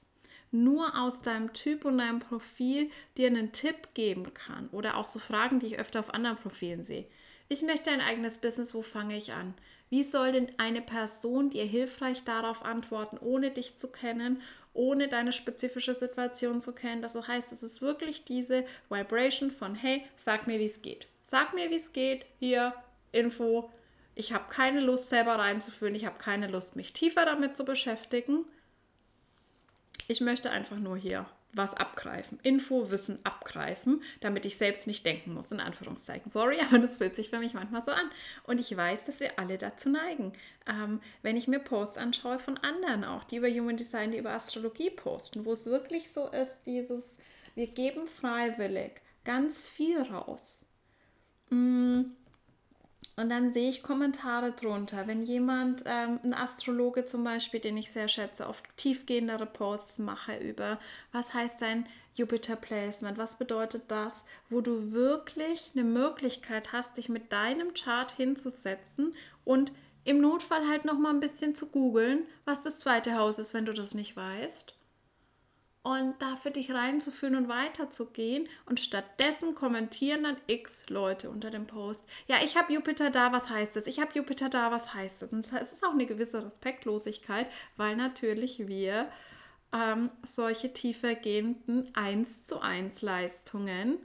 nur 0.50 0.98
aus 0.98 1.22
deinem 1.22 1.52
Typ 1.54 1.84
und 1.84 1.98
deinem 1.98 2.20
Profil 2.20 2.90
dir 3.16 3.26
einen 3.28 3.52
Tipp 3.52 3.88
geben 3.94 4.34
kann. 4.34 4.68
Oder 4.68 4.96
auch 4.96 5.06
so 5.06 5.18
Fragen, 5.18 5.58
die 5.58 5.66
ich 5.66 5.78
öfter 5.78 6.00
auf 6.00 6.12
anderen 6.14 6.36
Profilen 6.36 6.84
sehe. 6.84 7.06
Ich 7.48 7.62
möchte 7.62 7.90
ein 7.90 8.00
eigenes 8.00 8.36
Business, 8.36 8.74
wo 8.74 8.82
fange 8.82 9.16
ich 9.16 9.32
an? 9.32 9.54
Wie 9.92 10.02
soll 10.02 10.32
denn 10.32 10.50
eine 10.56 10.80
Person 10.80 11.50
dir 11.50 11.66
hilfreich 11.66 12.24
darauf 12.24 12.64
antworten, 12.64 13.18
ohne 13.20 13.50
dich 13.50 13.76
zu 13.76 13.88
kennen 13.88 14.40
ohne 14.74 15.08
deine 15.08 15.32
spezifische 15.32 15.92
Situation 15.92 16.62
zu 16.62 16.72
kennen. 16.72 17.02
Das 17.02 17.14
heißt, 17.14 17.52
es 17.52 17.62
ist 17.62 17.82
wirklich 17.82 18.24
diese 18.24 18.64
Vibration 18.88 19.50
von, 19.50 19.74
hey, 19.74 20.02
sag 20.16 20.46
mir, 20.46 20.58
wie 20.58 20.64
es 20.64 20.80
geht. 20.80 21.08
Sag 21.22 21.54
mir, 21.54 21.70
wie 21.70 21.76
es 21.76 21.92
geht. 21.92 22.24
Hier, 22.38 22.72
Info. 23.12 23.70
Ich 24.14 24.32
habe 24.32 24.44
keine 24.48 24.80
Lust, 24.80 25.10
selber 25.10 25.34
reinzuführen. 25.34 25.94
Ich 25.94 26.06
habe 26.06 26.18
keine 26.18 26.46
Lust, 26.46 26.74
mich 26.74 26.94
tiefer 26.94 27.26
damit 27.26 27.54
zu 27.54 27.66
beschäftigen. 27.66 28.46
ich 30.08 30.22
möchte 30.22 30.50
einfach 30.50 30.78
nur 30.78 30.96
hier 30.96 31.26
was 31.52 31.74
abgreifen, 31.74 32.38
Info, 32.42 32.90
Wissen 32.90 33.18
abgreifen, 33.24 34.02
damit 34.20 34.46
ich 34.46 34.56
selbst 34.56 34.86
nicht 34.86 35.04
denken 35.04 35.34
muss, 35.34 35.52
in 35.52 35.60
Anführungszeichen. 35.60 36.30
Sorry, 36.30 36.58
aber 36.68 36.78
das 36.78 36.96
fühlt 36.96 37.14
sich 37.14 37.30
für 37.30 37.38
mich 37.38 37.54
manchmal 37.54 37.84
so 37.84 37.90
an. 37.90 38.10
Und 38.44 38.58
ich 38.58 38.74
weiß, 38.74 39.04
dass 39.04 39.20
wir 39.20 39.38
alle 39.38 39.58
dazu 39.58 39.90
neigen. 39.90 40.32
Ähm, 40.66 41.00
wenn 41.22 41.36
ich 41.36 41.48
mir 41.48 41.58
Posts 41.58 41.98
anschaue 41.98 42.38
von 42.38 42.56
anderen 42.58 43.04
auch, 43.04 43.24
die 43.24 43.36
über 43.36 43.50
Human 43.50 43.76
Design, 43.76 44.12
die 44.12 44.18
über 44.18 44.32
Astrologie 44.32 44.90
posten, 44.90 45.44
wo 45.44 45.52
es 45.52 45.66
wirklich 45.66 46.10
so 46.10 46.28
ist, 46.28 46.62
dieses, 46.64 47.16
wir 47.54 47.66
geben 47.66 48.06
freiwillig 48.06 48.92
ganz 49.24 49.68
viel 49.68 50.00
raus. 50.02 50.68
Mm 51.50 52.02
und 53.16 53.28
dann 53.28 53.52
sehe 53.52 53.68
ich 53.68 53.82
Kommentare 53.82 54.52
drunter. 54.52 55.06
Wenn 55.06 55.24
jemand, 55.24 55.82
ähm, 55.86 56.18
ein 56.22 56.34
Astrologe 56.34 57.04
zum 57.04 57.24
Beispiel, 57.24 57.60
den 57.60 57.76
ich 57.76 57.90
sehr 57.90 58.08
schätze, 58.08 58.48
oft 58.48 58.64
tiefgehendere 58.76 59.46
Posts 59.46 59.98
mache 59.98 60.36
über, 60.38 60.78
was 61.12 61.34
heißt 61.34 61.60
dein 61.60 61.86
Jupiter 62.14 62.56
Placement, 62.56 63.18
was 63.18 63.38
bedeutet 63.38 63.84
das, 63.88 64.24
wo 64.50 64.60
du 64.60 64.92
wirklich 64.92 65.70
eine 65.74 65.84
Möglichkeit 65.84 66.72
hast, 66.72 66.96
dich 66.96 67.08
mit 67.08 67.32
deinem 67.32 67.74
Chart 67.74 68.10
hinzusetzen 68.12 69.14
und 69.44 69.72
im 70.04 70.20
Notfall 70.20 70.68
halt 70.68 70.84
noch 70.84 70.98
mal 70.98 71.10
ein 71.10 71.20
bisschen 71.20 71.54
zu 71.54 71.66
googeln, 71.66 72.26
was 72.44 72.62
das 72.62 72.78
zweite 72.78 73.16
Haus 73.16 73.38
ist, 73.38 73.54
wenn 73.54 73.66
du 73.66 73.72
das 73.72 73.94
nicht 73.94 74.16
weißt 74.16 74.74
und 75.82 76.14
da 76.20 76.36
für 76.36 76.52
dich 76.52 76.72
reinzuführen 76.72 77.34
und 77.34 77.48
weiterzugehen. 77.48 78.48
Und 78.66 78.80
stattdessen 78.80 79.54
kommentieren 79.54 80.22
dann 80.22 80.36
x 80.46 80.88
Leute 80.88 81.30
unter 81.30 81.50
dem 81.50 81.66
Post. 81.66 82.04
Ja, 82.28 82.36
ich 82.44 82.56
habe 82.56 82.72
Jupiter 82.72 83.10
da, 83.10 83.32
was 83.32 83.50
heißt 83.50 83.76
das? 83.76 83.86
Ich 83.86 84.00
habe 84.00 84.12
Jupiter 84.14 84.48
da, 84.48 84.70
was 84.70 84.94
heißt 84.94 85.22
das? 85.22 85.32
Und 85.32 85.40
es 85.52 85.72
ist 85.72 85.84
auch 85.84 85.92
eine 85.92 86.06
gewisse 86.06 86.44
Respektlosigkeit, 86.44 87.48
weil 87.76 87.96
natürlich 87.96 88.68
wir 88.68 89.10
ähm, 89.72 90.08
solche 90.22 90.72
tiefergehenden 90.72 91.92
1 91.94 92.44
zu 92.44 92.60
1 92.60 93.02
Leistungen 93.02 93.98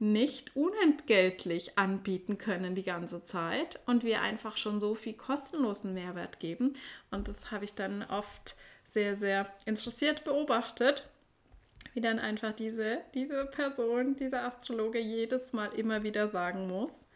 nicht 0.00 0.56
unentgeltlich 0.56 1.78
anbieten 1.78 2.36
können 2.36 2.74
die 2.74 2.82
ganze 2.82 3.24
Zeit 3.24 3.78
und 3.86 4.02
wir 4.02 4.20
einfach 4.20 4.56
schon 4.56 4.80
so 4.80 4.96
viel 4.96 5.12
kostenlosen 5.12 5.94
Mehrwert 5.94 6.40
geben. 6.40 6.72
Und 7.12 7.28
das 7.28 7.52
habe 7.52 7.64
ich 7.64 7.74
dann 7.74 8.02
oft 8.02 8.56
sehr, 8.84 9.16
sehr 9.16 9.46
interessiert 9.64 10.24
beobachtet 10.24 11.08
wie 11.94 12.00
dann 12.00 12.18
einfach 12.18 12.52
diese, 12.52 13.00
diese 13.14 13.46
Person, 13.46 14.16
dieser 14.16 14.44
Astrologe 14.44 14.98
jedes 14.98 15.52
Mal 15.52 15.72
immer 15.74 16.02
wieder 16.02 16.28
sagen 16.28 16.66
muss, 16.66 17.06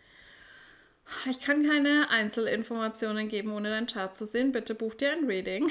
ich 1.29 1.41
kann 1.41 1.67
keine 1.67 2.11
Einzelinformationen 2.11 3.29
geben, 3.29 3.53
ohne 3.53 3.71
deinen 3.71 3.87
Chart 3.87 4.17
zu 4.17 4.27
sehen. 4.27 4.53
Bitte 4.53 4.75
buch 4.75 4.95
dir 4.95 5.13
ein 5.13 5.27
Reading. 5.27 5.71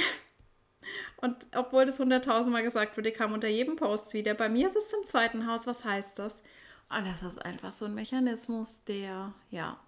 Und 1.17 1.35
obwohl 1.53 1.85
das 1.85 1.99
hunderttausendmal 1.99 2.63
gesagt 2.63 2.97
wurde, 2.97 3.11
kam 3.11 3.33
unter 3.33 3.47
jedem 3.47 3.75
Post 3.75 4.13
wieder. 4.13 4.33
Bei 4.33 4.49
mir 4.49 4.67
ist 4.67 4.75
es 4.75 4.87
zum 4.87 5.03
zweiten 5.03 5.47
Haus. 5.47 5.67
Was 5.67 5.83
heißt 5.83 6.19
das? 6.19 6.41
Und 6.89 7.05
das 7.05 7.23
ist 7.23 7.43
einfach 7.43 7.73
so 7.73 7.85
ein 7.85 7.95
Mechanismus, 7.95 8.79
der, 8.87 9.33
ja, 9.49 9.79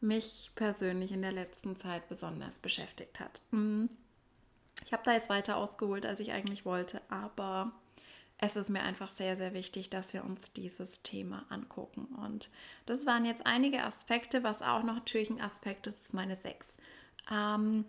mich 0.00 0.50
persönlich 0.54 1.12
in 1.12 1.22
der 1.22 1.32
letzten 1.32 1.76
Zeit 1.76 2.08
besonders 2.08 2.58
beschäftigt 2.58 3.20
hat. 3.20 3.40
Mhm. 3.50 3.88
Ich 4.84 4.92
habe 4.92 5.02
da 5.04 5.12
jetzt 5.12 5.30
weiter 5.30 5.56
ausgeholt, 5.56 6.04
als 6.04 6.20
ich 6.20 6.32
eigentlich 6.32 6.64
wollte, 6.64 7.00
aber 7.08 7.72
es 8.38 8.56
ist 8.56 8.68
mir 8.68 8.82
einfach 8.82 9.10
sehr, 9.10 9.36
sehr 9.36 9.54
wichtig, 9.54 9.88
dass 9.88 10.12
wir 10.12 10.24
uns 10.24 10.52
dieses 10.52 11.02
Thema 11.02 11.46
angucken. 11.48 12.06
Und 12.22 12.50
das 12.84 13.06
waren 13.06 13.24
jetzt 13.24 13.46
einige 13.46 13.82
Aspekte, 13.82 14.42
was 14.42 14.62
auch 14.62 14.82
noch 14.82 14.96
natürlich 14.96 15.30
ein 15.30 15.40
Aspekt 15.40 15.86
ist, 15.86 16.04
ist 16.04 16.14
meine 16.14 16.36
Sechs. 16.36 16.76
Ähm, 17.30 17.86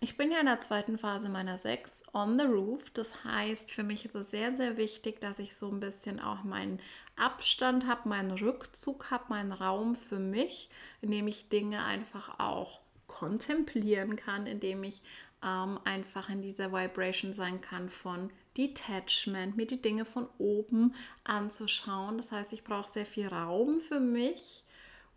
ich 0.00 0.16
bin 0.16 0.30
ja 0.30 0.40
in 0.40 0.46
der 0.46 0.60
zweiten 0.60 0.98
Phase 0.98 1.28
meiner 1.28 1.58
Sechs 1.58 2.02
on 2.12 2.38
the 2.38 2.44
roof. 2.44 2.90
Das 2.90 3.24
heißt, 3.24 3.70
für 3.70 3.84
mich 3.84 4.04
ist 4.04 4.14
es 4.14 4.30
sehr, 4.30 4.54
sehr 4.56 4.76
wichtig, 4.76 5.20
dass 5.20 5.38
ich 5.38 5.56
so 5.56 5.68
ein 5.68 5.80
bisschen 5.80 6.20
auch 6.20 6.42
meinen 6.42 6.80
Abstand 7.16 7.86
habe, 7.86 8.08
meinen 8.08 8.32
Rückzug 8.32 9.10
habe, 9.10 9.24
meinen 9.28 9.52
Raum 9.52 9.94
für 9.94 10.18
mich, 10.18 10.70
in 11.02 11.10
dem 11.10 11.26
ich 11.28 11.48
Dinge 11.48 11.84
einfach 11.84 12.38
auch 12.38 12.80
kontemplieren 13.06 14.16
kann, 14.16 14.46
indem 14.46 14.84
ich 14.84 15.02
ähm, 15.42 15.78
einfach 15.84 16.28
in 16.28 16.42
dieser 16.42 16.72
Vibration 16.72 17.32
sein 17.32 17.60
kann 17.60 17.90
von 17.90 18.30
Detachment, 18.58 19.56
mir 19.56 19.66
die 19.66 19.80
Dinge 19.80 20.04
von 20.04 20.28
oben 20.38 20.94
anzuschauen. 21.24 22.18
Das 22.18 22.32
heißt, 22.32 22.52
ich 22.52 22.64
brauche 22.64 22.90
sehr 22.90 23.06
viel 23.06 23.28
Raum 23.28 23.80
für 23.80 24.00
mich 24.00 24.64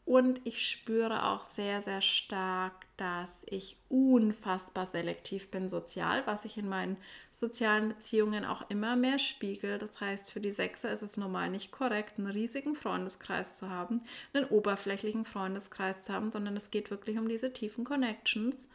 und 0.05 0.41
ich 0.45 0.67
spüre 0.67 1.27
auch 1.27 1.43
sehr, 1.43 1.79
sehr 1.79 2.01
stark, 2.01 2.73
dass 2.97 3.45
ich 3.49 3.77
unfassbar 3.87 4.85
selektiv 4.85 5.49
bin 5.51 5.69
sozial, 5.69 6.25
was 6.25 6.43
sich 6.43 6.57
in 6.57 6.67
meinen 6.67 6.97
sozialen 7.31 7.89
Beziehungen 7.89 8.43
auch 8.43 8.69
immer 8.69 8.95
mehr 8.95 9.19
spiegelt. 9.19 9.81
Das 9.81 10.01
heißt, 10.01 10.31
für 10.31 10.41
die 10.41 10.51
Sechser 10.51 10.91
ist 10.91 11.03
es 11.03 11.17
normal 11.17 11.49
nicht 11.49 11.71
korrekt, 11.71 12.17
einen 12.17 12.27
riesigen 12.27 12.75
Freundeskreis 12.75 13.57
zu 13.57 13.69
haben, 13.69 14.03
einen 14.33 14.45
oberflächlichen 14.45 15.25
Freundeskreis 15.25 16.03
zu 16.03 16.13
haben, 16.13 16.31
sondern 16.31 16.57
es 16.57 16.71
geht 16.71 16.89
wirklich 16.89 17.17
um 17.17 17.29
diese 17.29 17.53
tiefen 17.53 17.85
Connections. 17.85 18.69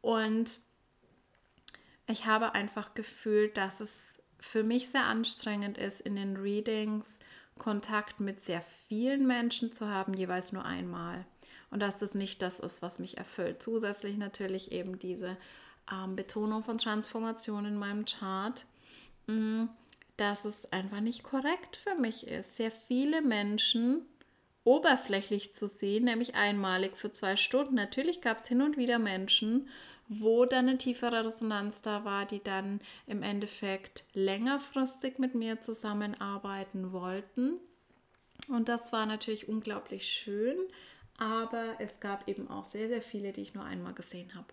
Und 0.00 0.58
ich 2.06 2.26
habe 2.26 2.54
einfach 2.54 2.94
gefühlt, 2.94 3.56
dass 3.56 3.80
es 3.80 4.18
für 4.40 4.64
mich 4.64 4.88
sehr 4.88 5.04
anstrengend 5.04 5.78
ist, 5.78 6.00
in 6.00 6.16
den 6.16 6.36
Readings 6.36 7.20
Kontakt 7.58 8.18
mit 8.18 8.42
sehr 8.42 8.62
vielen 8.62 9.26
Menschen 9.26 9.72
zu 9.72 9.88
haben, 9.88 10.14
jeweils 10.14 10.52
nur 10.52 10.64
einmal. 10.64 11.24
Und 11.70 11.80
dass 11.80 11.98
das 11.98 12.14
nicht 12.14 12.42
das 12.42 12.60
ist, 12.60 12.82
was 12.82 12.98
mich 12.98 13.18
erfüllt. 13.18 13.62
Zusätzlich 13.62 14.16
natürlich 14.16 14.72
eben 14.72 14.98
diese 14.98 15.36
ähm, 15.90 16.16
Betonung 16.16 16.64
von 16.64 16.78
Transformation 16.78 17.64
in 17.64 17.76
meinem 17.76 18.04
Chart, 18.04 18.64
mh, 19.26 19.34
mm, 19.34 19.70
dass 20.16 20.44
es 20.44 20.70
einfach 20.72 21.00
nicht 21.00 21.22
korrekt 21.22 21.76
für 21.76 21.94
mich 21.94 22.26
ist, 22.26 22.56
sehr 22.56 22.70
viele 22.70 23.22
Menschen 23.22 24.02
oberflächlich 24.64 25.54
zu 25.54 25.66
sehen, 25.66 26.04
nämlich 26.04 26.34
einmalig 26.34 26.96
für 26.96 27.12
zwei 27.12 27.36
Stunden. 27.36 27.74
Natürlich 27.74 28.20
gab 28.20 28.38
es 28.38 28.46
hin 28.46 28.62
und 28.62 28.76
wieder 28.76 28.98
Menschen, 28.98 29.68
wo 30.08 30.44
dann 30.44 30.68
eine 30.68 30.78
tiefere 30.78 31.24
Resonanz 31.24 31.82
da 31.82 32.04
war, 32.04 32.26
die 32.26 32.42
dann 32.42 32.80
im 33.06 33.22
Endeffekt 33.22 34.04
längerfristig 34.12 35.18
mit 35.18 35.34
mir 35.34 35.60
zusammenarbeiten 35.60 36.92
wollten. 36.92 37.54
Und 38.48 38.68
das 38.68 38.92
war 38.92 39.06
natürlich 39.06 39.48
unglaublich 39.48 40.08
schön, 40.08 40.56
aber 41.18 41.76
es 41.78 42.00
gab 42.00 42.28
eben 42.28 42.50
auch 42.50 42.64
sehr, 42.64 42.88
sehr 42.88 43.02
viele, 43.02 43.32
die 43.32 43.42
ich 43.42 43.54
nur 43.54 43.64
einmal 43.64 43.94
gesehen 43.94 44.34
habe. 44.34 44.46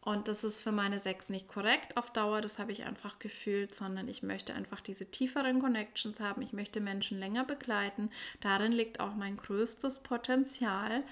Und 0.00 0.28
das 0.28 0.44
ist 0.44 0.60
für 0.60 0.72
meine 0.72 1.00
Sechs 1.00 1.28
nicht 1.28 1.48
korrekt 1.48 1.96
auf 1.96 2.10
Dauer, 2.12 2.40
das 2.40 2.58
habe 2.58 2.72
ich 2.72 2.84
einfach 2.84 3.18
gefühlt, 3.18 3.74
sondern 3.74 4.08
ich 4.08 4.22
möchte 4.22 4.54
einfach 4.54 4.80
diese 4.80 5.10
tieferen 5.10 5.60
Connections 5.60 6.20
haben. 6.20 6.40
Ich 6.40 6.52
möchte 6.52 6.80
Menschen 6.80 7.18
länger 7.18 7.44
begleiten. 7.44 8.10
Darin 8.40 8.72
liegt 8.72 9.00
auch 9.00 9.14
mein 9.14 9.36
größtes 9.36 10.02
Potenzial. 10.02 11.02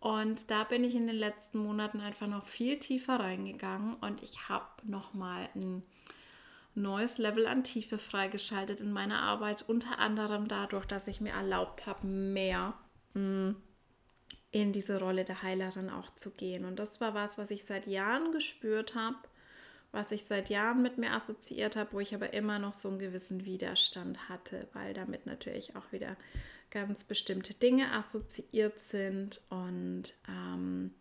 Und 0.00 0.50
da 0.50 0.64
bin 0.64 0.84
ich 0.84 0.94
in 0.94 1.06
den 1.06 1.16
letzten 1.16 1.58
Monaten 1.58 2.00
einfach 2.00 2.28
noch 2.28 2.46
viel 2.46 2.78
tiefer 2.78 3.18
reingegangen 3.18 3.94
und 3.94 4.22
ich 4.22 4.48
habe 4.48 4.66
nochmal 4.84 5.48
ein 5.56 5.82
neues 6.74 7.18
Level 7.18 7.46
an 7.48 7.64
Tiefe 7.64 7.98
freigeschaltet 7.98 8.78
in 8.78 8.92
meiner 8.92 9.20
Arbeit, 9.20 9.64
unter 9.68 9.98
anderem 9.98 10.46
dadurch, 10.46 10.86
dass 10.86 11.08
ich 11.08 11.20
mir 11.20 11.32
erlaubt 11.32 11.86
habe, 11.86 12.06
mehr 12.06 12.74
mm, 13.14 13.50
in 14.52 14.72
diese 14.72 15.00
Rolle 15.00 15.24
der 15.24 15.42
Heilerin 15.42 15.90
auch 15.90 16.14
zu 16.14 16.30
gehen. 16.30 16.64
Und 16.64 16.78
das 16.78 17.00
war 17.00 17.14
was, 17.14 17.36
was 17.36 17.50
ich 17.50 17.64
seit 17.64 17.86
Jahren 17.86 18.30
gespürt 18.30 18.94
habe, 18.94 19.18
was 19.90 20.12
ich 20.12 20.24
seit 20.24 20.48
Jahren 20.48 20.82
mit 20.82 20.98
mir 20.98 21.12
assoziiert 21.12 21.76
habe, 21.76 21.92
wo 21.92 22.00
ich 22.00 22.14
aber 22.14 22.32
immer 22.32 22.58
noch 22.58 22.74
so 22.74 22.88
einen 22.88 22.98
gewissen 22.98 23.44
Widerstand 23.44 24.28
hatte, 24.28 24.68
weil 24.72 24.94
damit 24.94 25.26
natürlich 25.26 25.76
auch 25.76 25.92
wieder 25.92 26.16
ganz 26.70 27.04
bestimmte 27.04 27.54
Dinge 27.54 27.92
assoziiert 27.92 28.80
sind. 28.80 29.40
Und 29.50 30.14
ähm, 30.28 30.92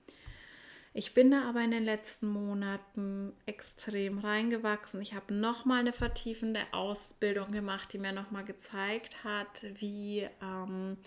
ich 0.93 1.13
bin 1.13 1.31
da 1.31 1.47
aber 1.47 1.61
in 1.61 1.71
den 1.71 1.85
letzten 1.85 2.27
Monaten 2.27 3.33
extrem 3.45 4.19
reingewachsen. 4.19 5.01
Ich 5.01 5.13
habe 5.13 5.33
nochmal 5.33 5.81
eine 5.81 5.93
vertiefende 5.93 6.61
Ausbildung 6.71 7.51
gemacht, 7.51 7.93
die 7.93 7.99
mir 7.99 8.13
nochmal 8.13 8.45
gezeigt 8.45 9.23
hat, 9.23 9.65
wie 9.79 10.27
ähm, 10.41 10.97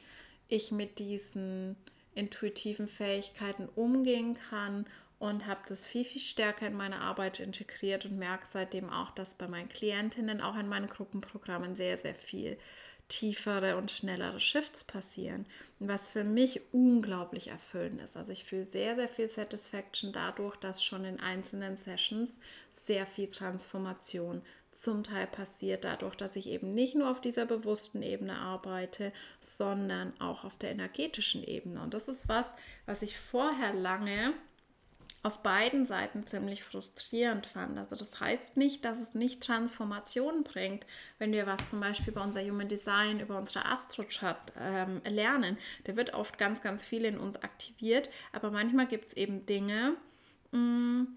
ich 0.49 0.73
mit 0.73 0.99
diesen 0.99 1.77
intuitiven 2.15 2.89
Fähigkeiten 2.89 3.69
umgehen 3.75 4.37
kann 4.51 4.87
und 5.21 5.47
habe 5.47 5.61
das 5.69 5.87
viel, 5.87 6.05
viel 6.05 6.21
stärker 6.21 6.67
in 6.67 6.75
meine 6.75 7.01
Arbeit 7.01 7.41
integriert 7.41 8.05
und 8.07 8.17
merke 8.19 8.47
seitdem 8.49 8.91
auch, 8.91 9.11
dass 9.11 9.35
bei 9.35 9.47
meinen 9.49 9.69
Klientinnen, 9.69 10.41
auch 10.41 10.57
in 10.57 10.67
meinen 10.67 10.89
Gruppenprogrammen 10.89 11.77
sehr, 11.77 11.99
sehr 11.99 12.15
viel 12.15 12.59
tiefere 13.11 13.77
und 13.77 13.91
schnellere 13.91 14.41
Shifts 14.41 14.85
passieren, 14.85 15.45
was 15.79 16.13
für 16.13 16.25
mich 16.25 16.63
unglaublich 16.73 17.49
erfüllend 17.49 18.01
ist. 18.01 18.17
Also 18.17 18.33
ich 18.33 18.45
fühle 18.45 18.65
sehr, 18.65 18.97
sehr 18.97 19.09
viel 19.09 19.29
Satisfaction 19.29 20.13
dadurch, 20.13 20.57
dass 20.57 20.83
schon 20.83 21.05
in 21.05 21.21
einzelnen 21.21 21.77
Sessions 21.77 22.41
sehr 22.71 23.07
viel 23.07 23.29
Transformation 23.29 24.41
zum 24.71 25.03
Teil 25.03 25.27
passiert, 25.27 25.85
dadurch, 25.85 26.15
dass 26.15 26.37
ich 26.37 26.47
eben 26.47 26.73
nicht 26.73 26.95
nur 26.95 27.11
auf 27.11 27.21
dieser 27.21 27.45
bewussten 27.45 28.03
Ebene 28.03 28.37
arbeite, 28.37 29.13
sondern 29.41 30.19
auch 30.21 30.45
auf 30.45 30.57
der 30.57 30.71
energetischen 30.71 31.43
Ebene. 31.43 31.83
Und 31.83 31.93
das 31.93 32.09
ist 32.09 32.29
was, 32.29 32.55
was 32.87 33.03
ich 33.03 33.19
vorher 33.19 33.75
lange 33.75 34.33
auf 35.23 35.43
beiden 35.43 35.87
Seiten 35.87 36.27
ziemlich 36.27 36.65
frustrierend 36.65 37.47
fand. 37.47 37.79
Also 37.79 37.95
das 37.95 38.21
heißt 38.21 38.57
nicht, 38.57 38.85
dass 38.85 39.01
es 39.01 39.15
nicht 39.15 39.43
Transformation 39.43 40.45
bringt, 40.45 40.87
wenn 41.19 41.33
wir 41.33 41.47
was 41.47 41.69
zum 41.69 41.81
Beispiel 41.81 42.13
bei 42.13 42.23
unser 42.23 42.43
Human 42.43 42.69
Design 42.69 43.21
über 43.21 43.37
unsere 43.37 43.67
Astrochart 43.67 44.53
ähm, 44.59 45.03
lernen. 45.05 45.59
Da 45.85 45.97
wird 45.97 46.15
oft 46.15 46.39
ganz, 46.39 46.63
ganz 46.63 46.85
viel 46.85 47.05
in 47.05 47.19
uns 47.19 47.37
aktiviert, 47.43 48.09
aber 48.33 48.51
manchmal 48.51 48.87
gibt 48.87 49.07
es 49.07 49.13
eben 49.13 49.45
Dinge, 49.45 49.97
mh, 50.53 50.59
mm, 50.59 51.17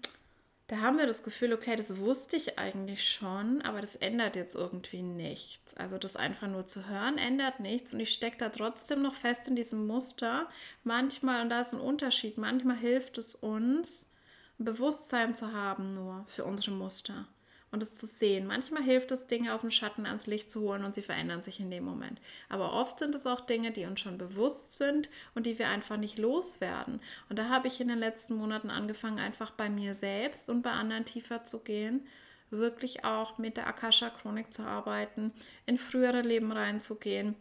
da 0.74 0.80
haben 0.80 0.98
wir 0.98 1.06
das 1.06 1.22
Gefühl, 1.22 1.52
okay, 1.52 1.76
das 1.76 1.98
wusste 1.98 2.36
ich 2.36 2.58
eigentlich 2.58 3.08
schon, 3.08 3.62
aber 3.62 3.80
das 3.80 3.94
ändert 3.94 4.34
jetzt 4.34 4.56
irgendwie 4.56 5.02
nichts. 5.02 5.76
Also 5.76 5.98
das 5.98 6.16
einfach 6.16 6.48
nur 6.48 6.66
zu 6.66 6.88
hören 6.88 7.16
ändert 7.16 7.60
nichts 7.60 7.92
und 7.92 8.00
ich 8.00 8.12
stecke 8.12 8.38
da 8.38 8.48
trotzdem 8.48 9.00
noch 9.00 9.14
fest 9.14 9.46
in 9.46 9.54
diesem 9.54 9.86
Muster. 9.86 10.48
Manchmal, 10.82 11.42
und 11.42 11.50
da 11.50 11.60
ist 11.60 11.74
ein 11.74 11.80
Unterschied, 11.80 12.38
manchmal 12.38 12.76
hilft 12.76 13.18
es 13.18 13.36
uns, 13.36 14.10
ein 14.58 14.64
Bewusstsein 14.64 15.32
zu 15.36 15.52
haben 15.52 15.94
nur 15.94 16.24
für 16.26 16.44
unsere 16.44 16.72
Muster 16.72 17.28
und 17.74 17.82
es 17.82 17.96
zu 17.96 18.06
sehen. 18.06 18.46
Manchmal 18.46 18.82
hilft 18.82 19.10
es, 19.10 19.26
Dinge 19.26 19.52
aus 19.52 19.60
dem 19.60 19.70
Schatten 19.70 20.06
ans 20.06 20.26
Licht 20.26 20.50
zu 20.50 20.62
holen 20.62 20.84
und 20.84 20.94
sie 20.94 21.02
verändern 21.02 21.42
sich 21.42 21.60
in 21.60 21.70
dem 21.70 21.84
Moment. 21.84 22.20
Aber 22.48 22.72
oft 22.72 23.00
sind 23.00 23.14
es 23.14 23.26
auch 23.26 23.40
Dinge, 23.40 23.72
die 23.72 23.84
uns 23.84 24.00
schon 24.00 24.16
bewusst 24.16 24.78
sind 24.78 25.08
und 25.34 25.44
die 25.44 25.58
wir 25.58 25.68
einfach 25.68 25.96
nicht 25.96 26.16
loswerden. 26.16 27.00
Und 27.28 27.38
da 27.38 27.48
habe 27.48 27.68
ich 27.68 27.80
in 27.80 27.88
den 27.88 27.98
letzten 27.98 28.36
Monaten 28.36 28.70
angefangen, 28.70 29.18
einfach 29.18 29.50
bei 29.50 29.68
mir 29.68 29.94
selbst 29.94 30.48
und 30.48 30.62
bei 30.62 30.70
anderen 30.70 31.04
tiefer 31.04 31.42
zu 31.42 31.58
gehen, 31.64 32.06
wirklich 32.50 33.04
auch 33.04 33.36
mit 33.38 33.56
der 33.56 33.66
Akasha-Chronik 33.66 34.52
zu 34.52 34.62
arbeiten, 34.62 35.32
in 35.66 35.76
frühere 35.76 36.22
Leben 36.22 36.52
reinzugehen 36.52 37.34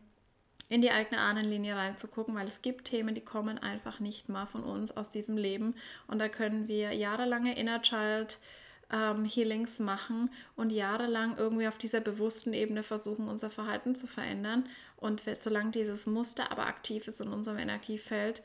in 0.70 0.82
die 0.82 0.90
eigene 0.90 1.22
Ahnenlinie 1.22 1.76
reinzugucken, 1.76 2.34
weil 2.34 2.48
es 2.48 2.64
gibt 2.64 2.86
Themen, 2.86 3.14
die 3.14 3.22
kommen 3.22 3.60
einfach 3.60 4.00
nicht 4.00 4.28
mal 4.28 4.48
von 4.48 4.64
uns 4.64 4.96
aus 4.96 5.12
diesem 5.12 5.38
Leben 5.38 5.76
und 6.08 6.18
da 6.20 6.30
können 6.30 6.68
wir 6.68 6.94
jahrelange 6.94 7.56
Inner 7.56 7.84
Child 7.84 8.40
ähm, 8.92 9.26
Healings 9.26 9.80
machen 9.80 10.30
und 10.56 10.72
jahrelang 10.72 11.38
irgendwie 11.38 11.68
auf 11.68 11.78
dieser 11.78 12.02
bewussten 12.02 12.54
Ebene 12.54 12.84
versuchen, 12.84 13.28
unser 13.28 13.50
Verhalten 13.50 13.96
zu 13.96 14.08
verändern. 14.08 14.68
Und 14.98 15.24
solange 15.40 15.72
dieses 15.72 16.06
Muster 16.06 16.52
aber 16.52 16.66
aktiv 16.66 17.08
ist 17.08 17.22
in 17.22 17.30
unserem 17.30 17.58
Energiefeld 17.58 18.44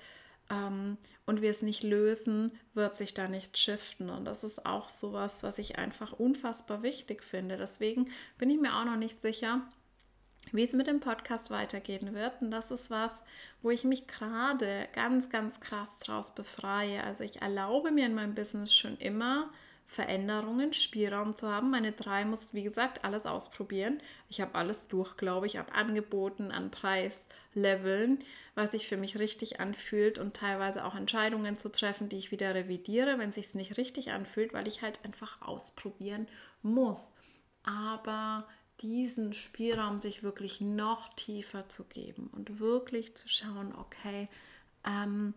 ähm, 0.50 0.96
und 1.26 1.42
wir 1.42 1.50
es 1.50 1.62
nicht 1.62 1.82
lösen, 1.82 2.52
wird 2.74 2.96
sich 2.96 3.14
da 3.14 3.28
nichts 3.28 3.60
shiften. 3.60 4.10
Und 4.10 4.24
das 4.24 4.44
ist 4.44 4.66
auch 4.66 4.88
sowas, 4.88 5.42
was 5.42 5.58
ich 5.58 5.78
einfach 5.78 6.12
unfassbar 6.12 6.82
wichtig 6.82 7.22
finde. 7.22 7.56
Deswegen 7.56 8.10
bin 8.38 8.50
ich 8.50 8.60
mir 8.60 8.74
auch 8.74 8.84
noch 8.84 8.96
nicht 8.96 9.20
sicher, 9.20 9.62
wie 10.52 10.62
es 10.62 10.72
mit 10.72 10.86
dem 10.86 11.00
Podcast 11.00 11.50
weitergehen 11.50 12.14
wird. 12.14 12.40
Und 12.40 12.50
das 12.50 12.70
ist 12.70 12.90
was, 12.90 13.22
wo 13.62 13.70
ich 13.70 13.84
mich 13.84 14.06
gerade 14.06 14.88
ganz, 14.94 15.28
ganz 15.28 15.60
krass 15.60 15.98
draus 15.98 16.34
befreie. 16.34 17.04
Also 17.04 17.24
ich 17.24 17.42
erlaube 17.42 17.90
mir 17.90 18.06
in 18.06 18.14
meinem 18.14 18.34
Business 18.34 18.74
schon 18.74 18.96
immer, 18.98 19.50
Veränderungen, 19.88 20.74
Spielraum 20.74 21.34
zu 21.34 21.48
haben. 21.48 21.70
Meine 21.70 21.92
drei 21.92 22.26
muss, 22.26 22.52
wie 22.52 22.62
gesagt, 22.62 23.04
alles 23.04 23.24
ausprobieren. 23.24 24.00
Ich 24.28 24.42
habe 24.42 24.54
alles 24.54 24.86
durch, 24.86 25.16
glaube 25.16 25.46
ich, 25.46 25.56
habe 25.56 25.72
Angeboten 25.72 26.52
an 26.52 26.70
Preisleveln, 26.70 28.22
was 28.54 28.72
sich 28.72 28.86
für 28.86 28.98
mich 28.98 29.18
richtig 29.18 29.60
anfühlt 29.60 30.18
und 30.18 30.36
teilweise 30.36 30.84
auch 30.84 30.94
Entscheidungen 30.94 31.56
zu 31.56 31.72
treffen, 31.72 32.10
die 32.10 32.18
ich 32.18 32.30
wieder 32.30 32.54
revidiere, 32.54 33.18
wenn 33.18 33.32
sich 33.32 33.54
nicht 33.54 33.78
richtig 33.78 34.12
anfühlt, 34.12 34.52
weil 34.52 34.68
ich 34.68 34.82
halt 34.82 35.02
einfach 35.06 35.40
ausprobieren 35.40 36.28
muss. 36.62 37.14
Aber 37.62 38.46
diesen 38.82 39.32
Spielraum 39.32 39.98
sich 39.98 40.22
wirklich 40.22 40.60
noch 40.60 41.08
tiefer 41.14 41.66
zu 41.70 41.84
geben 41.84 42.28
und 42.32 42.60
wirklich 42.60 43.16
zu 43.16 43.26
schauen, 43.26 43.74
okay, 43.74 44.28
ähm, 44.84 45.32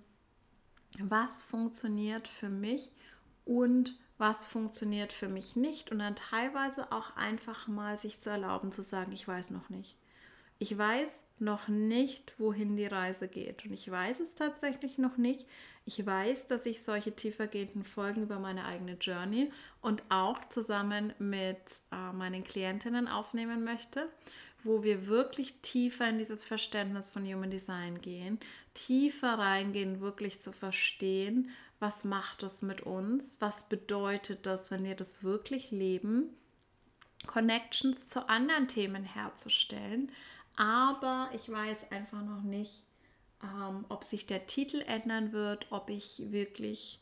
was 1.00 1.42
funktioniert 1.42 2.28
für 2.28 2.50
mich 2.50 2.92
und 3.46 3.98
was 4.22 4.46
funktioniert 4.46 5.12
für 5.12 5.28
mich 5.28 5.56
nicht 5.56 5.92
und 5.92 5.98
dann 5.98 6.16
teilweise 6.16 6.92
auch 6.92 7.18
einfach 7.18 7.68
mal 7.68 7.98
sich 7.98 8.20
zu 8.20 8.30
erlauben 8.30 8.72
zu 8.72 8.84
sagen, 8.84 9.12
ich 9.14 9.28
weiß 9.28 9.50
noch 9.50 9.70
nicht. 9.70 9.98
Ich 10.60 10.78
weiß 10.78 11.28
noch 11.40 11.68
nicht, 11.68 12.36
wohin 12.38 12.76
die 12.76 12.86
Reise 12.86 13.28
geht 13.28 13.66
und 13.66 13.74
ich 13.74 13.90
weiß 13.90 14.20
es 14.20 14.36
tatsächlich 14.36 15.00
noch 15.00 15.18
nicht. 15.18 15.48
Ich 15.86 16.06
weiß, 16.06 16.46
dass 16.46 16.68
ich 16.68 16.84
solche 16.84 17.16
tiefergehenden 17.16 17.84
Folgen 17.84 18.22
über 18.22 18.38
meine 18.38 18.66
eigene 18.66 18.94
Journey 18.94 19.52
und 19.82 20.04
auch 20.10 20.38
zusammen 20.50 21.16
mit 21.18 21.58
äh, 21.92 22.14
meinen 22.14 22.44
Klientinnen 22.44 23.08
aufnehmen 23.08 23.64
möchte, 23.64 24.08
wo 24.64 24.84
wir 24.84 25.08
wirklich 25.08 25.62
tiefer 25.64 26.08
in 26.08 26.20
dieses 26.20 26.44
Verständnis 26.44 27.10
von 27.10 27.26
Human 27.26 27.50
Design 27.50 28.00
gehen, 28.02 28.40
tiefer 28.76 29.40
reingehen, 29.40 30.00
wirklich 30.00 30.42
zu 30.42 30.52
verstehen, 30.52 31.50
was 31.82 32.04
macht 32.04 32.44
das 32.44 32.62
mit 32.62 32.82
uns, 32.82 33.42
was 33.42 33.68
bedeutet 33.68 34.46
das, 34.46 34.70
wenn 34.70 34.84
wir 34.84 34.96
das 34.96 35.24
wirklich 35.24 35.72
leben, 35.72 36.30
Connections 37.26 38.08
zu 38.08 38.30
anderen 38.30 38.68
Themen 38.68 39.04
herzustellen. 39.04 40.12
Aber 40.56 41.30
ich 41.34 41.52
weiß 41.52 41.92
einfach 41.92 42.22
noch 42.22 42.44
nicht, 42.44 42.84
ähm, 43.44 43.86
ob 43.90 44.04
sich 44.04 44.28
der 44.28 44.46
Titel 44.46 44.82
ändern 44.82 45.32
wird, 45.32 45.72
ob 45.72 45.90
ich 45.90 46.22
wirklich, 46.32 47.00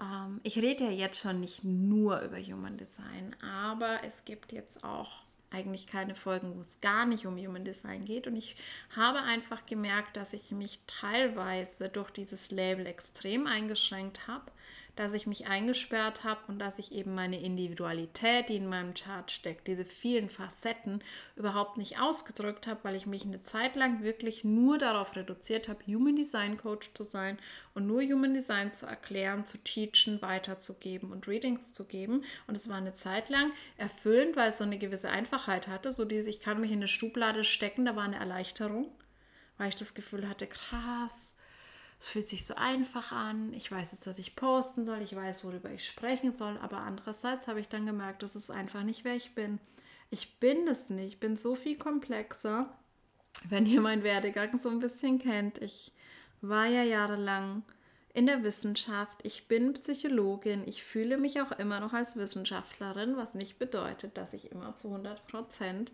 ähm, 0.00 0.40
ich 0.42 0.56
rede 0.56 0.84
ja 0.84 0.90
jetzt 0.90 1.20
schon 1.20 1.40
nicht 1.40 1.64
nur 1.64 2.20
über 2.20 2.38
Human 2.38 2.78
Design, 2.78 3.36
aber 3.42 4.04
es 4.04 4.24
gibt 4.24 4.52
jetzt 4.52 4.84
auch 4.84 5.10
eigentlich 5.50 5.86
keine 5.86 6.14
Folgen, 6.14 6.54
wo 6.56 6.60
es 6.60 6.80
gar 6.80 7.06
nicht 7.06 7.26
um 7.26 7.38
Human 7.38 7.64
Design 7.64 8.04
geht. 8.04 8.26
Und 8.26 8.36
ich 8.36 8.56
habe 8.94 9.20
einfach 9.20 9.64
gemerkt, 9.66 10.16
dass 10.16 10.32
ich 10.32 10.50
mich 10.50 10.80
teilweise 10.86 11.88
durch 11.88 12.10
dieses 12.10 12.50
Label 12.50 12.86
extrem 12.86 13.46
eingeschränkt 13.46 14.26
habe 14.28 14.50
dass 14.98 15.14
ich 15.14 15.28
mich 15.28 15.46
eingesperrt 15.46 16.24
habe 16.24 16.40
und 16.48 16.58
dass 16.58 16.80
ich 16.80 16.90
eben 16.90 17.14
meine 17.14 17.40
Individualität, 17.40 18.48
die 18.48 18.56
in 18.56 18.66
meinem 18.66 18.94
Chart 18.94 19.30
steckt, 19.30 19.68
diese 19.68 19.84
vielen 19.84 20.28
Facetten 20.28 21.04
überhaupt 21.36 21.78
nicht 21.78 22.00
ausgedrückt 22.00 22.66
habe, 22.66 22.80
weil 22.82 22.96
ich 22.96 23.06
mich 23.06 23.24
eine 23.24 23.44
Zeit 23.44 23.76
lang 23.76 24.02
wirklich 24.02 24.42
nur 24.42 24.76
darauf 24.76 25.14
reduziert 25.14 25.68
habe, 25.68 25.84
Human 25.86 26.16
Design 26.16 26.56
Coach 26.56 26.90
zu 26.94 27.04
sein 27.04 27.38
und 27.74 27.86
nur 27.86 28.02
Human 28.02 28.34
Design 28.34 28.74
zu 28.74 28.86
erklären, 28.86 29.46
zu 29.46 29.58
teachen, 29.58 30.20
weiterzugeben 30.20 31.12
und 31.12 31.28
Readings 31.28 31.72
zu 31.72 31.84
geben. 31.84 32.24
Und 32.48 32.56
es 32.56 32.68
war 32.68 32.78
eine 32.78 32.94
Zeit 32.94 33.28
lang 33.28 33.52
erfüllend, 33.76 34.34
weil 34.34 34.50
es 34.50 34.58
so 34.58 34.64
eine 34.64 34.78
gewisse 34.78 35.10
Einfachheit 35.10 35.68
hatte, 35.68 35.92
so 35.92 36.04
dieses, 36.04 36.26
ich 36.26 36.40
kann 36.40 36.60
mich 36.60 36.72
in 36.72 36.78
eine 36.78 36.88
Schublade 36.88 37.44
stecken, 37.44 37.84
da 37.84 37.94
war 37.94 38.02
eine 38.02 38.18
Erleichterung, 38.18 38.90
weil 39.58 39.68
ich 39.68 39.76
das 39.76 39.94
Gefühl 39.94 40.28
hatte, 40.28 40.48
krass, 40.48 41.36
es 42.00 42.06
fühlt 42.06 42.28
sich 42.28 42.46
so 42.46 42.54
einfach 42.54 43.10
an, 43.10 43.52
ich 43.52 43.70
weiß 43.70 43.92
jetzt, 43.92 44.06
was 44.06 44.18
ich 44.18 44.36
posten 44.36 44.86
soll, 44.86 45.02
ich 45.02 45.14
weiß, 45.14 45.44
worüber 45.44 45.70
ich 45.70 45.84
sprechen 45.84 46.32
soll, 46.32 46.56
aber 46.58 46.78
andererseits 46.78 47.48
habe 47.48 47.60
ich 47.60 47.68
dann 47.68 47.86
gemerkt, 47.86 48.22
das 48.22 48.36
ist 48.36 48.50
einfach 48.50 48.84
nicht, 48.84 49.04
wer 49.04 49.16
ich 49.16 49.34
bin. 49.34 49.58
Ich 50.10 50.38
bin 50.38 50.68
es 50.68 50.90
nicht, 50.90 51.08
ich 51.08 51.20
bin 51.20 51.36
so 51.36 51.54
viel 51.54 51.76
komplexer. 51.76 52.72
Wenn 53.48 53.66
ihr 53.66 53.80
meinen 53.80 54.04
Werdegang 54.04 54.56
so 54.56 54.68
ein 54.68 54.80
bisschen 54.80 55.18
kennt, 55.18 55.58
ich 55.58 55.92
war 56.40 56.66
ja 56.66 56.82
jahrelang 56.82 57.62
in 58.14 58.26
der 58.26 58.42
Wissenschaft, 58.42 59.18
ich 59.24 59.48
bin 59.48 59.74
Psychologin, 59.74 60.66
ich 60.66 60.82
fühle 60.82 61.18
mich 61.18 61.40
auch 61.40 61.52
immer 61.52 61.80
noch 61.80 61.92
als 61.92 62.16
Wissenschaftlerin, 62.16 63.16
was 63.16 63.34
nicht 63.34 63.58
bedeutet, 63.58 64.16
dass 64.16 64.32
ich 64.32 64.50
immer 64.50 64.74
zu 64.76 64.88
100 64.88 65.26
Prozent 65.26 65.92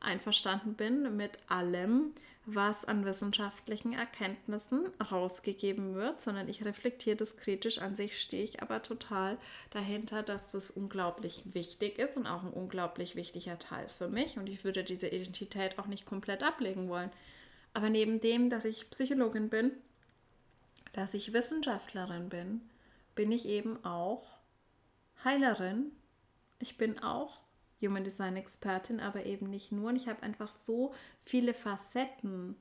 einverstanden 0.00 0.74
bin 0.74 1.16
mit 1.16 1.38
allem, 1.48 2.12
was 2.46 2.84
an 2.84 3.04
wissenschaftlichen 3.04 3.92
Erkenntnissen 3.92 4.88
rausgegeben 5.10 5.96
wird, 5.96 6.20
sondern 6.20 6.48
ich 6.48 6.64
reflektiere 6.64 7.16
das 7.16 7.36
kritisch. 7.36 7.78
An 7.78 7.96
sich 7.96 8.20
stehe 8.20 8.44
ich 8.44 8.62
aber 8.62 8.82
total 8.82 9.36
dahinter, 9.70 10.22
dass 10.22 10.52
das 10.52 10.70
unglaublich 10.70 11.42
wichtig 11.52 11.98
ist 11.98 12.16
und 12.16 12.28
auch 12.28 12.44
ein 12.44 12.52
unglaublich 12.52 13.16
wichtiger 13.16 13.58
Teil 13.58 13.88
für 13.88 14.08
mich. 14.08 14.38
Und 14.38 14.48
ich 14.48 14.64
würde 14.64 14.84
diese 14.84 15.08
Identität 15.08 15.78
auch 15.80 15.86
nicht 15.86 16.06
komplett 16.06 16.44
ablegen 16.44 16.88
wollen. 16.88 17.10
Aber 17.74 17.90
neben 17.90 18.20
dem, 18.20 18.48
dass 18.48 18.64
ich 18.64 18.90
Psychologin 18.90 19.48
bin, 19.48 19.72
dass 20.92 21.14
ich 21.14 21.32
Wissenschaftlerin 21.32 22.28
bin, 22.28 22.60
bin 23.16 23.32
ich 23.32 23.46
eben 23.46 23.84
auch 23.84 24.24
Heilerin. 25.24 25.90
Ich 26.60 26.78
bin 26.78 27.00
auch 27.02 27.40
Human 27.80 28.04
Design 28.04 28.36
Expertin, 28.36 29.00
aber 29.00 29.26
eben 29.26 29.48
nicht 29.50 29.72
nur. 29.72 29.90
Und 29.90 29.96
ich 29.96 30.08
habe 30.08 30.22
einfach 30.22 30.50
so 30.50 30.94
viele 31.24 31.54
Facetten 31.54 32.56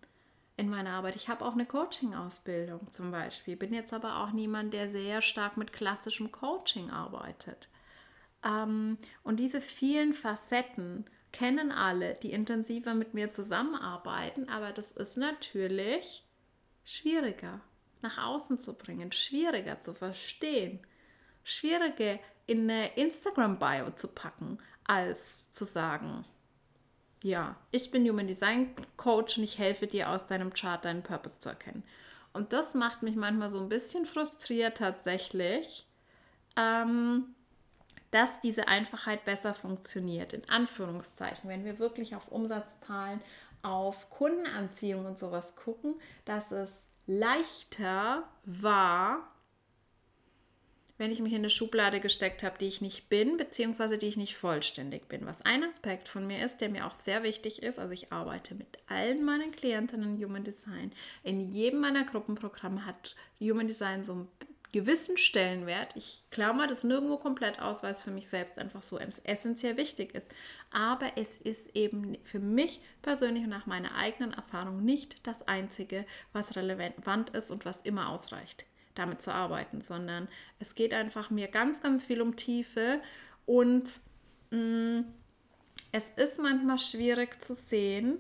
in 0.58 0.70
meiner 0.70 0.92
Arbeit. 0.92 1.16
Ich 1.16 1.30
habe 1.30 1.46
auch 1.46 1.54
eine 1.54 1.66
Coaching-Ausbildung 1.66 2.92
zum 2.92 3.12
Beispiel, 3.12 3.56
bin 3.56 3.74
jetzt 3.74 3.94
aber 3.94 4.22
auch 4.22 4.32
niemand, 4.32 4.74
der 4.74 4.90
sehr 4.90 5.22
stark 5.22 5.58
mit 5.58 5.74
klassischem 5.74 6.32
Coaching 6.32 6.90
arbeitet. 6.90 7.70
Ähm, 8.44 8.98
und 9.24 9.40
diese 9.40 9.60
vielen 9.60 10.14
Facetten 10.14 11.06
kennen 11.32 11.72
alle, 11.72 12.14
die 12.14 12.32
intensiver 12.32 12.94
mit 12.94 13.14
mir 13.14 13.32
zusammenarbeiten, 13.34 14.48
aber 14.48 14.72
das 14.72 14.92
ist 14.94 15.18
natürlich 15.18 16.26
schwieriger 16.86 17.60
nach 18.02 18.18
außen 18.18 18.62
zu 18.62 18.74
bringen, 18.74 19.12
schwieriger 19.12 19.82
zu 19.82 19.94
verstehen, 19.94 20.80
schwieriger 21.44 22.20
in 22.48 22.70
eine 22.70 22.96
Instagram-Bio 22.96 23.92
zu 23.96 24.08
packen, 24.08 24.60
als 24.86 25.52
zu 25.52 25.66
sagen, 25.66 26.26
ja, 27.24 27.56
ich 27.72 27.92
bin 27.92 28.08
Human 28.08 28.28
Design 28.28 28.76
Coach 28.98 29.38
und 29.38 29.44
ich 29.44 29.58
helfe 29.58 29.88
dir 29.88 30.10
aus 30.10 30.28
deinem 30.28 30.54
Chart 30.54 30.84
deinen 30.86 31.04
Purpose 31.04 31.40
zu 31.40 31.50
erkennen. 31.50 31.84
Und 32.34 32.54
das 32.54 32.76
macht 32.76 33.02
mich 33.02 33.16
manchmal 33.16 33.50
so 33.50 33.60
ein 33.60 33.70
bisschen 33.70 34.06
frustriert 34.06 34.78
tatsächlich, 34.78 35.88
ähm, 36.58 37.34
dass 38.12 38.40
diese 38.42 38.68
Einfachheit 38.68 39.26
besser 39.26 39.54
funktioniert, 39.54 40.34
in 40.34 40.48
Anführungszeichen, 40.50 41.50
wenn 41.50 41.66
wir 41.66 41.80
wirklich 41.80 42.16
auf 42.16 42.32
Umsatzzahlen, 42.32 43.22
auf 43.62 44.10
Kundenanziehung 44.10 45.06
und 45.06 45.18
sowas 45.18 45.56
gucken, 45.56 45.96
dass 46.26 46.52
es 46.52 46.72
leichter 47.08 48.24
war, 48.46 49.35
wenn 50.98 51.12
ich 51.12 51.20
mich 51.20 51.34
in 51.34 51.40
eine 51.40 51.50
Schublade 51.50 52.00
gesteckt 52.00 52.44
habe, 52.44 52.58
die 52.58 52.68
ich 52.68 52.82
nicht 52.82 53.10
bin, 53.10 53.38
beziehungsweise 53.38 53.98
die 53.98 54.08
ich 54.08 54.18
nicht 54.18 54.38
vollständig 54.38 55.08
bin. 55.08 55.26
Was 55.26 55.42
ein 55.42 55.64
Aspekt 55.64 56.08
von 56.08 56.26
mir 56.26 56.44
ist, 56.44 56.62
der 56.62 56.70
mir 56.70 56.88
auch 56.88 56.94
sehr 56.94 57.24
wichtig 57.24 57.64
ist, 57.64 57.80
also 57.80 57.92
ich 57.92 58.14
arbeite 58.14 58.56
mit 58.56 58.80
allen 58.88 59.24
meinen 59.26 59.52
Klientinnen 59.52 60.16
in 60.16 60.24
Human 60.24 60.44
Design. 60.44 60.92
In 61.24 61.52
jedem 61.52 61.82
meiner 61.82 62.06
Gruppenprogramme 62.06 62.86
hat 62.86 63.16
Human 63.40 63.68
Design 63.68 64.04
so 64.04 64.14
einen 64.14 64.28
gewissen 64.72 65.18
Stellenwert. 65.18 65.96
Ich 65.96 66.24
klammer 66.32 66.68
das 66.68 66.84
nirgendwo 66.84 67.18
komplett 67.18 67.62
aus, 67.62 67.84
weil 67.84 67.92
es 67.92 68.02
für 68.02 68.12
mich 68.12 68.28
selbst 68.30 68.58
einfach 68.58 68.82
so 68.82 68.98
essentiell 68.98 69.78
wichtig 69.78 70.16
ist. 70.16 70.32
Aber 70.72 71.14
es 71.18 71.38
ist 71.38 71.76
eben 71.76 72.18
für 72.24 72.40
mich 72.40 72.82
persönlich 73.02 73.44
und 73.44 73.50
nach 73.50 73.66
meiner 73.66 73.96
eigenen 73.96 74.34
Erfahrung 74.34 74.84
nicht 74.84 75.26
das 75.28 75.48
Einzige, 75.48 76.06
was 76.32 76.56
relevant 76.56 77.30
ist 77.32 77.52
und 77.52 77.66
was 77.66 77.82
immer 77.82 78.10
ausreicht 78.10 78.66
damit 78.96 79.22
zu 79.22 79.34
arbeiten, 79.34 79.82
sondern 79.82 80.28
es 80.60 80.76
geht 80.76 80.94
einfach 80.94 81.30
mir 81.30 81.48
ganz, 81.48 81.82
ganz 81.82 82.04
viel 82.04 82.22
um 82.22 82.36
Tiefe 82.36 83.02
und 83.46 83.84
mh, 84.52 84.58
mm, 84.58 85.06
es 85.92 86.10
ist 86.18 86.40
manchmal 86.40 86.78
schwierig 86.78 87.42
zu 87.42 87.56
sehen, 87.56 88.18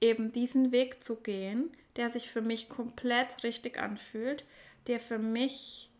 eben 0.00 0.32
diesen 0.32 0.72
Weg 0.72 1.02
zu 1.02 1.16
gehen, 1.16 1.70
der 1.96 2.10
sich 2.10 2.30
für 2.30 2.42
mich 2.42 2.68
komplett 2.68 3.42
richtig 3.44 3.78
anfühlt, 3.78 4.44
der 4.86 5.00
für 5.00 5.18
mich 5.18 5.90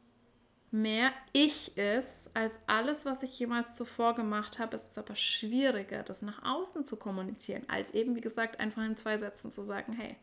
mehr 0.70 1.12
ich 1.32 1.76
ist 1.78 2.30
als 2.34 2.58
alles, 2.66 3.06
was 3.06 3.22
ich 3.22 3.38
jemals 3.38 3.76
zuvor 3.76 4.14
gemacht 4.14 4.58
habe. 4.58 4.76
Es 4.76 4.82
ist 4.84 4.98
aber 4.98 5.14
schwieriger, 5.14 6.02
das 6.02 6.20
nach 6.20 6.44
außen 6.44 6.84
zu 6.84 6.96
kommunizieren, 6.96 7.62
als 7.68 7.94
eben, 7.94 8.16
wie 8.16 8.20
gesagt, 8.20 8.58
einfach 8.58 8.84
in 8.84 8.96
zwei 8.96 9.16
Sätzen 9.16 9.52
zu 9.52 9.62
sagen, 9.62 9.92
hey, 9.92 10.16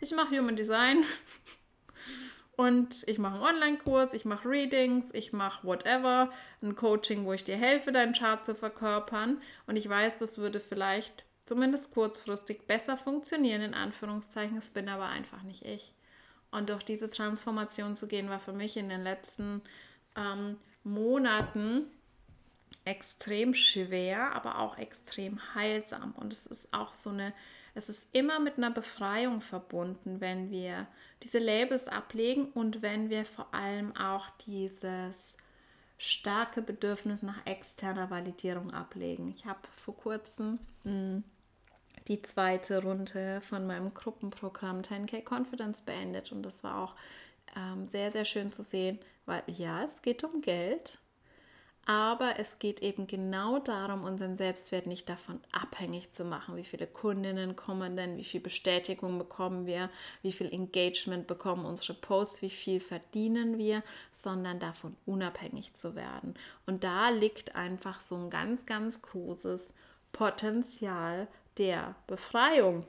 ich 0.00 0.12
mache 0.12 0.36
Human 0.36 0.56
Design 0.56 1.04
und 2.56 3.04
ich 3.06 3.18
mache 3.18 3.34
einen 3.34 3.44
Online-Kurs, 3.44 4.14
ich 4.14 4.24
mache 4.24 4.48
Readings, 4.48 5.12
ich 5.12 5.32
mache 5.32 5.66
whatever, 5.66 6.30
ein 6.62 6.74
Coaching, 6.74 7.26
wo 7.26 7.34
ich 7.34 7.44
dir 7.44 7.56
helfe, 7.56 7.92
deinen 7.92 8.14
Chart 8.14 8.44
zu 8.46 8.54
verkörpern. 8.54 9.42
Und 9.66 9.76
ich 9.76 9.86
weiß, 9.86 10.18
das 10.18 10.38
würde 10.38 10.58
vielleicht 10.58 11.26
zumindest 11.44 11.92
kurzfristig 11.92 12.66
besser 12.66 12.96
funktionieren, 12.96 13.60
in 13.60 13.74
Anführungszeichen. 13.74 14.56
Es 14.56 14.70
bin 14.70 14.88
aber 14.88 15.06
einfach 15.06 15.42
nicht 15.42 15.66
ich. 15.66 15.92
Und 16.50 16.70
durch 16.70 16.82
diese 16.82 17.10
Transformation 17.10 17.94
zu 17.94 18.08
gehen, 18.08 18.30
war 18.30 18.40
für 18.40 18.54
mich 18.54 18.78
in 18.78 18.88
den 18.88 19.02
letzten 19.02 19.60
ähm, 20.16 20.56
Monaten 20.82 21.90
extrem 22.86 23.52
schwer, 23.52 24.34
aber 24.34 24.60
auch 24.60 24.78
extrem 24.78 25.40
heilsam. 25.54 26.14
Und 26.16 26.32
es 26.32 26.46
ist 26.46 26.72
auch 26.72 26.92
so 26.92 27.10
eine 27.10 27.34
es 27.76 27.90
ist 27.90 28.08
immer 28.12 28.40
mit 28.40 28.56
einer 28.56 28.70
Befreiung 28.70 29.42
verbunden, 29.42 30.22
wenn 30.22 30.50
wir 30.50 30.86
diese 31.22 31.38
Labels 31.38 31.88
ablegen 31.88 32.46
und 32.52 32.82
wenn 32.82 33.10
wir 33.10 33.24
vor 33.24 33.52
allem 33.52 33.96
auch 33.96 34.28
dieses 34.46 35.36
starke 35.98 36.60
Bedürfnis 36.60 37.22
nach 37.22 37.46
externer 37.46 38.10
Validierung 38.10 38.72
ablegen. 38.72 39.32
Ich 39.36 39.46
habe 39.46 39.60
vor 39.76 39.96
kurzem 39.96 40.58
mh, 40.84 40.92
hm, 40.92 41.24
die 42.08 42.22
zweite 42.22 42.82
Runde 42.82 43.40
von 43.40 43.66
meinem 43.66 43.92
Gruppenprogramm 43.94 44.82
10K 44.82 45.24
Confidence 45.24 45.80
beendet 45.80 46.32
und 46.32 46.42
das 46.42 46.62
war 46.62 46.84
auch 46.84 46.94
ähm, 47.56 47.86
sehr, 47.86 48.10
sehr 48.10 48.24
schön 48.24 48.52
zu 48.52 48.62
sehen, 48.62 48.98
weil 49.24 49.42
ja, 49.46 49.82
es 49.82 50.02
geht 50.02 50.22
um 50.22 50.40
Geld, 50.40 50.98
aber 51.86 52.40
es 52.40 52.58
geht 52.58 52.82
eben 52.82 53.06
genau 53.06 53.60
darum, 53.60 54.02
unseren 54.02 54.36
Selbstwert 54.36 54.88
nicht 54.88 55.08
davon 55.08 55.40
abhängig 55.52 56.10
zu 56.10 56.24
machen, 56.24 56.56
wie 56.56 56.64
viele 56.64 56.88
Kundinnen 56.88 57.54
kommen 57.54 57.96
denn, 57.96 58.16
wie 58.16 58.24
viel 58.24 58.40
Bestätigung 58.40 59.18
bekommen 59.18 59.66
wir, 59.66 59.88
wie 60.22 60.32
viel 60.32 60.52
Engagement 60.52 61.28
bekommen 61.28 61.64
unsere 61.64 61.94
Posts, 61.94 62.42
wie 62.42 62.50
viel 62.50 62.80
verdienen 62.80 63.56
wir, 63.56 63.84
sondern 64.10 64.58
davon 64.58 64.96
unabhängig 65.06 65.74
zu 65.74 65.94
werden. 65.94 66.34
Und 66.66 66.82
da 66.82 67.10
liegt 67.10 67.54
einfach 67.54 68.00
so 68.00 68.16
ein 68.16 68.30
ganz, 68.30 68.66
ganz 68.66 69.00
großes 69.02 69.72
Potenzial 70.10 71.28
der 71.56 71.94
Befreiung. 72.08 72.84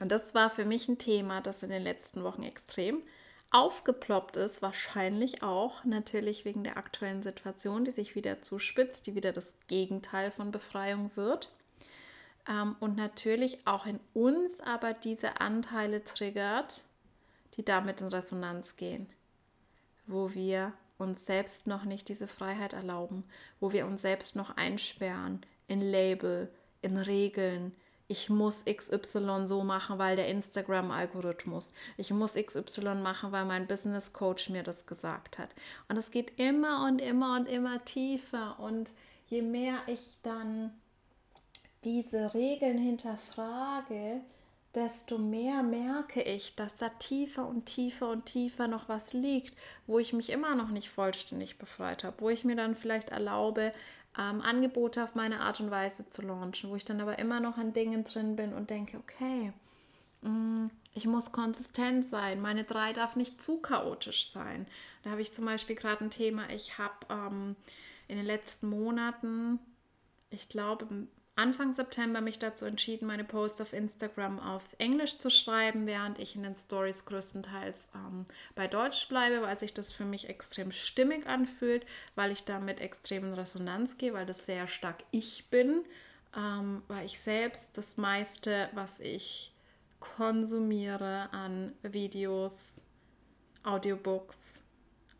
Und 0.00 0.10
das 0.10 0.34
war 0.34 0.48
für 0.48 0.64
mich 0.64 0.88
ein 0.88 0.96
Thema, 0.96 1.42
das 1.42 1.62
in 1.62 1.68
den 1.68 1.82
letzten 1.82 2.24
Wochen 2.24 2.44
extrem 2.44 3.02
aufgeploppt 3.50 4.36
ist, 4.36 4.62
wahrscheinlich 4.62 5.42
auch 5.42 5.84
natürlich 5.84 6.44
wegen 6.44 6.62
der 6.62 6.76
aktuellen 6.76 7.22
Situation, 7.22 7.84
die 7.84 7.90
sich 7.90 8.14
wieder 8.14 8.42
zuspitzt, 8.42 9.06
die 9.06 9.14
wieder 9.14 9.32
das 9.32 9.54
Gegenteil 9.66 10.30
von 10.30 10.52
Befreiung 10.52 11.10
wird. 11.16 11.50
Ähm, 12.48 12.76
und 12.80 12.96
natürlich 12.96 13.66
auch 13.66 13.86
in 13.86 14.00
uns 14.14 14.60
aber 14.60 14.92
diese 14.92 15.40
Anteile 15.40 16.04
triggert, 16.04 16.84
die 17.56 17.64
damit 17.64 18.00
in 18.00 18.08
Resonanz 18.08 18.76
gehen, 18.76 19.08
wo 20.06 20.32
wir 20.32 20.72
uns 20.98 21.26
selbst 21.26 21.66
noch 21.66 21.84
nicht 21.84 22.08
diese 22.08 22.26
Freiheit 22.26 22.72
erlauben, 22.72 23.24
wo 23.58 23.72
wir 23.72 23.86
uns 23.86 24.02
selbst 24.02 24.36
noch 24.36 24.56
einsperren 24.56 25.40
in 25.66 25.80
Label, 25.80 26.52
in 26.82 26.96
Regeln, 26.96 27.74
ich 28.10 28.28
muss 28.28 28.64
XY 28.64 29.46
so 29.46 29.62
machen, 29.62 30.00
weil 30.00 30.16
der 30.16 30.26
Instagram-Algorithmus. 30.26 31.74
Ich 31.96 32.10
muss 32.10 32.34
XY 32.34 32.96
machen, 32.96 33.30
weil 33.30 33.44
mein 33.44 33.68
Business 33.68 34.12
Coach 34.12 34.50
mir 34.50 34.64
das 34.64 34.86
gesagt 34.86 35.38
hat. 35.38 35.50
Und 35.88 35.96
es 35.96 36.10
geht 36.10 36.40
immer 36.40 36.86
und 36.88 37.00
immer 37.00 37.36
und 37.36 37.46
immer 37.46 37.84
tiefer. 37.84 38.58
Und 38.58 38.90
je 39.28 39.42
mehr 39.42 39.76
ich 39.86 40.00
dann 40.24 40.72
diese 41.84 42.34
Regeln 42.34 42.78
hinterfrage, 42.78 44.22
desto 44.74 45.16
mehr 45.16 45.62
merke 45.62 46.20
ich, 46.20 46.56
dass 46.56 46.76
da 46.76 46.88
tiefer 46.88 47.46
und 47.46 47.66
tiefer 47.66 48.08
und 48.08 48.26
tiefer 48.26 48.66
noch 48.66 48.88
was 48.88 49.12
liegt, 49.12 49.56
wo 49.86 50.00
ich 50.00 50.12
mich 50.12 50.30
immer 50.30 50.56
noch 50.56 50.70
nicht 50.70 50.90
vollständig 50.90 51.58
befreit 51.58 52.02
habe, 52.02 52.20
wo 52.20 52.28
ich 52.28 52.42
mir 52.42 52.56
dann 52.56 52.74
vielleicht 52.74 53.10
erlaube, 53.10 53.72
ähm, 54.18 54.40
Angebote 54.40 55.04
auf 55.04 55.14
meine 55.14 55.40
Art 55.40 55.60
und 55.60 55.70
Weise 55.70 56.08
zu 56.10 56.22
launchen, 56.22 56.70
wo 56.70 56.76
ich 56.76 56.84
dann 56.84 57.00
aber 57.00 57.18
immer 57.18 57.40
noch 57.40 57.58
an 57.58 57.72
Dingen 57.72 58.04
drin 58.04 58.36
bin 58.36 58.52
und 58.52 58.70
denke, 58.70 58.98
okay, 58.98 59.52
mm, 60.22 60.66
ich 60.94 61.06
muss 61.06 61.32
konsistent 61.32 62.04
sein, 62.04 62.40
meine 62.40 62.64
drei 62.64 62.92
darf 62.92 63.16
nicht 63.16 63.40
zu 63.40 63.60
chaotisch 63.60 64.28
sein. 64.28 64.66
Da 65.02 65.10
habe 65.10 65.22
ich 65.22 65.32
zum 65.32 65.44
Beispiel 65.44 65.76
gerade 65.76 66.04
ein 66.04 66.10
Thema, 66.10 66.50
ich 66.50 66.78
habe 66.78 67.06
ähm, 67.08 67.56
in 68.08 68.16
den 68.16 68.26
letzten 68.26 68.68
Monaten, 68.68 69.60
ich 70.30 70.48
glaube 70.48 70.88
Anfang 71.40 71.72
September 71.72 72.20
mich 72.20 72.38
dazu 72.38 72.66
entschieden, 72.66 73.06
meine 73.06 73.24
Posts 73.24 73.62
auf 73.62 73.72
Instagram 73.72 74.38
auf 74.38 74.62
Englisch 74.76 75.16
zu 75.16 75.30
schreiben, 75.30 75.86
während 75.86 76.18
ich 76.18 76.36
in 76.36 76.42
den 76.42 76.54
Stories 76.54 77.06
größtenteils 77.06 77.88
ähm, 77.94 78.26
bei 78.54 78.68
Deutsch 78.68 79.08
bleibe, 79.08 79.40
weil 79.40 79.58
sich 79.58 79.72
das 79.72 79.90
für 79.90 80.04
mich 80.04 80.28
extrem 80.28 80.70
stimmig 80.70 81.26
anfühlt, 81.26 81.86
weil 82.14 82.30
ich 82.30 82.44
damit 82.44 82.82
extrem 82.82 83.24
in 83.24 83.32
Resonanz 83.32 83.96
gehe, 83.96 84.12
weil 84.12 84.26
das 84.26 84.44
sehr 84.44 84.68
stark 84.68 85.02
ich 85.12 85.48
bin, 85.48 85.86
ähm, 86.36 86.82
weil 86.88 87.06
ich 87.06 87.18
selbst 87.18 87.78
das 87.78 87.96
meiste, 87.96 88.68
was 88.74 89.00
ich 89.00 89.54
konsumiere 89.98 91.32
an 91.32 91.72
Videos, 91.82 92.82
Audiobooks, 93.62 94.62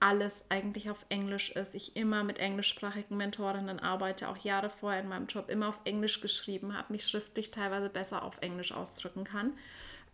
alles 0.00 0.46
eigentlich 0.48 0.90
auf 0.90 1.04
Englisch 1.10 1.50
ist. 1.50 1.74
Ich 1.74 1.94
immer 1.94 2.24
mit 2.24 2.38
englischsprachigen 2.38 3.16
Mentorinnen 3.16 3.78
arbeite, 3.78 4.28
auch 4.28 4.38
Jahre 4.38 4.70
vorher 4.70 5.02
in 5.02 5.08
meinem 5.08 5.26
Job 5.26 5.50
immer 5.50 5.68
auf 5.68 5.80
Englisch 5.84 6.20
geschrieben 6.20 6.76
habe, 6.76 6.92
mich 6.94 7.06
schriftlich 7.06 7.50
teilweise 7.50 7.90
besser 7.90 8.22
auf 8.22 8.40
Englisch 8.40 8.72
ausdrücken 8.72 9.24
kann. 9.24 9.52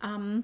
Ähm, 0.03 0.43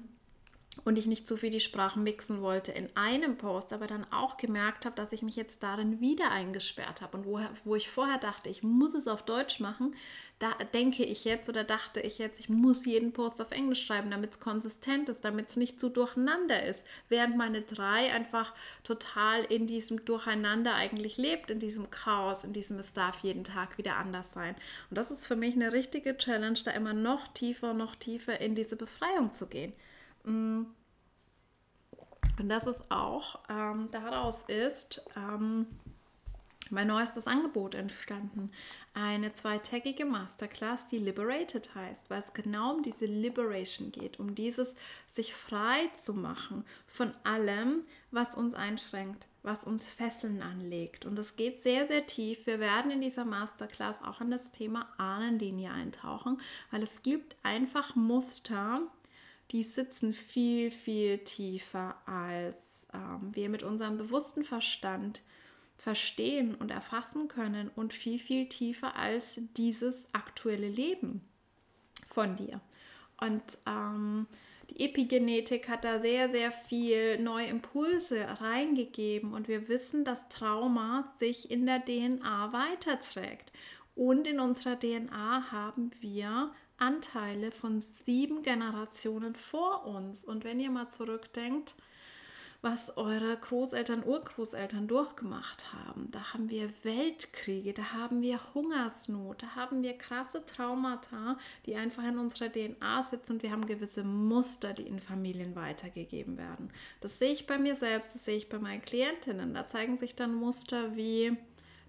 und 0.84 0.98
ich 0.98 1.06
nicht 1.06 1.28
zu 1.28 1.36
viel 1.36 1.50
die 1.50 1.60
Sprachen 1.60 2.02
mixen 2.02 2.42
wollte 2.42 2.72
in 2.72 2.88
einem 2.96 3.36
Post, 3.36 3.72
aber 3.72 3.86
dann 3.86 4.06
auch 4.12 4.36
gemerkt 4.36 4.84
habe, 4.84 4.96
dass 4.96 5.12
ich 5.12 5.22
mich 5.22 5.36
jetzt 5.36 5.62
darin 5.62 6.00
wieder 6.00 6.30
eingesperrt 6.30 7.00
habe. 7.00 7.16
Und 7.16 7.26
wo, 7.26 7.40
wo 7.64 7.74
ich 7.76 7.88
vorher 7.88 8.18
dachte, 8.18 8.48
ich 8.48 8.62
muss 8.62 8.94
es 8.94 9.08
auf 9.08 9.24
Deutsch 9.24 9.60
machen, 9.60 9.94
da 10.40 10.52
denke 10.74 11.04
ich 11.04 11.24
jetzt 11.24 11.48
oder 11.48 11.62
dachte 11.62 12.00
ich 12.00 12.18
jetzt, 12.18 12.40
ich 12.40 12.48
muss 12.48 12.84
jeden 12.84 13.12
Post 13.12 13.40
auf 13.40 13.52
Englisch 13.52 13.86
schreiben, 13.86 14.10
damit 14.10 14.32
es 14.32 14.40
konsistent 14.40 15.08
ist, 15.08 15.24
damit 15.24 15.48
es 15.48 15.56
nicht 15.56 15.80
zu 15.80 15.88
durcheinander 15.88 16.64
ist. 16.64 16.84
Während 17.08 17.36
meine 17.36 17.62
drei 17.62 18.12
einfach 18.12 18.52
total 18.82 19.44
in 19.44 19.66
diesem 19.68 20.04
Durcheinander 20.04 20.74
eigentlich 20.74 21.16
lebt, 21.16 21.50
in 21.50 21.60
diesem 21.60 21.88
Chaos, 21.90 22.42
in 22.42 22.52
diesem 22.52 22.78
es 22.78 22.92
darf 22.92 23.20
jeden 23.20 23.44
Tag 23.44 23.78
wieder 23.78 23.96
anders 23.96 24.32
sein. 24.32 24.56
Und 24.90 24.98
das 24.98 25.12
ist 25.12 25.24
für 25.24 25.36
mich 25.36 25.54
eine 25.54 25.72
richtige 25.72 26.16
Challenge, 26.18 26.58
da 26.64 26.72
immer 26.72 26.94
noch 26.94 27.28
tiefer, 27.28 27.72
noch 27.72 27.94
tiefer 27.94 28.40
in 28.40 28.56
diese 28.56 28.76
Befreiung 28.76 29.32
zu 29.32 29.46
gehen. 29.46 29.72
Mm. 30.24 30.62
Und 32.36 32.48
das 32.48 32.66
ist 32.66 32.90
auch, 32.90 33.38
ähm, 33.48 33.88
daraus 33.92 34.42
ist 34.48 35.04
ähm, 35.16 35.66
mein 36.70 36.88
neuestes 36.88 37.26
Angebot 37.26 37.74
entstanden. 37.74 38.50
Eine 38.94 39.32
zweitägige 39.32 40.04
Masterclass, 40.04 40.86
die 40.86 40.98
Liberated 40.98 41.74
heißt, 41.74 42.10
weil 42.10 42.20
es 42.20 42.32
genau 42.32 42.74
um 42.74 42.82
diese 42.82 43.06
Liberation 43.06 43.90
geht, 43.92 44.20
um 44.20 44.34
dieses 44.34 44.76
sich 45.06 45.34
frei 45.34 45.88
zu 45.94 46.14
machen 46.14 46.64
von 46.86 47.12
allem, 47.24 47.82
was 48.10 48.34
uns 48.34 48.54
einschränkt, 48.54 49.26
was 49.42 49.64
uns 49.64 49.88
Fesseln 49.88 50.42
anlegt. 50.42 51.04
Und 51.04 51.18
es 51.18 51.36
geht 51.36 51.60
sehr, 51.60 51.86
sehr 51.86 52.06
tief. 52.06 52.46
Wir 52.46 52.60
werden 52.60 52.90
in 52.90 53.00
dieser 53.00 53.24
Masterclass 53.24 54.02
auch 54.02 54.20
in 54.20 54.30
das 54.30 54.52
Thema 54.52 54.88
Ahnenlinie 54.96 55.70
eintauchen, 55.72 56.40
weil 56.70 56.82
es 56.82 57.02
gibt 57.02 57.36
einfach 57.42 57.96
Muster, 57.96 58.82
die 59.54 59.62
sitzen 59.62 60.12
viel, 60.12 60.72
viel 60.72 61.18
tiefer, 61.18 61.94
als 62.06 62.88
ähm, 62.92 63.30
wir 63.32 63.48
mit 63.48 63.62
unserem 63.62 63.96
bewussten 63.96 64.44
Verstand 64.44 65.22
verstehen 65.76 66.56
und 66.56 66.72
erfassen 66.72 67.28
können 67.28 67.70
und 67.76 67.92
viel, 67.92 68.18
viel 68.18 68.48
tiefer 68.48 68.96
als 68.96 69.40
dieses 69.56 70.06
aktuelle 70.12 70.68
Leben 70.68 71.20
von 72.04 72.34
dir. 72.34 72.60
Und 73.20 73.58
ähm, 73.64 74.26
die 74.70 74.80
Epigenetik 74.86 75.68
hat 75.68 75.84
da 75.84 76.00
sehr, 76.00 76.30
sehr 76.30 76.50
viel 76.50 77.20
neue 77.20 77.46
Impulse 77.46 78.26
reingegeben 78.40 79.34
und 79.34 79.46
wir 79.46 79.68
wissen, 79.68 80.04
dass 80.04 80.28
Trauma 80.30 81.14
sich 81.16 81.52
in 81.52 81.64
der 81.64 81.84
DNA 81.84 82.52
weiterträgt. 82.52 83.52
Und 83.94 84.26
in 84.26 84.40
unserer 84.40 84.80
DNA 84.80 85.52
haben 85.52 85.92
wir 86.00 86.52
Anteile 86.78 87.50
von 87.50 87.80
sieben 87.80 88.42
Generationen 88.42 89.34
vor 89.34 89.86
uns. 89.86 90.24
Und 90.24 90.44
wenn 90.44 90.60
ihr 90.60 90.70
mal 90.70 90.90
zurückdenkt, 90.90 91.74
was 92.64 92.96
eure 92.96 93.36
Großeltern, 93.36 94.02
Urgroßeltern 94.04 94.88
durchgemacht 94.88 95.74
haben. 95.74 96.10
Da 96.10 96.32
haben 96.32 96.48
wir 96.48 96.70
Weltkriege, 96.82 97.74
da 97.74 97.92
haben 97.92 98.22
wir 98.22 98.40
Hungersnot, 98.54 99.42
da 99.42 99.54
haben 99.54 99.82
wir 99.82 99.98
krasse 99.98 100.44
Traumata, 100.46 101.38
die 101.66 101.76
einfach 101.76 102.02
in 102.04 102.18
unserer 102.18 102.50
DNA 102.50 103.02
sitzen 103.02 103.32
und 103.32 103.42
wir 103.42 103.50
haben 103.50 103.66
gewisse 103.66 104.02
Muster, 104.02 104.72
die 104.72 104.86
in 104.86 104.98
Familien 104.98 105.54
weitergegeben 105.54 106.38
werden. 106.38 106.70
Das 107.02 107.18
sehe 107.18 107.32
ich 107.32 107.46
bei 107.46 107.58
mir 107.58 107.74
selbst, 107.74 108.14
das 108.14 108.24
sehe 108.24 108.38
ich 108.38 108.48
bei 108.48 108.58
meinen 108.58 108.80
Klientinnen. 108.80 109.52
Da 109.52 109.68
zeigen 109.68 109.98
sich 109.98 110.16
dann 110.16 110.34
Muster 110.34 110.96
wie 110.96 111.36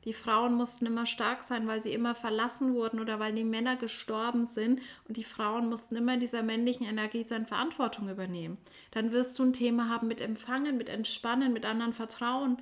die 0.05 0.13
Frauen 0.13 0.53
mussten 0.53 0.85
immer 0.85 1.07
stark 1.07 1.43
sein, 1.43 1.67
weil 1.67 1.81
sie 1.81 1.91
immer 1.91 2.13
verlassen 2.13 2.73
wurden 2.75 2.99
oder 2.99 3.19
weil 3.19 3.33
die 3.33 3.43
Männer 3.43 3.75
gestorben 3.75 4.45
sind 4.45 4.79
und 5.07 5.17
die 5.17 5.23
Frauen 5.23 5.67
mussten 5.67 5.95
immer 5.95 6.17
dieser 6.17 6.43
männlichen 6.43 6.85
Energie 6.85 7.23
seine 7.23 7.47
Verantwortung 7.47 8.07
übernehmen. 8.09 8.57
Dann 8.91 9.11
wirst 9.11 9.39
du 9.39 9.43
ein 9.43 9.53
Thema 9.53 9.89
haben 9.89 10.07
mit 10.07 10.21
Empfangen, 10.21 10.77
mit 10.77 10.89
Entspannen, 10.89 11.53
mit 11.53 11.65
anderen 11.65 11.93
Vertrauen, 11.93 12.57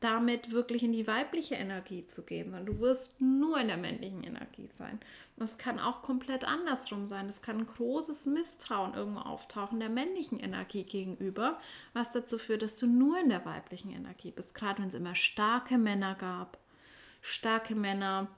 damit 0.00 0.52
wirklich 0.52 0.82
in 0.82 0.92
die 0.92 1.06
weibliche 1.06 1.54
Energie 1.54 2.06
zu 2.06 2.24
gehen, 2.24 2.50
sondern 2.50 2.66
du 2.66 2.80
wirst 2.80 3.20
nur 3.20 3.58
in 3.58 3.68
der 3.68 3.76
männlichen 3.76 4.22
Energie 4.22 4.66
sein. 4.66 5.00
Das 5.36 5.56
kann 5.56 5.78
auch 5.78 6.02
komplett 6.02 6.44
andersrum 6.44 7.06
sein. 7.06 7.28
Es 7.28 7.42
kann 7.42 7.58
ein 7.58 7.66
großes 7.66 8.26
Misstrauen 8.26 8.94
irgendwo 8.94 9.20
auftauchen 9.20 9.78
der 9.78 9.88
männlichen 9.88 10.40
Energie 10.40 10.82
gegenüber, 10.82 11.58
was 11.94 12.12
dazu 12.12 12.38
führt, 12.38 12.62
dass 12.62 12.76
du 12.76 12.86
nur 12.86 13.18
in 13.20 13.28
der 13.28 13.44
weiblichen 13.44 13.92
Energie 13.92 14.32
bist, 14.32 14.54
gerade 14.54 14.82
wenn 14.82 14.88
es 14.88 14.94
immer 14.94 15.14
starke 15.14 15.78
Männer 15.78 16.16
gab 16.16 16.58
starke 17.20 17.74
Männer, 17.74 18.28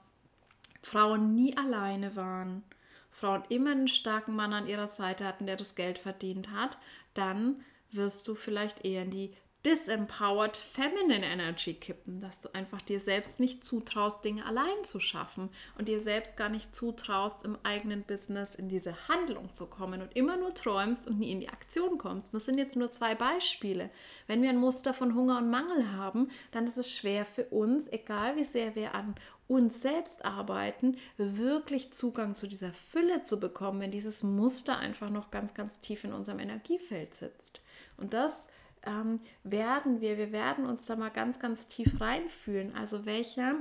Frauen 0.81 1.35
nie 1.35 1.55
alleine 1.57 2.15
waren, 2.15 2.63
Frauen 3.11 3.43
immer 3.49 3.71
einen 3.71 3.87
starken 3.87 4.35
Mann 4.35 4.53
an 4.53 4.67
ihrer 4.67 4.87
Seite 4.87 5.25
hatten, 5.25 5.45
der 5.45 5.57
das 5.57 5.75
Geld 5.75 5.99
verdient 5.99 6.51
hat, 6.51 6.77
dann 7.13 7.63
wirst 7.91 8.27
du 8.27 8.35
vielleicht 8.35 8.85
eher 8.85 9.03
in 9.03 9.11
die 9.11 9.33
disempowered 9.65 10.57
feminine 10.57 11.23
energy 11.23 11.75
kippen, 11.75 12.19
dass 12.19 12.41
du 12.41 12.49
einfach 12.53 12.81
dir 12.81 12.99
selbst 12.99 13.39
nicht 13.39 13.63
zutraust, 13.63 14.25
Dinge 14.25 14.45
allein 14.45 14.83
zu 14.83 14.99
schaffen 14.99 15.49
und 15.77 15.87
dir 15.87 16.01
selbst 16.01 16.35
gar 16.35 16.49
nicht 16.49 16.75
zutraust, 16.75 17.43
im 17.45 17.57
eigenen 17.63 18.03
Business 18.03 18.55
in 18.55 18.69
diese 18.69 19.07
Handlung 19.07 19.53
zu 19.53 19.67
kommen 19.67 20.01
und 20.01 20.15
immer 20.15 20.37
nur 20.37 20.55
träumst 20.55 21.05
und 21.07 21.19
nie 21.19 21.31
in 21.31 21.41
die 21.41 21.49
Aktion 21.49 21.99
kommst. 21.99 22.33
Das 22.33 22.45
sind 22.45 22.57
jetzt 22.57 22.75
nur 22.75 22.91
zwei 22.91 23.13
Beispiele. 23.13 23.91
Wenn 24.25 24.41
wir 24.41 24.49
ein 24.49 24.57
Muster 24.57 24.93
von 24.93 25.13
Hunger 25.13 25.37
und 25.37 25.51
Mangel 25.51 25.91
haben, 25.91 26.31
dann 26.51 26.65
ist 26.65 26.77
es 26.77 26.91
schwer 26.91 27.25
für 27.25 27.45
uns, 27.45 27.87
egal 27.87 28.37
wie 28.37 28.45
sehr 28.45 28.75
wir 28.75 28.95
an 28.95 29.15
uns 29.47 29.81
selbst 29.81 30.23
arbeiten, 30.23 30.97
wirklich 31.17 31.91
Zugang 31.91 32.35
zu 32.35 32.47
dieser 32.47 32.73
Fülle 32.73 33.23
zu 33.23 33.39
bekommen, 33.39 33.81
wenn 33.81 33.91
dieses 33.91 34.23
Muster 34.23 34.77
einfach 34.77 35.09
noch 35.09 35.29
ganz, 35.29 35.53
ganz 35.53 35.79
tief 35.81 36.05
in 36.05 36.13
unserem 36.13 36.39
Energiefeld 36.39 37.13
sitzt. 37.13 37.61
Und 37.97 38.13
das 38.13 38.47
ähm, 38.83 39.17
werden 39.43 40.01
wir, 40.01 40.17
wir 40.17 40.31
werden 40.31 40.65
uns 40.65 40.85
da 40.85 40.95
mal 40.95 41.09
ganz, 41.09 41.39
ganz 41.39 41.67
tief 41.67 42.01
reinfühlen. 42.01 42.75
Also 42.75 43.05
welche 43.05 43.55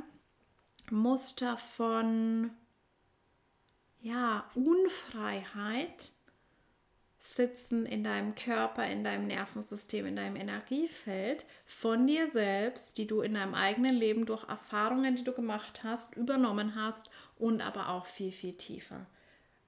Muster 0.91 1.57
von 1.57 2.51
ja, 4.01 4.49
Unfreiheit 4.55 6.13
sitzen 7.19 7.85
in 7.85 8.03
deinem 8.03 8.35
Körper, 8.35 8.87
in 8.87 9.05
deinem 9.05 9.27
Nervensystem, 9.27 10.07
in 10.07 10.17
deinem 10.17 10.37
Energiefeld 10.37 11.45
von 11.67 12.07
dir 12.07 12.31
selbst, 12.31 12.97
die 12.97 13.07
du 13.07 13.21
in 13.21 13.35
deinem 13.35 13.55
eigenen 13.55 13.95
Leben 13.95 14.25
durch 14.25 14.49
Erfahrungen, 14.49 15.17
die 15.17 15.25
du 15.25 15.33
gemacht 15.33 15.85
hast, 15.85 16.17
übernommen 16.17 16.75
hast 16.75 17.11
und 17.37 17.61
aber 17.61 17.91
auch 17.91 18.07
viel, 18.07 18.33
viel 18.33 18.55
tiefer 18.55 19.07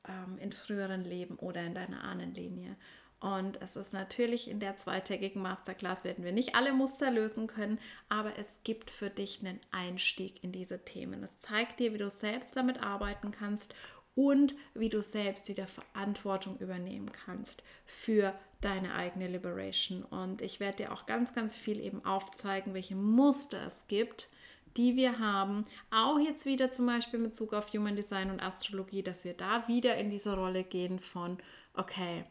ähm, 0.08 0.38
in 0.38 0.52
früheren 0.52 1.04
Leben 1.04 1.36
oder 1.36 1.62
in 1.62 1.74
deiner 1.74 2.02
Ahnenlinie. 2.04 2.74
Und 3.22 3.62
es 3.62 3.76
ist 3.76 3.92
natürlich 3.92 4.50
in 4.50 4.58
der 4.58 4.76
zweitägigen 4.76 5.42
Masterclass 5.42 6.02
werden 6.02 6.24
wir 6.24 6.32
nicht 6.32 6.56
alle 6.56 6.72
Muster 6.72 7.08
lösen 7.08 7.46
können, 7.46 7.78
aber 8.08 8.36
es 8.36 8.62
gibt 8.64 8.90
für 8.90 9.10
dich 9.10 9.38
einen 9.40 9.60
Einstieg 9.70 10.42
in 10.42 10.50
diese 10.50 10.84
Themen. 10.84 11.22
Es 11.22 11.38
zeigt 11.38 11.78
dir, 11.78 11.94
wie 11.94 11.98
du 11.98 12.10
selbst 12.10 12.56
damit 12.56 12.82
arbeiten 12.82 13.30
kannst 13.30 13.76
und 14.16 14.56
wie 14.74 14.88
du 14.88 15.02
selbst 15.02 15.48
wieder 15.48 15.68
Verantwortung 15.68 16.58
übernehmen 16.58 17.12
kannst 17.12 17.62
für 17.86 18.34
deine 18.60 18.92
eigene 18.96 19.28
Liberation. 19.28 20.02
Und 20.02 20.42
ich 20.42 20.58
werde 20.58 20.78
dir 20.78 20.92
auch 20.92 21.06
ganz, 21.06 21.32
ganz 21.32 21.54
viel 21.54 21.78
eben 21.78 22.04
aufzeigen, 22.04 22.74
welche 22.74 22.96
Muster 22.96 23.64
es 23.68 23.84
gibt, 23.86 24.30
die 24.76 24.96
wir 24.96 25.20
haben. 25.20 25.64
Auch 25.92 26.18
jetzt 26.18 26.44
wieder 26.44 26.72
zum 26.72 26.86
Beispiel 26.86 27.20
mit 27.20 27.30
Bezug 27.30 27.52
auf 27.52 27.72
Human 27.72 27.94
Design 27.94 28.32
und 28.32 28.40
Astrologie, 28.40 29.04
dass 29.04 29.24
wir 29.24 29.34
da 29.34 29.68
wieder 29.68 29.96
in 29.96 30.10
diese 30.10 30.34
Rolle 30.34 30.64
gehen 30.64 30.98
von, 30.98 31.38
okay, 31.74 32.24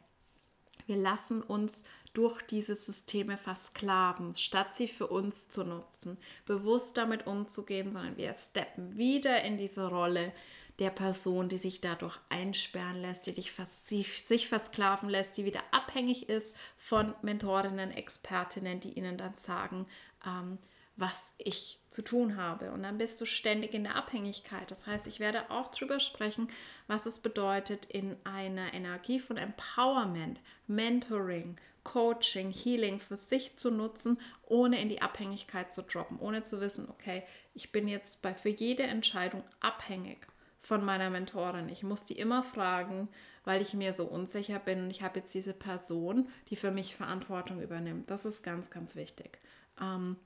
wir 0.88 0.98
lassen 0.98 1.42
uns 1.42 1.86
durch 2.14 2.42
diese 2.42 2.76
Systeme 2.76 3.38
versklaven, 3.38 4.36
statt 4.36 4.76
sie 4.76 4.88
für 4.88 5.08
uns 5.08 5.50
zu 5.50 5.64
nutzen, 5.64 6.18
bewusst 6.46 6.98
damit 6.98 7.26
umzugehen, 7.26 7.94
sondern 7.94 8.18
wir 8.18 8.34
steppen 8.34 8.98
wieder 8.98 9.44
in 9.44 9.58
diese 9.58 9.88
Rolle 9.88 10.34
der 10.80 10.90
Person, 10.90 11.48
die 11.48 11.58
sich 11.58 11.80
dadurch 11.80 12.18
einsperren 12.30 13.02
lässt, 13.02 13.28
die 13.28 13.34
sich 13.34 14.48
versklaven 14.48 15.10
lässt, 15.10 15.38
die 15.38 15.46
wieder 15.46 15.62
abhängig 15.72 16.28
ist 16.28 16.56
von 16.78 17.14
Mentorinnen, 17.22 17.92
Expertinnen, 17.92 18.80
die 18.80 18.94
ihnen 18.94 19.18
dann 19.18 19.36
sagen, 19.36 19.86
ähm, 20.26 20.58
was 21.02 21.34
ich 21.39 21.82
zu 21.89 22.04
tun 22.04 22.38
habe. 22.38 22.72
Und 22.72 22.84
dann 22.84 22.99
bist 22.99 23.20
du 23.20 23.26
ständig 23.26 23.74
in 23.74 23.84
der 23.84 23.95
Abhängigkeit. 23.95 24.70
Das 24.70 24.86
heißt, 24.86 25.08
ich 25.08 25.20
werde 25.20 25.49
auch 25.49 25.70
darüber 25.70 25.99
sprechen, 25.99 26.49
was 26.86 27.08
es 27.08 27.18
bedeutet, 27.18 27.86
in 27.86 28.16
einer 28.24 28.72
Energie 28.74 29.20
von 29.20 29.36
Empowerment, 29.36 30.39
Mentoring, 30.68 31.58
Coaching, 31.84 32.52
Healing 32.52 32.99
für 32.99 33.16
sich 33.16 33.58
zu 33.58 33.72
nutzen, 33.72 34.20
ohne 34.45 34.80
in 34.80 34.89
die 34.89 35.02
Abhängigkeit 35.02 35.74
zu 35.74 35.82
droppen, 35.82 36.20
ohne 36.20 36.43
zu 36.43 36.62
wissen, 36.62 36.88
okay, 36.88 37.24
ich 37.56 37.72
bin 37.72 37.88
jetzt 37.88 38.22
bei 38.22 38.36
für 38.36 38.49
jede 38.49 38.84
Entscheidung 38.84 39.43
abhängig 39.60 40.28
von 40.62 40.86
meiner 40.86 41.10
Mentorin. 41.10 41.68
Ich 41.70 41.82
muss 41.82 42.06
die 42.06 42.20
immer 42.20 42.43
fragen, 42.43 43.10
weil 43.43 43.64
ich 43.64 43.74
mir 43.74 43.95
so 43.95 44.06
unsicher 44.06 44.60
bin 44.60 44.84
und 44.84 44.91
ich 44.91 45.02
habe 45.02 45.20
jetzt 45.20 45.34
diese 45.34 45.54
Person, 45.54 46.30
die 46.52 46.56
für 46.56 46.70
mich 46.70 46.95
Verantwortung 46.95 47.60
übernimmt. 47.60 48.12
Das 48.12 48.26
ist 48.26 48.43
ganz, 48.43 48.70
ganz 48.70 48.95
wichtig. 48.95 49.39
Ähm, 49.82 50.18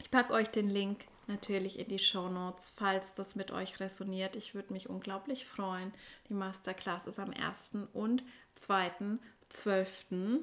ich 0.00 0.10
packe 0.10 0.32
euch 0.32 0.48
den 0.48 0.68
Link 0.68 1.04
natürlich 1.26 1.78
in 1.78 1.88
die 1.88 1.98
Show 1.98 2.28
Notes, 2.28 2.72
falls 2.76 3.14
das 3.14 3.36
mit 3.36 3.50
euch 3.50 3.80
resoniert. 3.80 4.36
Ich 4.36 4.54
würde 4.54 4.72
mich 4.72 4.88
unglaublich 4.88 5.46
freuen. 5.46 5.92
Die 6.28 6.34
Masterclass 6.34 7.06
ist 7.06 7.18
am 7.18 7.30
1. 7.30 7.78
und 7.92 8.24
2.12. 8.58 10.40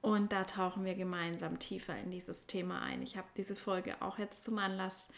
Und 0.00 0.32
da 0.32 0.44
tauchen 0.44 0.84
wir 0.84 0.94
gemeinsam 0.94 1.58
tiefer 1.58 1.98
in 1.98 2.10
dieses 2.10 2.46
Thema 2.46 2.82
ein. 2.82 3.02
Ich 3.02 3.16
habe 3.16 3.26
diese 3.36 3.56
Folge 3.56 4.00
auch 4.00 4.18
jetzt 4.18 4.44
zum 4.44 4.58
Anlass 4.58 5.08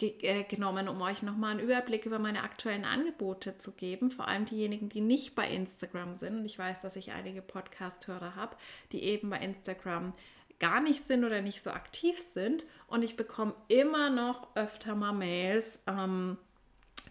äh, 0.00 0.44
genommen, 0.44 0.88
um 0.88 1.00
euch 1.02 1.22
nochmal 1.22 1.52
einen 1.52 1.60
Überblick 1.60 2.06
über 2.06 2.18
meine 2.18 2.42
aktuellen 2.42 2.84
Angebote 2.84 3.58
zu 3.58 3.72
geben. 3.72 4.10
Vor 4.10 4.26
allem 4.26 4.46
diejenigen, 4.46 4.88
die 4.88 5.00
nicht 5.00 5.34
bei 5.34 5.48
Instagram 5.48 6.14
sind. 6.14 6.38
Und 6.38 6.44
ich 6.44 6.58
weiß, 6.58 6.80
dass 6.80 6.96
ich 6.96 7.12
einige 7.12 7.42
Podcast-Hörer 7.42 8.34
habe, 8.34 8.56
die 8.90 9.02
eben 9.02 9.28
bei 9.28 9.38
Instagram 9.38 10.14
gar 10.62 10.80
nicht 10.80 11.04
sind 11.04 11.24
oder 11.24 11.42
nicht 11.42 11.60
so 11.60 11.72
aktiv 11.72 12.18
sind. 12.18 12.64
Und 12.86 13.02
ich 13.02 13.16
bekomme 13.16 13.54
immer 13.66 14.10
noch 14.10 14.54
öfter 14.54 14.94
mal 14.94 15.12
Mails, 15.12 15.80
ähm, 15.88 16.38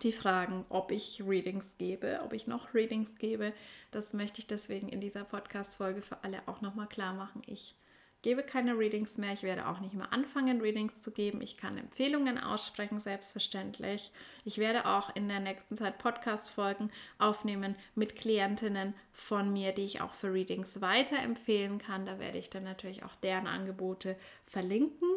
die 0.04 0.14
fragen, 0.14 0.66
ob 0.70 0.92
ich 0.92 1.22
Readings 1.28 1.76
gebe, 1.78 2.22
ob 2.24 2.32
ich 2.32 2.48
noch 2.48 2.74
Readings 2.74 3.18
gebe. 3.18 3.54
Das 3.92 4.14
möchte 4.14 4.40
ich 4.40 4.48
deswegen 4.48 4.88
in 4.88 5.02
dieser 5.02 5.26
Podcast-Folge 5.26 6.02
für 6.02 6.24
alle 6.24 6.42
auch 6.48 6.62
nochmal 6.62 6.88
klar 6.88 7.14
machen. 7.14 7.42
Ich 7.46 7.76
gebe 8.22 8.44
keine 8.44 8.78
Readings 8.78 9.18
mehr. 9.18 9.34
Ich 9.34 9.44
werde 9.44 9.68
auch 9.68 9.80
nicht 9.80 9.94
mehr 9.94 10.14
anfangen, 10.14 10.62
Readings 10.62 11.02
zu 11.02 11.12
geben. 11.12 11.42
Ich 11.42 11.58
kann 11.58 11.78
Empfehlungen 11.78 12.38
aussprechen, 12.38 13.00
selbstverständlich. 13.00 14.12
Ich 14.46 14.58
werde 14.58 14.86
auch 14.86 15.16
in 15.16 15.28
der 15.28 15.40
nächsten 15.40 15.76
Zeit 15.76 15.98
Podcast-Folgen 15.98 16.92
aufnehmen 17.18 17.76
mit 17.96 18.16
Klientinnen 18.16 18.94
von 19.14 19.52
mir, 19.52 19.72
die 19.72 19.86
ich 19.86 20.02
auch 20.02 20.14
für 20.14 20.34
Readings 20.34 20.82
weiterempfehlen 20.82 21.80
kann. 21.80 22.06
Da 22.06 22.20
werde 22.20 22.38
ich 22.38 22.50
dann 22.50 22.64
natürlich 22.64 23.04
auch 23.04 23.16
deren 23.16 23.48
Angebote 23.48 24.16
verlinken. 24.46 25.10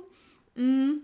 Mm, 0.55 1.01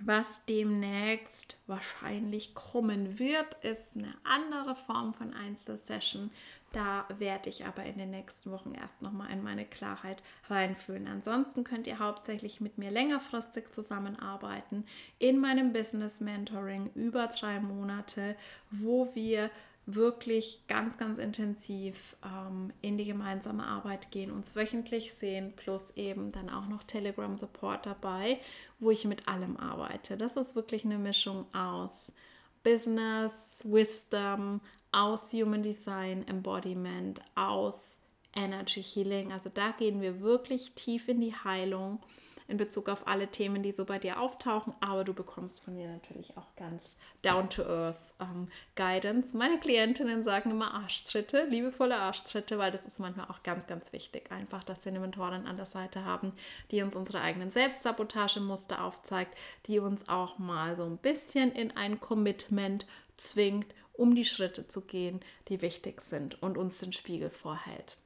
was 0.00 0.44
demnächst 0.44 1.58
wahrscheinlich 1.66 2.54
kommen 2.54 3.18
wird, 3.18 3.54
ist 3.64 3.96
eine 3.96 4.14
andere 4.22 4.76
Form 4.76 5.14
von 5.14 5.34
Einzelsession. 5.34 6.30
Da 6.72 7.06
werde 7.18 7.48
ich 7.48 7.64
aber 7.64 7.84
in 7.84 7.96
den 7.96 8.10
nächsten 8.10 8.50
Wochen 8.50 8.74
erst 8.74 9.00
nochmal 9.00 9.30
in 9.30 9.42
meine 9.42 9.64
Klarheit 9.64 10.22
reinführen. 10.48 11.06
Ansonsten 11.06 11.64
könnt 11.64 11.86
ihr 11.86 11.98
hauptsächlich 11.98 12.60
mit 12.60 12.76
mir 12.76 12.90
längerfristig 12.90 13.72
zusammenarbeiten 13.72 14.84
in 15.18 15.38
meinem 15.38 15.72
Business 15.72 16.20
Mentoring 16.20 16.90
über 16.94 17.28
drei 17.28 17.58
Monate, 17.58 18.36
wo 18.70 19.14
wir 19.14 19.50
wirklich 19.90 20.60
ganz, 20.68 20.98
ganz 20.98 21.18
intensiv 21.18 22.14
ähm, 22.22 22.74
in 22.82 22.98
die 22.98 23.06
gemeinsame 23.06 23.64
Arbeit 23.64 24.10
gehen, 24.10 24.30
uns 24.30 24.54
wöchentlich 24.54 25.14
sehen, 25.14 25.54
plus 25.56 25.96
eben 25.96 26.30
dann 26.30 26.50
auch 26.50 26.68
noch 26.68 26.82
Telegram 26.82 27.38
Support 27.38 27.86
dabei, 27.86 28.38
wo 28.78 28.90
ich 28.90 29.06
mit 29.06 29.26
allem 29.26 29.56
arbeite. 29.56 30.18
Das 30.18 30.36
ist 30.36 30.54
wirklich 30.54 30.84
eine 30.84 30.98
Mischung 30.98 31.46
aus 31.54 32.14
Business, 32.62 33.62
Wisdom, 33.64 34.60
aus 34.92 35.32
Human 35.32 35.62
Design, 35.62 36.26
Embodiment, 36.26 37.20
aus 37.34 38.00
Energy 38.34 38.82
Healing. 38.82 39.32
Also 39.32 39.50
da 39.52 39.72
gehen 39.72 40.00
wir 40.00 40.20
wirklich 40.20 40.72
tief 40.72 41.08
in 41.08 41.20
die 41.20 41.34
Heilung 41.34 42.00
in 42.48 42.56
Bezug 42.56 42.88
auf 42.88 43.06
alle 43.06 43.28
Themen, 43.28 43.62
die 43.62 43.72
so 43.72 43.84
bei 43.84 43.98
dir 43.98 44.18
auftauchen. 44.18 44.72
Aber 44.80 45.04
du 45.04 45.12
bekommst 45.12 45.60
von 45.60 45.76
mir 45.76 45.86
natürlich 45.86 46.34
auch 46.38 46.46
ganz 46.56 46.96
down-to-earth 47.20 47.98
ähm, 48.20 48.48
Guidance. 48.74 49.36
Meine 49.36 49.58
Klientinnen 49.60 50.24
sagen 50.24 50.50
immer 50.50 50.72
Arschtritte, 50.72 51.44
liebevolle 51.44 51.96
Arschtritte, 51.96 52.58
weil 52.58 52.72
das 52.72 52.86
ist 52.86 52.98
manchmal 52.98 53.26
auch 53.28 53.42
ganz, 53.42 53.66
ganz 53.66 53.92
wichtig. 53.92 54.32
Einfach, 54.32 54.64
dass 54.64 54.84
wir 54.86 54.90
eine 54.90 55.00
Mentorin 55.00 55.46
an 55.46 55.56
der 55.56 55.66
Seite 55.66 56.06
haben, 56.06 56.32
die 56.70 56.80
uns 56.80 56.96
unsere 56.96 57.20
eigenen 57.20 57.50
Selbstsabotagemuster 57.50 58.82
aufzeigt, 58.82 59.36
die 59.66 59.78
uns 59.78 60.08
auch 60.08 60.38
mal 60.38 60.74
so 60.74 60.84
ein 60.84 60.96
bisschen 60.96 61.52
in 61.52 61.76
ein 61.76 62.00
Commitment 62.00 62.86
zwingt, 63.18 63.74
um 63.98 64.14
die 64.14 64.24
Schritte 64.24 64.68
zu 64.68 64.82
gehen, 64.82 65.20
die 65.48 65.60
wichtig 65.60 66.00
sind 66.00 66.42
und 66.42 66.56
uns 66.56 66.78
den 66.78 66.92
Spiegel 66.92 67.30
vorhält. 67.30 67.98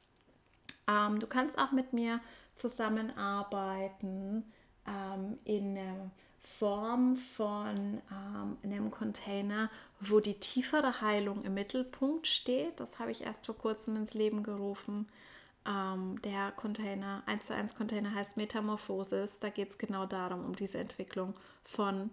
Ähm, 0.88 1.20
du 1.20 1.26
kannst 1.26 1.59
auch 1.59 1.72
mit 1.72 1.93
mir 1.93 2.20
zusammenarbeiten 2.57 4.45
ähm, 4.86 5.38
in 5.45 5.74
der 5.74 6.11
Form 6.59 7.16
von 7.16 8.01
ähm, 8.11 8.57
einem 8.62 8.90
Container, 8.90 9.70
wo 10.01 10.20
die 10.20 10.34
tiefere 10.34 11.01
Heilung 11.01 11.45
im 11.45 11.55
Mittelpunkt 11.55 12.26
steht. 12.26 12.80
Das 12.80 12.99
habe 12.99 13.12
ich 13.12 13.22
erst 13.22 13.47
vor 13.47 13.57
kurzem 13.57 13.97
ins 13.97 14.14
Leben 14.14 14.43
gerufen. 14.43 15.09
Ähm, 15.64 16.20
der 16.22 16.51
Container, 16.53 17.22
1 17.26 17.47
zu 17.47 17.55
1 17.55 17.74
Container 17.76 18.14
heißt 18.14 18.36
Metamorphosis. 18.36 19.38
Da 19.38 19.51
geht 19.51 19.70
es 19.70 19.78
genau 19.78 20.07
darum, 20.07 20.45
um 20.45 20.57
diese 20.57 20.78
Entwicklung 20.78 21.34
von 21.64 22.11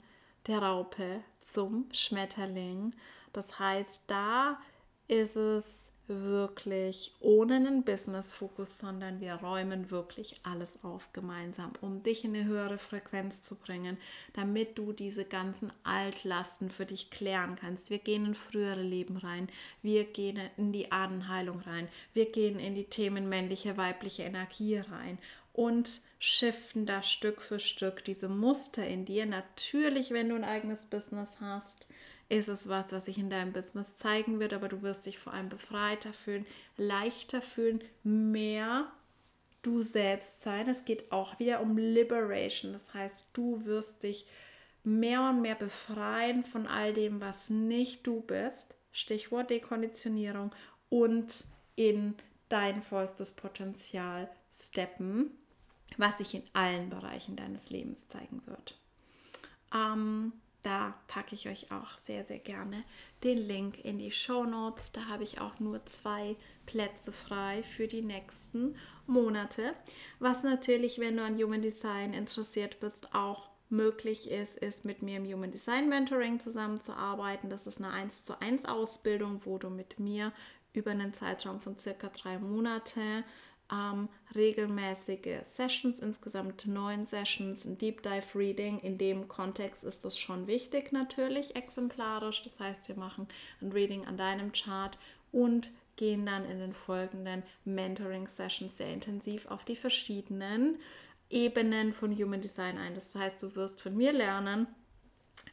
der 0.47 0.61
Raupe 0.61 1.21
zum 1.41 1.85
Schmetterling. 1.91 2.93
Das 3.33 3.59
heißt, 3.59 4.03
da 4.07 4.59
ist 5.07 5.35
es 5.35 5.89
wirklich 6.09 7.13
ohne 7.19 7.55
einen 7.55 7.83
Business-Fokus, 7.83 8.79
sondern 8.79 9.21
wir 9.21 9.35
räumen 9.35 9.91
wirklich 9.91 10.35
alles 10.43 10.83
auf 10.83 11.13
gemeinsam, 11.13 11.73
um 11.81 12.01
dich 12.01 12.23
in 12.23 12.35
eine 12.35 12.45
höhere 12.45 12.79
Frequenz 12.79 13.43
zu 13.43 13.55
bringen, 13.55 13.97
damit 14.33 14.77
du 14.77 14.91
diese 14.91 15.23
ganzen 15.23 15.71
Altlasten 15.83 16.71
für 16.71 16.85
dich 16.85 17.11
klären 17.11 17.55
kannst. 17.55 17.91
Wir 17.91 17.99
gehen 17.99 18.25
in 18.25 18.35
frühere 18.35 18.81
Leben 18.81 19.17
rein, 19.17 19.49
wir 19.83 20.03
gehen 20.05 20.39
in 20.57 20.71
die 20.71 20.91
Ahnenheilung 20.91 21.59
rein, 21.59 21.87
wir 22.13 22.31
gehen 22.31 22.59
in 22.59 22.73
die 22.73 22.85
Themen 22.85 23.29
männliche, 23.29 23.77
weibliche 23.77 24.23
Energie 24.23 24.77
rein 24.77 25.19
und 25.53 26.01
shiften 26.19 26.85
da 26.85 27.03
Stück 27.03 27.41
für 27.41 27.59
Stück 27.59 28.03
diese 28.03 28.29
Muster 28.29 28.85
in 28.87 29.05
dir. 29.05 29.25
Natürlich, 29.25 30.11
wenn 30.11 30.29
du 30.29 30.35
ein 30.35 30.43
eigenes 30.43 30.85
Business 30.85 31.37
hast, 31.39 31.85
ist 32.29 32.47
es 32.47 32.69
was, 32.69 32.91
was 32.91 33.05
sich 33.05 33.17
in 33.17 33.29
deinem 33.29 33.53
Business 33.53 33.97
zeigen 33.97 34.39
wird, 34.39 34.53
aber 34.53 34.69
du 34.69 34.81
wirst 34.83 35.05
dich 35.05 35.17
vor 35.17 35.33
allem 35.33 35.49
befreiter 35.49 36.13
fühlen, 36.13 36.45
leichter 36.77 37.41
fühlen, 37.41 37.83
mehr 38.03 38.91
du 39.61 39.81
selbst 39.81 40.41
sein. 40.41 40.69
Es 40.69 40.85
geht 40.85 41.11
auch 41.11 41.39
wieder 41.39 41.61
um 41.61 41.77
Liberation. 41.77 42.71
Das 42.71 42.93
heißt, 42.93 43.29
du 43.33 43.65
wirst 43.65 44.03
dich 44.03 44.27
mehr 44.83 45.21
und 45.29 45.41
mehr 45.41 45.55
befreien 45.55 46.43
von 46.43 46.67
all 46.67 46.93
dem, 46.93 47.19
was 47.19 47.49
nicht 47.49 48.05
du 48.05 48.21
bist. 48.21 48.75
Stichwort 48.91 49.49
Dekonditionierung 49.49 50.51
und 50.89 51.45
in 51.75 52.15
dein 52.47 52.81
vollstes 52.81 53.31
Potenzial 53.31 54.29
steppen, 54.51 55.31
was 55.97 56.17
sich 56.17 56.33
in 56.33 56.43
allen 56.53 56.89
Bereichen 56.89 57.35
deines 57.35 57.69
Lebens 57.69 58.07
zeigen 58.09 58.41
wird. 58.45 58.77
Ähm, 59.73 60.33
da 60.61 60.93
packe 61.07 61.35
ich 61.35 61.47
euch 61.47 61.71
auch 61.71 61.97
sehr, 61.97 62.25
sehr 62.25 62.39
gerne 62.39 62.83
den 63.23 63.37
Link 63.37 63.83
in 63.83 63.97
die 63.97 64.11
Show 64.11 64.43
Notes. 64.43 64.91
Da 64.91 65.05
habe 65.05 65.23
ich 65.23 65.39
auch 65.39 65.59
nur 65.59 65.85
zwei 65.85 66.35
Plätze 66.65 67.11
frei 67.11 67.63
für 67.63 67.87
die 67.87 68.01
nächsten 68.01 68.75
Monate. 69.07 69.73
Was 70.19 70.43
natürlich, 70.43 70.99
wenn 70.99 71.17
du 71.17 71.23
an 71.23 71.41
Human 71.41 71.61
Design 71.61 72.13
interessiert 72.13 72.79
bist, 72.79 73.13
auch 73.13 73.49
möglich 73.69 74.29
ist, 74.29 74.57
ist 74.57 74.83
mit 74.83 75.01
mir 75.01 75.17
im 75.17 75.25
Human 75.25 75.51
Design 75.51 75.89
Mentoring 75.89 76.39
zusammenzuarbeiten. 76.39 77.49
Das 77.49 77.67
ist 77.67 77.81
eine 77.81 77.93
1 77.93 78.25
zu 78.25 78.41
1 78.41 78.65
Ausbildung, 78.65 79.41
wo 79.45 79.57
du 79.57 79.69
mit 79.69 79.99
mir 79.99 80.33
über 80.73 80.91
einen 80.91 81.13
Zeitraum 81.13 81.61
von 81.61 81.77
circa 81.77 82.09
drei 82.09 82.37
Monate 82.37 83.23
ähm, 83.71 84.09
regelmäßige 84.35 85.43
Sessions, 85.43 85.99
insgesamt 85.99 86.65
neun 86.65 87.05
Sessions, 87.05 87.65
ein 87.65 87.77
Deep 87.77 88.01
Dive 88.03 88.35
Reading. 88.35 88.79
In 88.79 88.97
dem 88.97 89.27
Kontext 89.27 89.83
ist 89.83 90.05
das 90.05 90.17
schon 90.17 90.47
wichtig 90.47 90.91
natürlich, 90.91 91.55
exemplarisch. 91.55 92.41
Das 92.43 92.59
heißt, 92.59 92.87
wir 92.87 92.95
machen 92.95 93.27
ein 93.61 93.71
Reading 93.71 94.05
an 94.05 94.17
deinem 94.17 94.51
Chart 94.51 94.97
und 95.31 95.69
gehen 95.95 96.25
dann 96.25 96.45
in 96.45 96.59
den 96.59 96.73
folgenden 96.73 97.43
Mentoring-Sessions 97.65 98.77
sehr 98.77 98.93
intensiv 98.93 99.47
auf 99.47 99.65
die 99.65 99.75
verschiedenen 99.75 100.77
Ebenen 101.29 101.93
von 101.93 102.15
Human 102.17 102.41
Design 102.41 102.77
ein. 102.77 102.95
Das 102.95 103.13
heißt, 103.13 103.43
du 103.43 103.55
wirst 103.55 103.81
von 103.81 103.95
mir 103.95 104.13
lernen, 104.13 104.67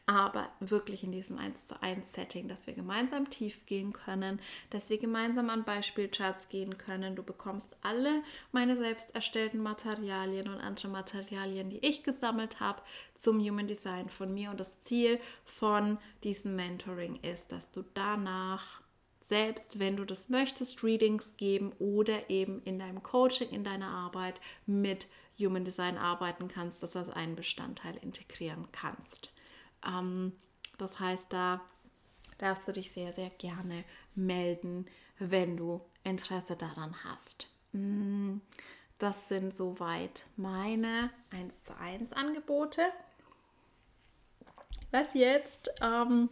aber 0.07 0.49
wirklich 0.61 1.03
in 1.03 1.11
diesem 1.11 1.37
1 1.37 1.67
zu 1.67 1.83
1 1.83 2.13
Setting, 2.13 2.47
dass 2.47 2.65
wir 2.65 2.73
gemeinsam 2.73 3.29
tief 3.29 3.65
gehen 3.65 3.91
können, 3.91 4.39
dass 4.69 4.89
wir 4.89 4.97
gemeinsam 4.97 5.49
an 5.49 5.65
Beispielcharts 5.65 6.47
gehen 6.47 6.77
können. 6.77 7.17
Du 7.17 7.23
bekommst 7.23 7.75
alle 7.81 8.23
meine 8.53 8.77
selbst 8.77 9.13
erstellten 9.13 9.61
Materialien 9.61 10.47
und 10.47 10.61
andere 10.61 10.87
Materialien, 10.87 11.69
die 11.69 11.85
ich 11.85 12.03
gesammelt 12.03 12.61
habe 12.61 12.81
zum 13.17 13.39
Human 13.39 13.67
Design 13.67 14.07
von 14.07 14.33
mir. 14.33 14.49
Und 14.49 14.61
das 14.61 14.81
Ziel 14.81 15.19
von 15.43 15.97
diesem 16.23 16.55
Mentoring 16.55 17.17
ist, 17.21 17.51
dass 17.51 17.69
du 17.71 17.83
danach 17.93 18.81
selbst 19.25 19.77
wenn 19.77 19.97
du 19.97 20.05
das 20.05 20.29
möchtest, 20.29 20.85
Readings 20.85 21.35
geben 21.35 21.73
oder 21.79 22.29
eben 22.29 22.61
in 22.63 22.79
deinem 22.79 23.03
Coaching, 23.03 23.49
in 23.49 23.65
deiner 23.65 23.89
Arbeit 23.89 24.39
mit 24.65 25.07
Human 25.37 25.65
Design 25.65 25.97
arbeiten 25.97 26.47
kannst, 26.47 26.81
das 26.81 26.95
als 26.95 27.09
einen 27.09 27.35
Bestandteil 27.35 27.97
integrieren 27.97 28.69
kannst. 28.71 29.29
Ähm, 29.87 30.33
das 30.77 30.99
heißt, 30.99 31.31
da 31.31 31.61
darfst 32.37 32.67
du 32.67 32.71
dich 32.71 32.91
sehr, 32.91 33.13
sehr 33.13 33.29
gerne 33.31 33.83
melden, 34.15 34.85
wenn 35.19 35.57
du 35.57 35.81
Interesse 36.03 36.55
daran 36.55 36.95
hast. 37.03 37.47
Mm, 37.71 38.37
das 38.99 39.27
sind 39.27 39.55
soweit 39.55 40.25
meine 40.35 41.11
1 41.31 41.63
zu 41.63 41.77
1 41.77 42.13
Angebote. 42.13 42.81
Was 44.91 45.07
jetzt 45.13 45.69
ähm, 45.81 46.29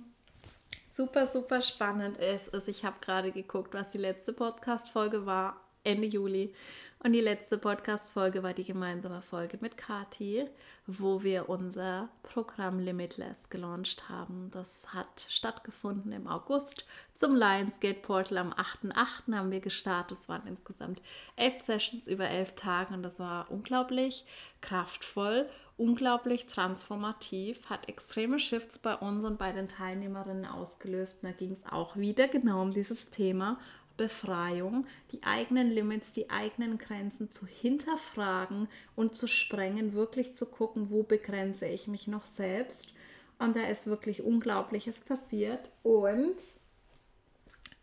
super, 0.90 1.26
super 1.26 1.62
spannend 1.62 2.18
ist, 2.18 2.48
ist, 2.50 2.68
ich 2.68 2.86
habe 2.86 2.98
gerade 3.02 3.32
geguckt, 3.32 3.74
was 3.74 3.90
die 3.90 3.98
letzte 3.98 4.32
Podcast-Folge 4.34 5.26
war, 5.26 5.60
Ende 5.84 6.08
Juli. 6.08 6.54
Und 7.00 7.14
die 7.14 7.22
letzte 7.22 7.60
Podcast-Folge 7.60 8.42
war 8.42 8.54
die 8.54 8.64
gemeinsame 8.64 9.22
Folge 9.22 9.60
mit 9.62 9.78
Kati, 9.78 10.48
wo 10.88 11.22
wir 11.22 11.50
unser 11.50 12.10
Programm 12.24 12.80
Limitless 12.80 13.50
gelauncht 13.50 14.10
haben. 14.10 14.50
Das 14.52 14.92
hat 14.92 15.28
stattgefunden 15.30 16.12
im 16.12 16.26
August 16.28 16.86
zum 17.14 17.36
Lionsgate 17.36 18.02
Portal. 18.02 18.40
Am 18.40 18.54
8.8. 18.54 19.36
haben 19.36 19.52
wir 19.52 19.60
gestartet. 19.60 20.18
Es 20.18 20.30
waren 20.30 20.48
insgesamt 20.48 21.02
elf 21.36 21.60
Sessions 21.60 22.08
über 22.08 22.28
elf 22.28 22.56
Tage 22.56 22.94
und 22.96 23.04
das 23.04 23.20
war 23.20 23.52
unglaublich 23.52 24.26
kraftvoll, 24.62 25.48
unglaublich 25.78 26.48
transformativ, 26.48 27.70
hat 27.70 27.88
extreme 27.88 28.40
Shifts 28.40 28.80
bei 28.80 28.96
uns 28.96 29.26
und 29.26 29.38
bei 29.38 29.52
den 29.52 29.68
Teilnehmerinnen 29.68 30.48
ausgelöst. 30.48 31.22
Und 31.22 31.30
da 31.30 31.38
ging 31.38 31.52
es 31.52 31.66
auch 31.72 31.96
wieder 31.98 32.28
genau 32.28 32.64
um 32.64 32.74
dieses 32.74 33.12
Thema 33.12 33.60
Befreiung, 33.98 34.86
die 35.12 35.24
eigenen 35.24 35.72
Limits, 35.72 36.12
die 36.12 36.30
eigenen 36.30 36.78
Grenzen 36.78 37.32
zu 37.32 37.46
hinterfragen 37.46 38.68
und 38.96 39.16
zu 39.16 39.28
sprengen, 39.28 39.94
wirklich 39.94 40.36
zu 40.36 40.46
gucken, 40.46 40.90
wo 40.90 41.04
begrenze 41.04 41.68
ich 41.68 41.88
mich 41.88 42.08
noch 42.08 42.26
selbst. 42.26 42.94
Und 43.40 43.56
da 43.56 43.68
ist 43.68 43.88
wirklich 43.88 44.22
Unglaubliches 44.22 45.02
passiert. 45.02 45.70
Und 45.84 46.36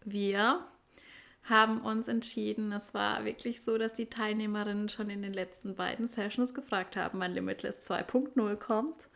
wir 0.04 0.64
haben 1.44 1.80
uns 1.80 2.08
entschieden. 2.08 2.72
Es 2.72 2.94
war 2.94 3.24
wirklich 3.24 3.62
so, 3.62 3.76
dass 3.78 3.94
die 3.94 4.06
Teilnehmerinnen 4.06 4.88
schon 4.88 5.10
in 5.10 5.22
den 5.22 5.32
letzten 5.32 5.74
beiden 5.74 6.08
Sessions 6.08 6.54
gefragt 6.54 6.96
haben, 6.96 7.20
wann 7.20 7.34
Limitless 7.34 7.88
2.0 7.90 8.56
kommt. 8.56 9.08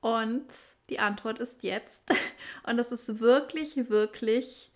Und 0.00 0.46
die 0.90 0.98
Antwort 0.98 1.38
ist 1.38 1.62
jetzt. 1.62 2.02
Und 2.66 2.78
es 2.78 2.92
ist 2.92 3.20
wirklich, 3.20 3.90
wirklich 3.90 4.70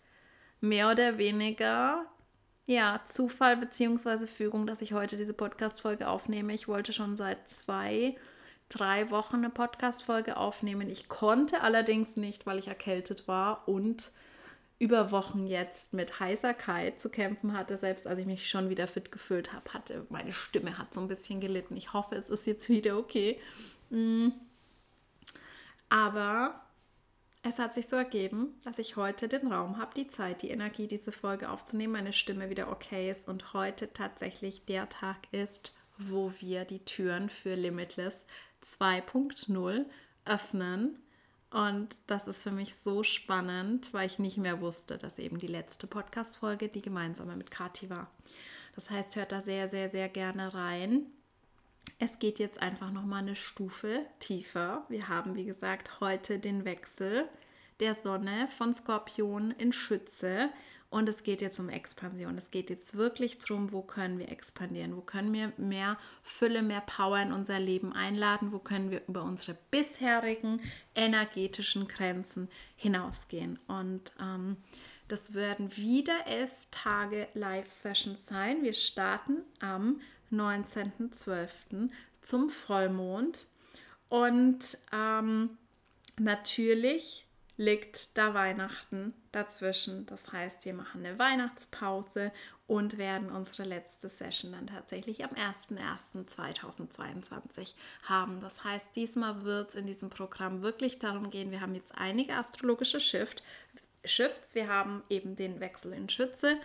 mehr 0.61 0.90
oder 0.90 1.18
weniger 1.18 2.06
ja, 2.66 3.00
Zufall 3.06 3.56
bzw. 3.56 4.26
Fügung, 4.26 4.66
dass 4.66 4.82
ich 4.82 4.92
heute 4.92 5.16
diese 5.16 5.32
Podcast-Folge 5.32 6.06
aufnehme. 6.06 6.52
Ich 6.52 6.68
wollte 6.68 6.92
schon 6.92 7.16
seit 7.16 7.48
zwei, 7.48 8.14
drei 8.68 9.11
Wochen 9.11 9.36
eine 9.36 9.50
Podcast-Folge 9.50 10.36
aufnehmen. 10.36 10.90
Ich 10.90 11.09
konnte 11.09 11.62
allerdings 11.62 12.16
nicht, 12.16 12.44
weil 12.44 12.59
ich 12.59 12.68
erkältet 12.68 13.26
war 13.26 13.66
und 13.66 14.12
über 14.78 15.11
Wochen 15.11 15.46
jetzt 15.46 15.92
mit 15.92 16.20
Heiserkeit 16.20 17.00
zu 17.00 17.09
kämpfen 17.09 17.56
hatte, 17.56 17.78
selbst 17.78 18.06
als 18.06 18.20
ich 18.20 18.26
mich 18.26 18.48
schon 18.48 18.68
wieder 18.68 18.86
fit 18.86 19.11
gefühlt 19.11 19.52
habe, 19.52 19.72
hatte 19.72 20.06
meine 20.09 20.32
Stimme 20.32 20.78
hat 20.78 20.94
so 20.94 21.00
ein 21.00 21.09
bisschen 21.09 21.40
gelitten. 21.40 21.76
Ich 21.76 21.92
hoffe, 21.92 22.14
es 22.14 22.28
ist 22.28 22.46
jetzt 22.46 22.68
wieder 22.68 22.96
okay. 22.96 23.40
Mm. 23.90 24.28
Aber 25.88 26.61
es 27.43 27.59
hat 27.59 27.74
sich 27.74 27.89
so 27.89 27.97
ergeben, 27.97 28.59
dass 28.64 28.78
ich 28.78 28.97
heute 28.97 29.28
den 29.28 29.53
Raum 29.53 29.78
habe, 29.78 29.95
die 29.95 30.09
Zeit, 30.09 30.43
die 30.43 30.51
Energie, 30.51 30.86
diese 30.86 31.12
Folge 31.12 31.51
aufzunehmen, 31.51 31.93
meine 31.93 32.12
Stimme 32.12 32.51
wieder 32.51 32.70
okay 32.70 33.11
ist 33.11 33.28
und 33.28 33.53
heute 33.53 33.93
tatsächlich 33.93 34.64
der 34.64 34.89
Tag 34.89 35.16
ist, 35.32 35.74
wo 35.97 36.32
wir 36.41 36.64
die 36.64 36.84
Türen 36.84 37.30
für 37.30 37.55
Limitless 37.55 38.26
2.0 38.62 39.84
öffnen 40.24 40.99
und 41.51 41.89
das 42.07 42.28
ist 42.28 42.43
für 42.43 42.51
mich 42.51 42.74
so 42.74 43.03
spannend, 43.03 43.95
weil 43.95 44.07
ich 44.07 44.18
nicht 44.18 44.36
mehr 44.36 44.61
wusste, 44.61 44.99
dass 44.99 45.18
eben 45.18 45.39
die 45.39 45.47
letzte 45.47 45.86
Podcast-Folge 45.86 46.68
die 46.68 46.82
gemeinsame 46.82 47.36
mit 47.36 47.51
Kati 47.51 47.89
war. 47.89 48.11
Das 48.74 48.91
heißt, 48.91 49.16
hört 49.16 49.32
da 49.32 49.41
sehr, 49.41 49.68
sehr, 49.68 49.89
sehr 49.89 50.09
gerne 50.09 50.53
rein. 50.53 51.07
Es 51.99 52.18
geht 52.18 52.39
jetzt 52.39 52.62
einfach 52.62 52.93
nochmal 52.93 53.22
eine 53.22 53.35
Stufe 53.35 54.07
tiefer. 54.20 54.85
Wir 54.89 55.09
haben, 55.09 55.35
wie 55.35 55.45
gesagt, 55.45 56.01
heute 56.01 56.39
den 56.39 56.64
Wechsel 56.64 57.29
der 57.81 57.95
Sonne 57.95 58.49
von 58.49 58.74
Skorpion 58.74 59.51
in 59.53 59.72
Schütze 59.72 60.51
und 60.91 61.09
es 61.09 61.22
geht 61.22 61.43
jetzt 61.43 61.59
um 61.59 61.68
Expansion. 61.68 62.39
Es 62.39 62.51
geht 62.51 62.70
jetzt 62.70 62.97
wirklich 62.97 63.39
darum, 63.39 63.72
wo 63.72 63.83
können 63.83 64.18
wir 64.18 64.31
expandieren, 64.31 64.97
wo 64.97 65.03
können 65.03 65.33
wir 65.35 65.53
mehr 65.59 65.99
Fülle, 66.22 66.62
mehr 66.62 66.81
Power 66.81 67.18
in 67.20 67.33
unser 67.33 67.61
Leben 67.61 67.93
einladen, 67.93 68.53
wo 68.53 68.59
können 68.59 68.91
wir 68.91 69.03
über 69.07 69.22
unsere 69.22 69.57
bisherigen 69.70 70.62
energetischen 70.95 71.89
Grenzen 71.89 72.49
hinausgehen. 72.76 73.59
Und 73.66 74.12
ähm, 74.18 74.57
das 75.09 75.35
werden 75.35 75.76
wieder 75.76 76.26
elf 76.26 76.53
Tage 76.70 77.29
Live-Sessions 77.35 78.26
sein. 78.26 78.62
Wir 78.62 78.72
starten 78.72 79.43
am 79.61 80.01
19.12. 80.33 81.91
zum 82.22 82.51
Vollmond. 82.51 83.47
Und 84.09 84.79
ähm, 84.93 85.59
natürlich 86.18 87.26
liegt 87.57 88.16
da 88.16 88.35
Weihnachten 88.35 89.14
dazwischen. 89.33 90.07
Das 90.07 90.33
heißt, 90.33 90.64
wir 90.64 90.74
machen 90.74 91.05
eine 91.05 91.18
Weihnachtspause 91.18 92.31
und 92.68 92.99
werden 92.99 93.31
unsere 93.31 93.64
letzte 93.64 94.09
Session 94.09 94.53
dann 94.53 94.68
tatsächlich 94.68 95.24
am 95.24 95.31
01.01.2022 95.31 97.74
haben. 98.05 98.41
Das 98.41 98.62
heißt, 98.62 98.95
diesmal 98.95 99.43
wird 99.43 99.70
es 99.70 99.74
in 99.74 99.87
diesem 99.87 100.09
Programm 100.09 100.62
wirklich 100.62 101.01
darum 101.01 101.31
gehen, 101.31 101.51
wir 101.51 101.61
haben 101.61 101.74
jetzt 101.74 101.91
einige 101.97 102.35
astrologische 102.35 103.01
Shift, 103.01 103.43
Shifts. 104.05 104.55
Wir 104.55 104.68
haben 104.68 105.03
eben 105.09 105.37
den 105.37 105.61
Wechsel 105.61 105.93
in 105.93 106.09
Schütze. 106.09 106.57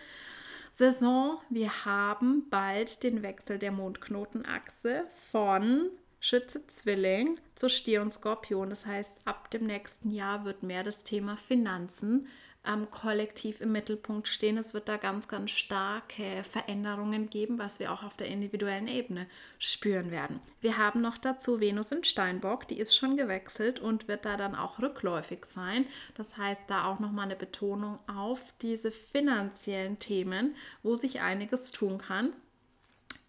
Saison, 0.76 1.38
wir 1.50 1.84
haben 1.84 2.50
bald 2.50 3.04
den 3.04 3.22
Wechsel 3.22 3.60
der 3.60 3.70
Mondknotenachse 3.70 5.04
von 5.30 5.88
Schütze 6.18 6.66
Zwilling 6.66 7.38
zu 7.54 7.68
Stier 7.68 8.02
und 8.02 8.12
Skorpion. 8.12 8.70
Das 8.70 8.84
heißt, 8.84 9.18
ab 9.24 9.52
dem 9.52 9.66
nächsten 9.66 10.10
Jahr 10.10 10.44
wird 10.44 10.64
mehr 10.64 10.82
das 10.82 11.04
Thema 11.04 11.36
Finanzen 11.36 12.26
ähm, 12.66 12.90
kollektiv 12.90 13.60
im 13.60 13.72
Mittelpunkt 13.72 14.28
stehen. 14.28 14.56
Es 14.56 14.74
wird 14.74 14.88
da 14.88 14.96
ganz, 14.96 15.28
ganz 15.28 15.50
starke 15.50 16.42
Veränderungen 16.50 17.28
geben, 17.28 17.58
was 17.58 17.78
wir 17.78 17.92
auch 17.92 18.02
auf 18.02 18.16
der 18.16 18.28
individuellen 18.28 18.88
Ebene 18.88 19.26
spüren 19.58 20.10
werden. 20.10 20.40
Wir 20.60 20.78
haben 20.78 21.00
noch 21.00 21.18
dazu 21.18 21.60
Venus 21.60 21.92
in 21.92 22.04
Steinbock, 22.04 22.66
die 22.68 22.78
ist 22.78 22.96
schon 22.96 23.16
gewechselt 23.16 23.80
und 23.80 24.08
wird 24.08 24.24
da 24.24 24.36
dann 24.36 24.54
auch 24.54 24.78
rückläufig 24.80 25.44
sein. 25.44 25.86
Das 26.16 26.36
heißt, 26.36 26.62
da 26.68 26.86
auch 26.86 27.00
nochmal 27.00 27.26
eine 27.26 27.36
Betonung 27.36 27.98
auf 28.06 28.40
diese 28.62 28.90
finanziellen 28.90 29.98
Themen, 29.98 30.56
wo 30.82 30.94
sich 30.94 31.20
einiges 31.20 31.70
tun 31.70 31.98
kann. 31.98 32.32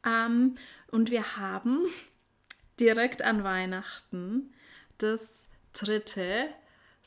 Ähm, 0.05 0.57
und 0.91 1.11
wir 1.11 1.35
haben 1.37 1.85
direkt 2.79 3.21
an 3.21 3.43
Weihnachten 3.43 4.53
das 4.97 5.47
dritte 5.73 6.47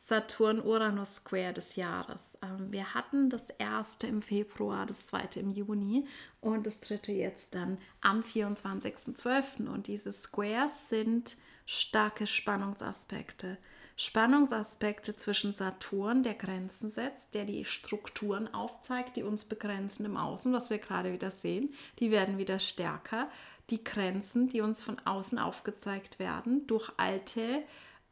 Saturn-Uranus 0.09 1.17
Square 1.17 1.53
des 1.53 1.77
Jahres. 1.77 2.39
Ähm, 2.43 2.73
wir 2.73 2.95
hatten 2.95 3.29
das 3.29 3.51
erste 3.51 4.07
im 4.07 4.23
Februar, 4.23 4.87
das 4.87 5.07
zweite 5.07 5.39
im 5.39 5.51
Juni 5.51 6.07
und 6.41 6.67
das 6.67 6.81
dritte 6.81 7.13
jetzt 7.13 7.55
dann 7.55 7.77
am 8.01 8.21
24.12. 8.21 9.69
Und 9.69 9.87
diese 9.87 10.11
Squares 10.11 10.89
sind 10.89 11.37
starke 11.67 12.27
Spannungsaspekte. 12.27 13.59
Spannungsaspekte 13.97 15.15
zwischen 15.15 15.53
Saturn, 15.53 16.23
der 16.23 16.35
Grenzen 16.35 16.89
setzt, 16.89 17.35
der 17.35 17.45
die 17.45 17.67
Strukturen 17.67 18.55
aufzeigt, 18.55 19.17
die 19.17 19.25
uns 19.25 19.45
begrenzen 19.45 20.07
im 20.07 20.17
Außen, 20.17 20.55
was 20.55 20.71
wir 20.71 20.79
gerade 20.79 21.13
wieder 21.13 21.31
sehen, 21.31 21.75
die 21.99 22.11
werden 22.11 22.39
wieder 22.39 22.61
stärker 22.61 23.29
die 23.71 23.85
Grenzen, 23.85 24.49
die 24.49 24.63
uns 24.63 24.83
von 24.83 24.99
außen 25.05 25.39
aufgezeigt 25.39 26.19
werden, 26.19 26.67
durch 26.67 26.91
alte, 26.97 27.63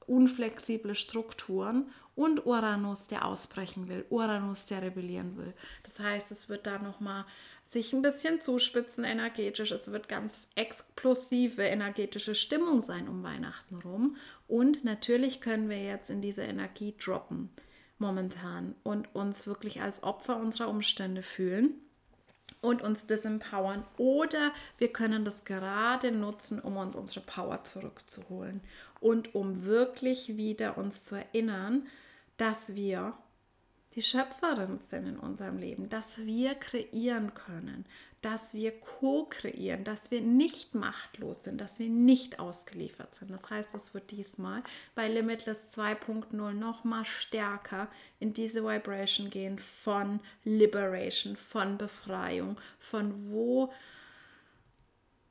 unflexible 0.07 0.95
Strukturen 0.95 1.91
und 2.15 2.47
Uranus, 2.47 3.09
der 3.09 3.27
ausbrechen 3.27 3.89
will, 3.89 4.05
Uranus, 4.09 4.67
der 4.67 4.83
rebellieren 4.83 5.37
will. 5.37 5.53
Das 5.83 5.99
heißt, 6.01 6.31
es 6.31 6.49
wird 6.49 6.67
da 6.67 6.79
nochmal 6.79 7.25
sich 7.65 7.93
ein 7.93 8.01
bisschen 8.01 8.41
zuspitzen 8.41 9.05
energetisch. 9.05 9.73
Es 9.73 9.91
wird 9.91 10.09
ganz 10.09 10.51
explosive 10.55 11.63
energetische 11.63 12.35
Stimmung 12.35 12.81
sein 12.81 13.09
um 13.09 13.23
Weihnachten 13.23 13.77
rum. 13.77 14.17
Und 14.49 14.85
natürlich 14.85 15.41
können 15.41 15.69
wir 15.69 15.83
jetzt 15.83 16.09
in 16.09 16.23
diese 16.23 16.43
Energie 16.43 16.95
droppen 16.99 17.51
momentan 17.99 18.75
und 18.83 19.15
uns 19.15 19.47
wirklich 19.47 19.83
als 19.83 20.03
Opfer 20.03 20.37
unserer 20.37 20.69
Umstände 20.69 21.23
fühlen 21.23 21.75
und 22.61 22.83
uns 22.83 23.07
disempowern. 23.07 23.85
Oder 23.97 24.53
wir 24.79 24.93
können 24.93 25.25
das 25.25 25.45
gerade 25.45 26.13
nutzen, 26.13 26.61
um 26.61 26.77
uns 26.77 26.95
unsere 26.95 27.21
Power 27.21 27.65
zurückzuholen 27.65 28.61
und 29.01 29.35
um 29.35 29.65
wirklich 29.65 30.37
wieder 30.37 30.79
uns 30.79 31.05
zu 31.05 31.17
erinnern, 31.17 31.87
dass 32.37 32.75
wir 32.75 33.15
die 33.95 34.03
Schöpferin 34.03 34.79
sind 34.91 35.07
in 35.07 35.19
unserem 35.19 35.59
Leben, 35.59 35.89
dass 35.89 36.19
wir 36.27 36.55
kreieren 36.55 37.33
können, 37.35 37.87
dass 38.21 38.53
wir 38.55 38.73
co-kreieren, 38.81 39.85
dass 39.85 40.11
wir 40.11 40.21
nicht 40.21 40.75
machtlos 40.75 41.45
sind, 41.45 41.61
dass 41.61 41.79
wir 41.79 41.89
nicht 41.89 42.39
ausgeliefert 42.39 43.15
sind. 43.15 43.31
Das 43.31 43.49
heißt, 43.49 43.75
es 43.75 43.95
wird 43.95 44.11
diesmal 44.11 44.63
bei 44.95 45.09
Limitless 45.09 45.79
2.0 45.79 46.53
noch 46.53 46.85
mal 46.85 47.05
stärker 47.05 47.89
in 48.19 48.35
diese 48.35 48.65
Vibration 48.65 49.31
gehen 49.31 49.59
von 49.59 50.21
Liberation, 50.45 51.37
von 51.37 51.79
Befreiung, 51.79 52.59
von 52.79 53.31
wo 53.31 53.73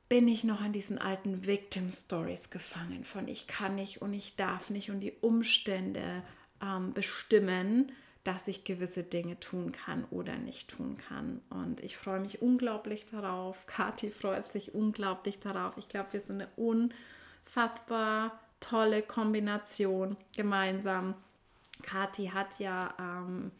bin 0.08 0.28
ich 0.28 0.44
noch 0.44 0.60
an 0.60 0.72
diesen 0.72 0.98
alten 0.98 1.46
Victim 1.46 1.90
Stories 1.90 2.50
gefangen, 2.50 3.04
von 3.04 3.28
ich 3.28 3.46
kann 3.46 3.74
nicht 3.74 4.02
und 4.02 4.14
ich 4.14 4.36
darf 4.36 4.70
nicht 4.70 4.90
und 4.90 5.00
die 5.00 5.12
Umstände 5.20 6.22
ähm, 6.62 6.92
bestimmen, 6.92 7.92
dass 8.22 8.48
ich 8.48 8.64
gewisse 8.64 9.02
Dinge 9.02 9.38
tun 9.38 9.72
kann 9.72 10.04
oder 10.10 10.36
nicht 10.36 10.70
tun 10.70 10.96
kann. 10.96 11.40
Und 11.48 11.80
ich 11.80 11.96
freue 11.96 12.20
mich 12.20 12.42
unglaublich 12.42 13.06
darauf. 13.06 13.66
Kathi 13.66 14.10
freut 14.10 14.50
sich 14.50 14.74
unglaublich 14.74 15.38
darauf. 15.38 15.76
Ich 15.76 15.88
glaube, 15.88 16.12
wir 16.12 16.20
sind 16.20 16.42
eine 16.42 16.50
unfassbar 16.56 18.40
tolle 18.60 19.02
Kombination 19.02 20.16
gemeinsam. 20.34 21.14
Kathi 21.82 22.28
hat 22.28 22.58
ja 22.58 22.94
ähm, 22.98 23.52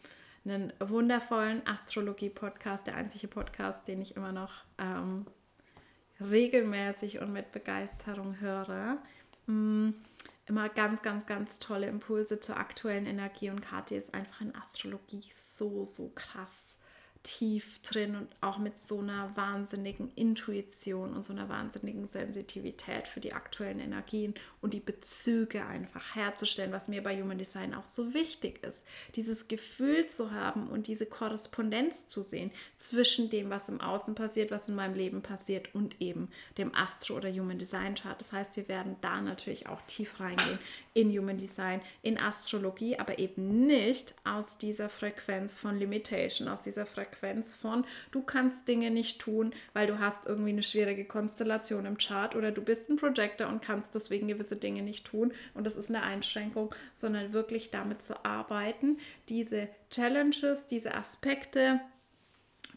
einen 0.43 0.73
wundervollen 0.79 1.65
Astrologie-Podcast, 1.65 2.87
der 2.87 2.95
einzige 2.95 3.27
Podcast, 3.27 3.87
den 3.87 4.01
ich 4.01 4.15
immer 4.15 4.31
noch 4.31 4.51
ähm, 4.77 5.25
regelmäßig 6.19 7.19
und 7.19 7.33
mit 7.33 7.51
Begeisterung 7.51 8.39
höre. 8.39 8.97
Mm 9.45 9.91
immer 10.47 10.69
ganz, 10.69 11.01
ganz, 11.01 11.25
ganz 11.25 11.59
tolle 11.59 11.87
Impulse 11.87 12.39
zur 12.39 12.57
aktuellen 12.57 13.05
Energie 13.05 13.49
und 13.49 13.61
Kati 13.61 13.95
ist 13.95 14.13
einfach 14.13 14.41
in 14.41 14.55
Astrologie 14.55 15.25
so, 15.35 15.83
so 15.83 16.11
krass 16.15 16.79
tief 17.23 17.81
drin 17.81 18.15
und 18.15 18.27
auch 18.41 18.57
mit 18.57 18.79
so 18.79 18.99
einer 18.99 19.35
wahnsinnigen 19.35 20.11
Intuition 20.15 21.13
und 21.13 21.25
so 21.25 21.33
einer 21.33 21.49
wahnsinnigen 21.49 22.07
Sensitivität 22.07 23.07
für 23.07 23.19
die 23.19 23.33
aktuellen 23.33 23.79
Energien 23.79 24.33
und 24.61 24.73
die 24.73 24.79
Bezüge 24.79 25.65
einfach 25.65 26.15
herzustellen, 26.15 26.71
was 26.71 26.87
mir 26.87 27.03
bei 27.03 27.21
Human 27.21 27.37
Design 27.37 27.73
auch 27.73 27.85
so 27.85 28.13
wichtig 28.13 28.63
ist. 28.63 28.87
Dieses 29.15 29.47
Gefühl 29.47 30.07
zu 30.07 30.31
haben 30.31 30.67
und 30.67 30.87
diese 30.87 31.05
Korrespondenz 31.05 32.09
zu 32.09 32.21
sehen 32.21 32.51
zwischen 32.77 33.29
dem, 33.29 33.49
was 33.49 33.69
im 33.69 33.81
Außen 33.81 34.15
passiert, 34.15 34.51
was 34.51 34.69
in 34.69 34.75
meinem 34.75 34.95
Leben 34.95 35.21
passiert 35.21 35.73
und 35.73 35.99
eben 36.01 36.29
dem 36.57 36.73
Astro- 36.75 37.15
oder 37.15 37.31
Human 37.31 37.57
Design 37.57 37.95
Chart. 37.95 38.19
Das 38.19 38.31
heißt, 38.31 38.55
wir 38.57 38.67
werden 38.67 38.95
da 39.01 39.21
natürlich 39.21 39.67
auch 39.67 39.81
tief 39.87 40.19
reingehen 40.19 40.59
in 40.93 41.11
Human 41.17 41.37
Design, 41.37 41.81
in 42.01 42.19
Astrologie, 42.19 42.97
aber 42.97 43.19
eben 43.19 43.67
nicht 43.67 44.15
aus 44.23 44.57
dieser 44.57 44.89
Frequenz 44.89 45.57
von 45.57 45.77
Limitation, 45.77 46.47
aus 46.47 46.61
dieser 46.61 46.85
Frequenz 46.85 47.06
von, 47.15 47.85
du 48.11 48.21
kannst 48.21 48.67
Dinge 48.67 48.91
nicht 48.91 49.19
tun, 49.19 49.53
weil 49.73 49.87
du 49.87 49.99
hast 49.99 50.25
irgendwie 50.25 50.51
eine 50.51 50.63
schwierige 50.63 51.05
Konstellation 51.05 51.85
im 51.85 51.97
Chart 51.97 52.35
oder 52.35 52.51
du 52.51 52.61
bist 52.61 52.89
ein 52.89 52.97
Projector 52.97 53.47
und 53.47 53.61
kannst 53.61 53.95
deswegen 53.95 54.27
gewisse 54.27 54.55
Dinge 54.55 54.81
nicht 54.81 55.05
tun 55.05 55.33
und 55.53 55.65
das 55.65 55.75
ist 55.75 55.89
eine 55.89 56.03
Einschränkung, 56.03 56.73
sondern 56.93 57.33
wirklich 57.33 57.71
damit 57.71 58.01
zu 58.01 58.25
arbeiten, 58.25 58.97
diese 59.29 59.69
Challenges, 59.89 60.67
diese 60.67 60.93
Aspekte 60.95 61.79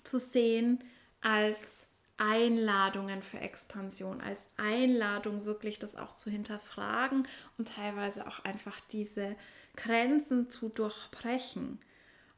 zu 0.05 0.19
sehen 0.19 0.83
als 1.21 1.87
Einladungen 2.21 3.23
für 3.23 3.39
Expansion, 3.39 4.21
als 4.21 4.47
Einladung 4.59 5.47
wirklich 5.47 5.79
das 5.79 5.97
auch 5.97 6.15
zu 6.17 6.31
hinterfragen 6.31 7.27
und 7.57 7.69
teilweise 7.69 8.27
auch 8.27 8.45
einfach 8.45 8.79
diese 8.93 9.37
Grenzen 9.75 10.51
zu 10.51 10.69
durchbrechen. 10.69 11.81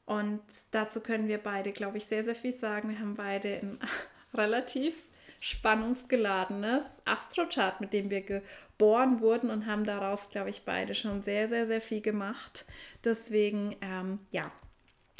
Und 0.05 0.43
dazu 0.73 1.01
können 1.01 1.29
wir 1.29 1.39
beide, 1.39 1.73
glaube 1.73 1.99
ich, 1.99 2.07
sehr, 2.07 2.25
sehr 2.25 2.35
viel 2.35 2.53
sagen. 2.53 2.89
Wir 2.89 2.99
haben 2.99 3.15
beide 3.15 3.57
ein 3.57 3.79
relativ 4.35 4.97
spannungsgeladenes 5.41 6.87
Astrochart, 7.05 7.81
mit 7.81 7.93
dem 7.93 8.11
wir 8.11 8.21
geboren 8.21 9.21
wurden 9.21 9.51
und 9.51 9.67
haben 9.67 9.85
daraus, 9.85 10.31
glaube 10.31 10.51
ich, 10.51 10.65
beide 10.65 10.95
schon 10.95 11.23
sehr, 11.23 11.49
sehr, 11.49 11.67
sehr 11.67 11.81
viel 11.81 12.01
gemacht. 12.01 12.65
Deswegen, 13.05 13.77
ähm, 13.81 14.21
ja, 14.31 14.53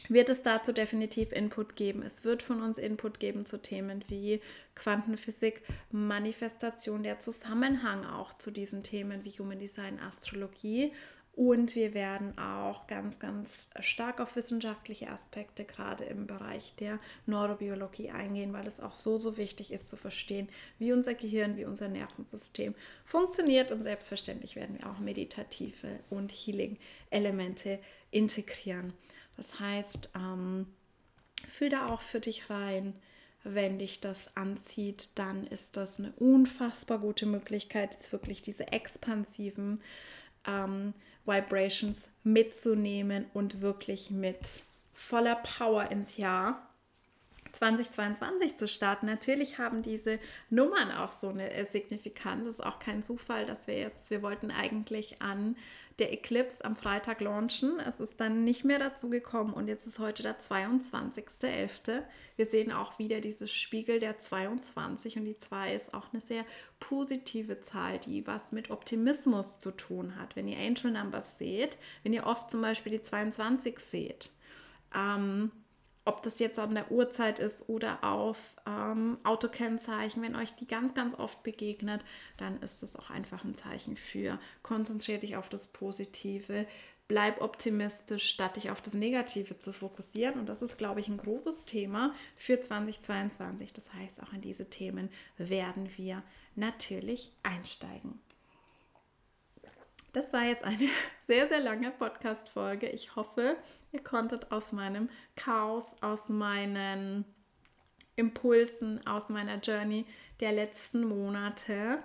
wird 0.09 0.29
es 0.29 0.43
dazu 0.43 0.73
definitiv 0.73 1.33
Input 1.33 1.77
geben. 1.77 2.03
Es 2.03 2.25
wird 2.25 2.43
von 2.43 2.63
uns 2.63 2.79
Input 2.79 3.21
geben 3.21 3.47
zu 3.47 3.61
Themen 3.61 4.05
wie 4.09 4.41
Quantenphysik, 4.75 5.63
Manifestation, 5.91 7.03
der 7.03 7.21
Zusammenhang 7.21 8.05
auch 8.05 8.33
zu 8.35 8.51
diesen 8.51 8.83
Themen 8.83 9.25
wie 9.25 9.31
Human 9.39 9.59
Design, 9.59 10.01
Astrologie. 10.01 10.93
Und 11.35 11.75
wir 11.75 11.95
werden 11.95 12.37
auch 12.37 12.87
ganz, 12.87 13.19
ganz 13.19 13.71
stark 13.81 14.21
auf 14.21 14.37
wissenschaftliche 14.37 15.09
Aspekte, 15.09 15.65
gerade 15.65 16.05
im 16.05 16.27
Bereich 16.27 16.75
der 16.79 16.99
Neurobiologie 17.25 18.11
eingehen, 18.11 18.53
weil 18.53 18.67
es 18.67 18.81
auch 18.81 18.95
so, 18.95 19.19
so 19.19 19.39
wichtig 19.39 19.73
ist 19.73 19.89
zu 19.89 19.97
verstehen, 19.97 20.51
wie 20.79 20.93
unser 20.93 21.15
Gehirn, 21.15 21.57
wie 21.57 21.65
unser 21.65 21.89
Nervensystem 21.89 22.75
funktioniert. 23.07 23.71
Und 23.73 23.83
selbstverständlich 23.83 24.57
werden 24.57 24.79
wir 24.79 24.91
auch 24.91 24.99
meditative 24.99 26.01
und 26.11 26.31
Healing-Elemente 26.31 27.79
integrieren. 28.11 28.93
Das 29.39 29.59
heißt, 29.59 30.11
ähm, 30.15 30.67
fühl 31.51 31.71
da 31.71 31.89
auch 31.89 32.03
für 32.03 32.21
dich 32.21 32.51
rein. 32.51 32.93
Wenn 33.43 33.79
dich 33.79 34.01
das 34.01 34.37
anzieht, 34.37 35.11
dann 35.17 35.47
ist 35.47 35.79
das 35.79 35.99
eine 35.99 36.13
unfassbar 36.13 36.99
gute 36.99 37.27
Möglichkeit, 37.27 37.95
jetzt 37.95 38.13
wirklich 38.13 38.43
diese 38.43 38.69
expansiven 38.69 39.81
ähm, 40.47 40.95
Vibrations 41.25 42.09
mitzunehmen 42.25 43.27
und 43.33 43.61
wirklich 43.61 44.11
mit 44.11 44.63
voller 44.93 45.37
Power 45.37 45.91
ins 45.91 46.17
Jahr 46.17 46.69
2022 47.53 48.57
zu 48.57 48.67
starten. 48.67 49.07
Natürlich 49.07 49.59
haben 49.59 49.83
diese 49.83 50.19
Nummern 50.51 50.91
auch 50.91 51.11
so 51.11 51.29
eine 51.29 51.65
Signifikanz. 51.67 52.47
Es 52.47 52.55
ist 52.55 52.65
auch 52.65 52.79
kein 52.79 53.05
Zufall, 53.05 53.47
dass 53.47 53.67
wir 53.67 53.79
jetzt, 53.79 54.11
wir 54.11 54.23
wollten 54.23 54.51
eigentlich 54.51 55.21
an 55.21 55.57
der 55.99 56.13
Eclipse 56.13 56.65
am 56.65 56.77
Freitag 56.77 57.21
launchen. 57.21 57.79
Es 57.81 58.01
ist 58.01 58.21
dann 58.21 58.45
nicht 58.45 58.65
mehr 58.65 58.79
dazu 58.79 59.11
gekommen 59.11 59.53
und 59.53 59.69
jetzt 59.69 59.87
ist 59.87 59.99
heute 59.99 60.23
der 60.23 60.39
22.11. 60.39 62.03
Wir 62.37 62.47
sehen 62.47 62.73
auch 62.73 62.99
wieder 62.99 63.21
dieses 63.21 63.53
Spiegel 63.53 64.01
der 64.01 64.19
22 64.19 65.19
und 65.19 65.25
die 65.25 65.39
2 65.39 65.75
ist 65.75 65.95
auch 65.95 66.13
eine 66.13 66.21
sehr 66.21 66.45
positive 66.81 67.61
Zahl, 67.61 67.99
die 67.99 68.27
was 68.27 68.53
mit 68.53 68.71
Optimismus 68.71 69.59
zu 69.59 69.71
tun 69.71 70.17
hat. 70.17 70.37
Wenn 70.37 70.49
ihr 70.49 70.59
Angel 70.59 70.91
Numbers 70.91 71.39
seht, 71.39 71.79
wenn 72.03 72.13
ihr 72.13 72.27
oft 72.27 72.51
zum 72.51 72.63
Beispiel 72.63 72.93
die 72.93 73.03
22 73.03 73.79
seht, 73.79 74.31
ähm, 74.95 75.53
ob 76.05 76.23
das 76.23 76.39
jetzt 76.39 76.59
an 76.59 76.75
der 76.75 76.91
Uhrzeit 76.91 77.39
ist 77.39 77.69
oder 77.69 78.03
auf 78.03 78.57
ähm, 78.67 79.19
Autokennzeichen, 79.25 80.23
wenn 80.23 80.35
euch 80.35 80.55
die 80.55 80.67
ganz, 80.67 80.95
ganz 80.95 81.15
oft 81.15 81.43
begegnet, 81.43 82.05
dann 82.39 82.61
ist 82.61 82.83
das 82.83 82.97
auch 82.97 83.11
einfach 83.11 83.45
ein 83.45 83.57
Zeichen 83.57 83.97
für 83.97 84.39
konzentriere 84.63 85.21
dich 85.21 85.37
auf 85.37 85.49
das 85.49 85.69
Positive, 85.69 86.67
bleib 87.09 87.41
optimistisch, 87.41 88.29
statt 88.29 88.57
dich 88.57 88.71
auf 88.71 88.81
das 88.81 88.95
Negative 88.95 89.59
zu 89.59 89.73
fokussieren. 89.73 90.41
Und 90.41 90.49
das 90.49 90.63
ist, 90.63 90.79
glaube 90.79 91.01
ich, 91.01 91.09
ein 91.09 91.19
großes 91.19 91.67
Thema 91.67 92.15
für 92.37 92.61
2022. 92.61 93.73
Das 93.73 93.93
heißt, 93.93 94.23
auch 94.23 94.33
in 94.33 94.41
diese 94.41 94.71
Themen 94.71 95.11
werden 95.37 95.91
wir 95.97 96.23
natürlich 96.57 97.33
einsteigen. 97.43 98.19
Das 100.13 100.33
war 100.33 100.45
jetzt 100.45 100.65
eine 100.65 100.89
sehr, 101.21 101.49
sehr 101.49 101.61
lange 101.61 101.91
Podcast-Folge. 101.91 102.89
Ich 102.89 103.17
hoffe, 103.17 103.57
ihr 103.93 104.03
konntet 104.03 104.53
aus 104.53 104.73
meinem 104.73 105.09
Chaos, 105.37 105.85
aus 106.01 106.29
meinen 106.29 107.25
Impulsen, 108.17 109.07
aus 109.07 109.29
meiner 109.31 109.57
Journey 109.57 110.05
der 110.41 110.53
letzten 110.53 111.05
Monate 111.05 112.03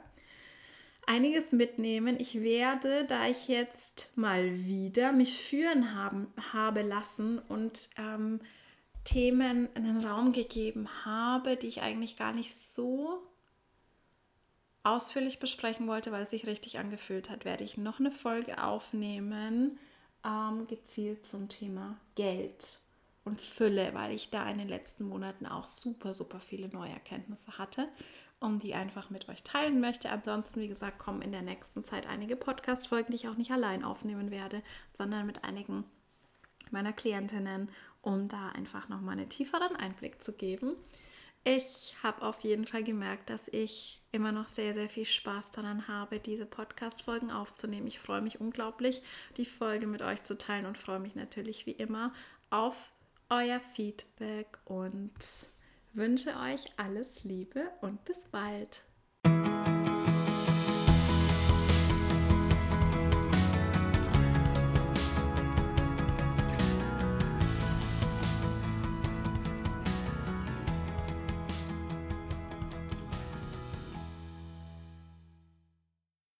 einiges 1.05 1.51
mitnehmen. 1.51 2.17
Ich 2.19 2.41
werde, 2.41 3.05
da 3.05 3.27
ich 3.27 3.47
jetzt 3.47 4.15
mal 4.15 4.65
wieder 4.65 5.11
mich 5.11 5.41
führen 5.41 5.95
haben, 5.95 6.27
habe 6.53 6.81
lassen 6.81 7.39
und 7.39 7.89
ähm, 7.97 8.39
Themen 9.03 9.69
einen 9.73 10.05
Raum 10.05 10.33
gegeben 10.33 10.87
habe, 11.05 11.55
die 11.55 11.67
ich 11.67 11.81
eigentlich 11.81 12.17
gar 12.17 12.33
nicht 12.33 12.53
so 12.53 13.21
ausführlich 14.87 15.39
besprechen 15.39 15.87
wollte, 15.87 16.11
weil 16.11 16.23
es 16.23 16.29
sich 16.29 16.47
richtig 16.47 16.79
angefühlt 16.79 17.29
hat, 17.29 17.45
werde 17.45 17.63
ich 17.63 17.77
noch 17.77 17.99
eine 17.99 18.11
Folge 18.11 18.63
aufnehmen, 18.63 19.77
ähm, 20.25 20.67
gezielt 20.67 21.25
zum 21.25 21.49
Thema 21.49 21.97
Geld 22.15 22.79
und 23.25 23.41
Fülle, 23.41 23.93
weil 23.93 24.13
ich 24.13 24.29
da 24.29 24.49
in 24.49 24.57
den 24.57 24.69
letzten 24.69 25.03
Monaten 25.03 25.45
auch 25.45 25.67
super, 25.67 26.13
super 26.13 26.39
viele 26.39 26.69
neue 26.69 26.91
Erkenntnisse 26.91 27.57
hatte 27.57 27.89
und 28.39 28.63
die 28.63 28.73
einfach 28.73 29.09
mit 29.09 29.27
euch 29.27 29.43
teilen 29.43 29.81
möchte. 29.81 30.09
Ansonsten, 30.09 30.61
wie 30.61 30.69
gesagt, 30.69 30.99
kommen 30.99 31.21
in 31.21 31.33
der 31.33 31.41
nächsten 31.41 31.83
Zeit 31.83 32.07
einige 32.07 32.35
Podcast-Folgen, 32.35 33.11
die 33.11 33.15
ich 33.15 33.27
auch 33.27 33.37
nicht 33.37 33.51
allein 33.51 33.83
aufnehmen 33.83 34.31
werde, 34.31 34.61
sondern 34.93 35.25
mit 35.25 35.43
einigen 35.43 35.83
meiner 36.71 36.93
Klientinnen, 36.93 37.69
um 38.01 38.27
da 38.29 38.49
einfach 38.49 38.87
nochmal 38.89 39.17
einen 39.17 39.29
tieferen 39.29 39.75
Einblick 39.75 40.23
zu 40.23 40.31
geben. 40.31 40.75
Ich 41.43 41.95
habe 42.03 42.23
auf 42.23 42.41
jeden 42.41 42.67
Fall 42.67 42.83
gemerkt, 42.83 43.29
dass 43.29 43.47
ich 43.47 44.01
immer 44.17 44.31
noch 44.31 44.49
sehr, 44.49 44.73
sehr 44.73 44.89
viel 44.89 45.05
Spaß 45.05 45.51
daran 45.51 45.87
habe, 45.87 46.19
diese 46.19 46.47
Podcast-Folgen 46.47 47.29
aufzunehmen. 47.29 47.85
Ich 47.85 47.99
freue 47.99 48.21
mich 48.21 48.41
unglaublich, 48.41 49.03
die 49.37 49.45
Folge 49.45 49.85
mit 49.85 50.01
euch 50.01 50.23
zu 50.23 50.37
teilen 50.37 50.65
und 50.65 50.79
freue 50.79 50.99
mich 50.99 51.15
natürlich 51.15 51.67
wie 51.67 51.71
immer 51.71 52.11
auf 52.49 52.91
euer 53.29 53.59
Feedback 53.59 54.57
und 54.65 55.13
wünsche 55.93 56.35
euch 56.39 56.65
alles 56.77 57.23
Liebe 57.23 57.69
und 57.81 58.03
bis 58.05 58.25
bald. 58.25 58.85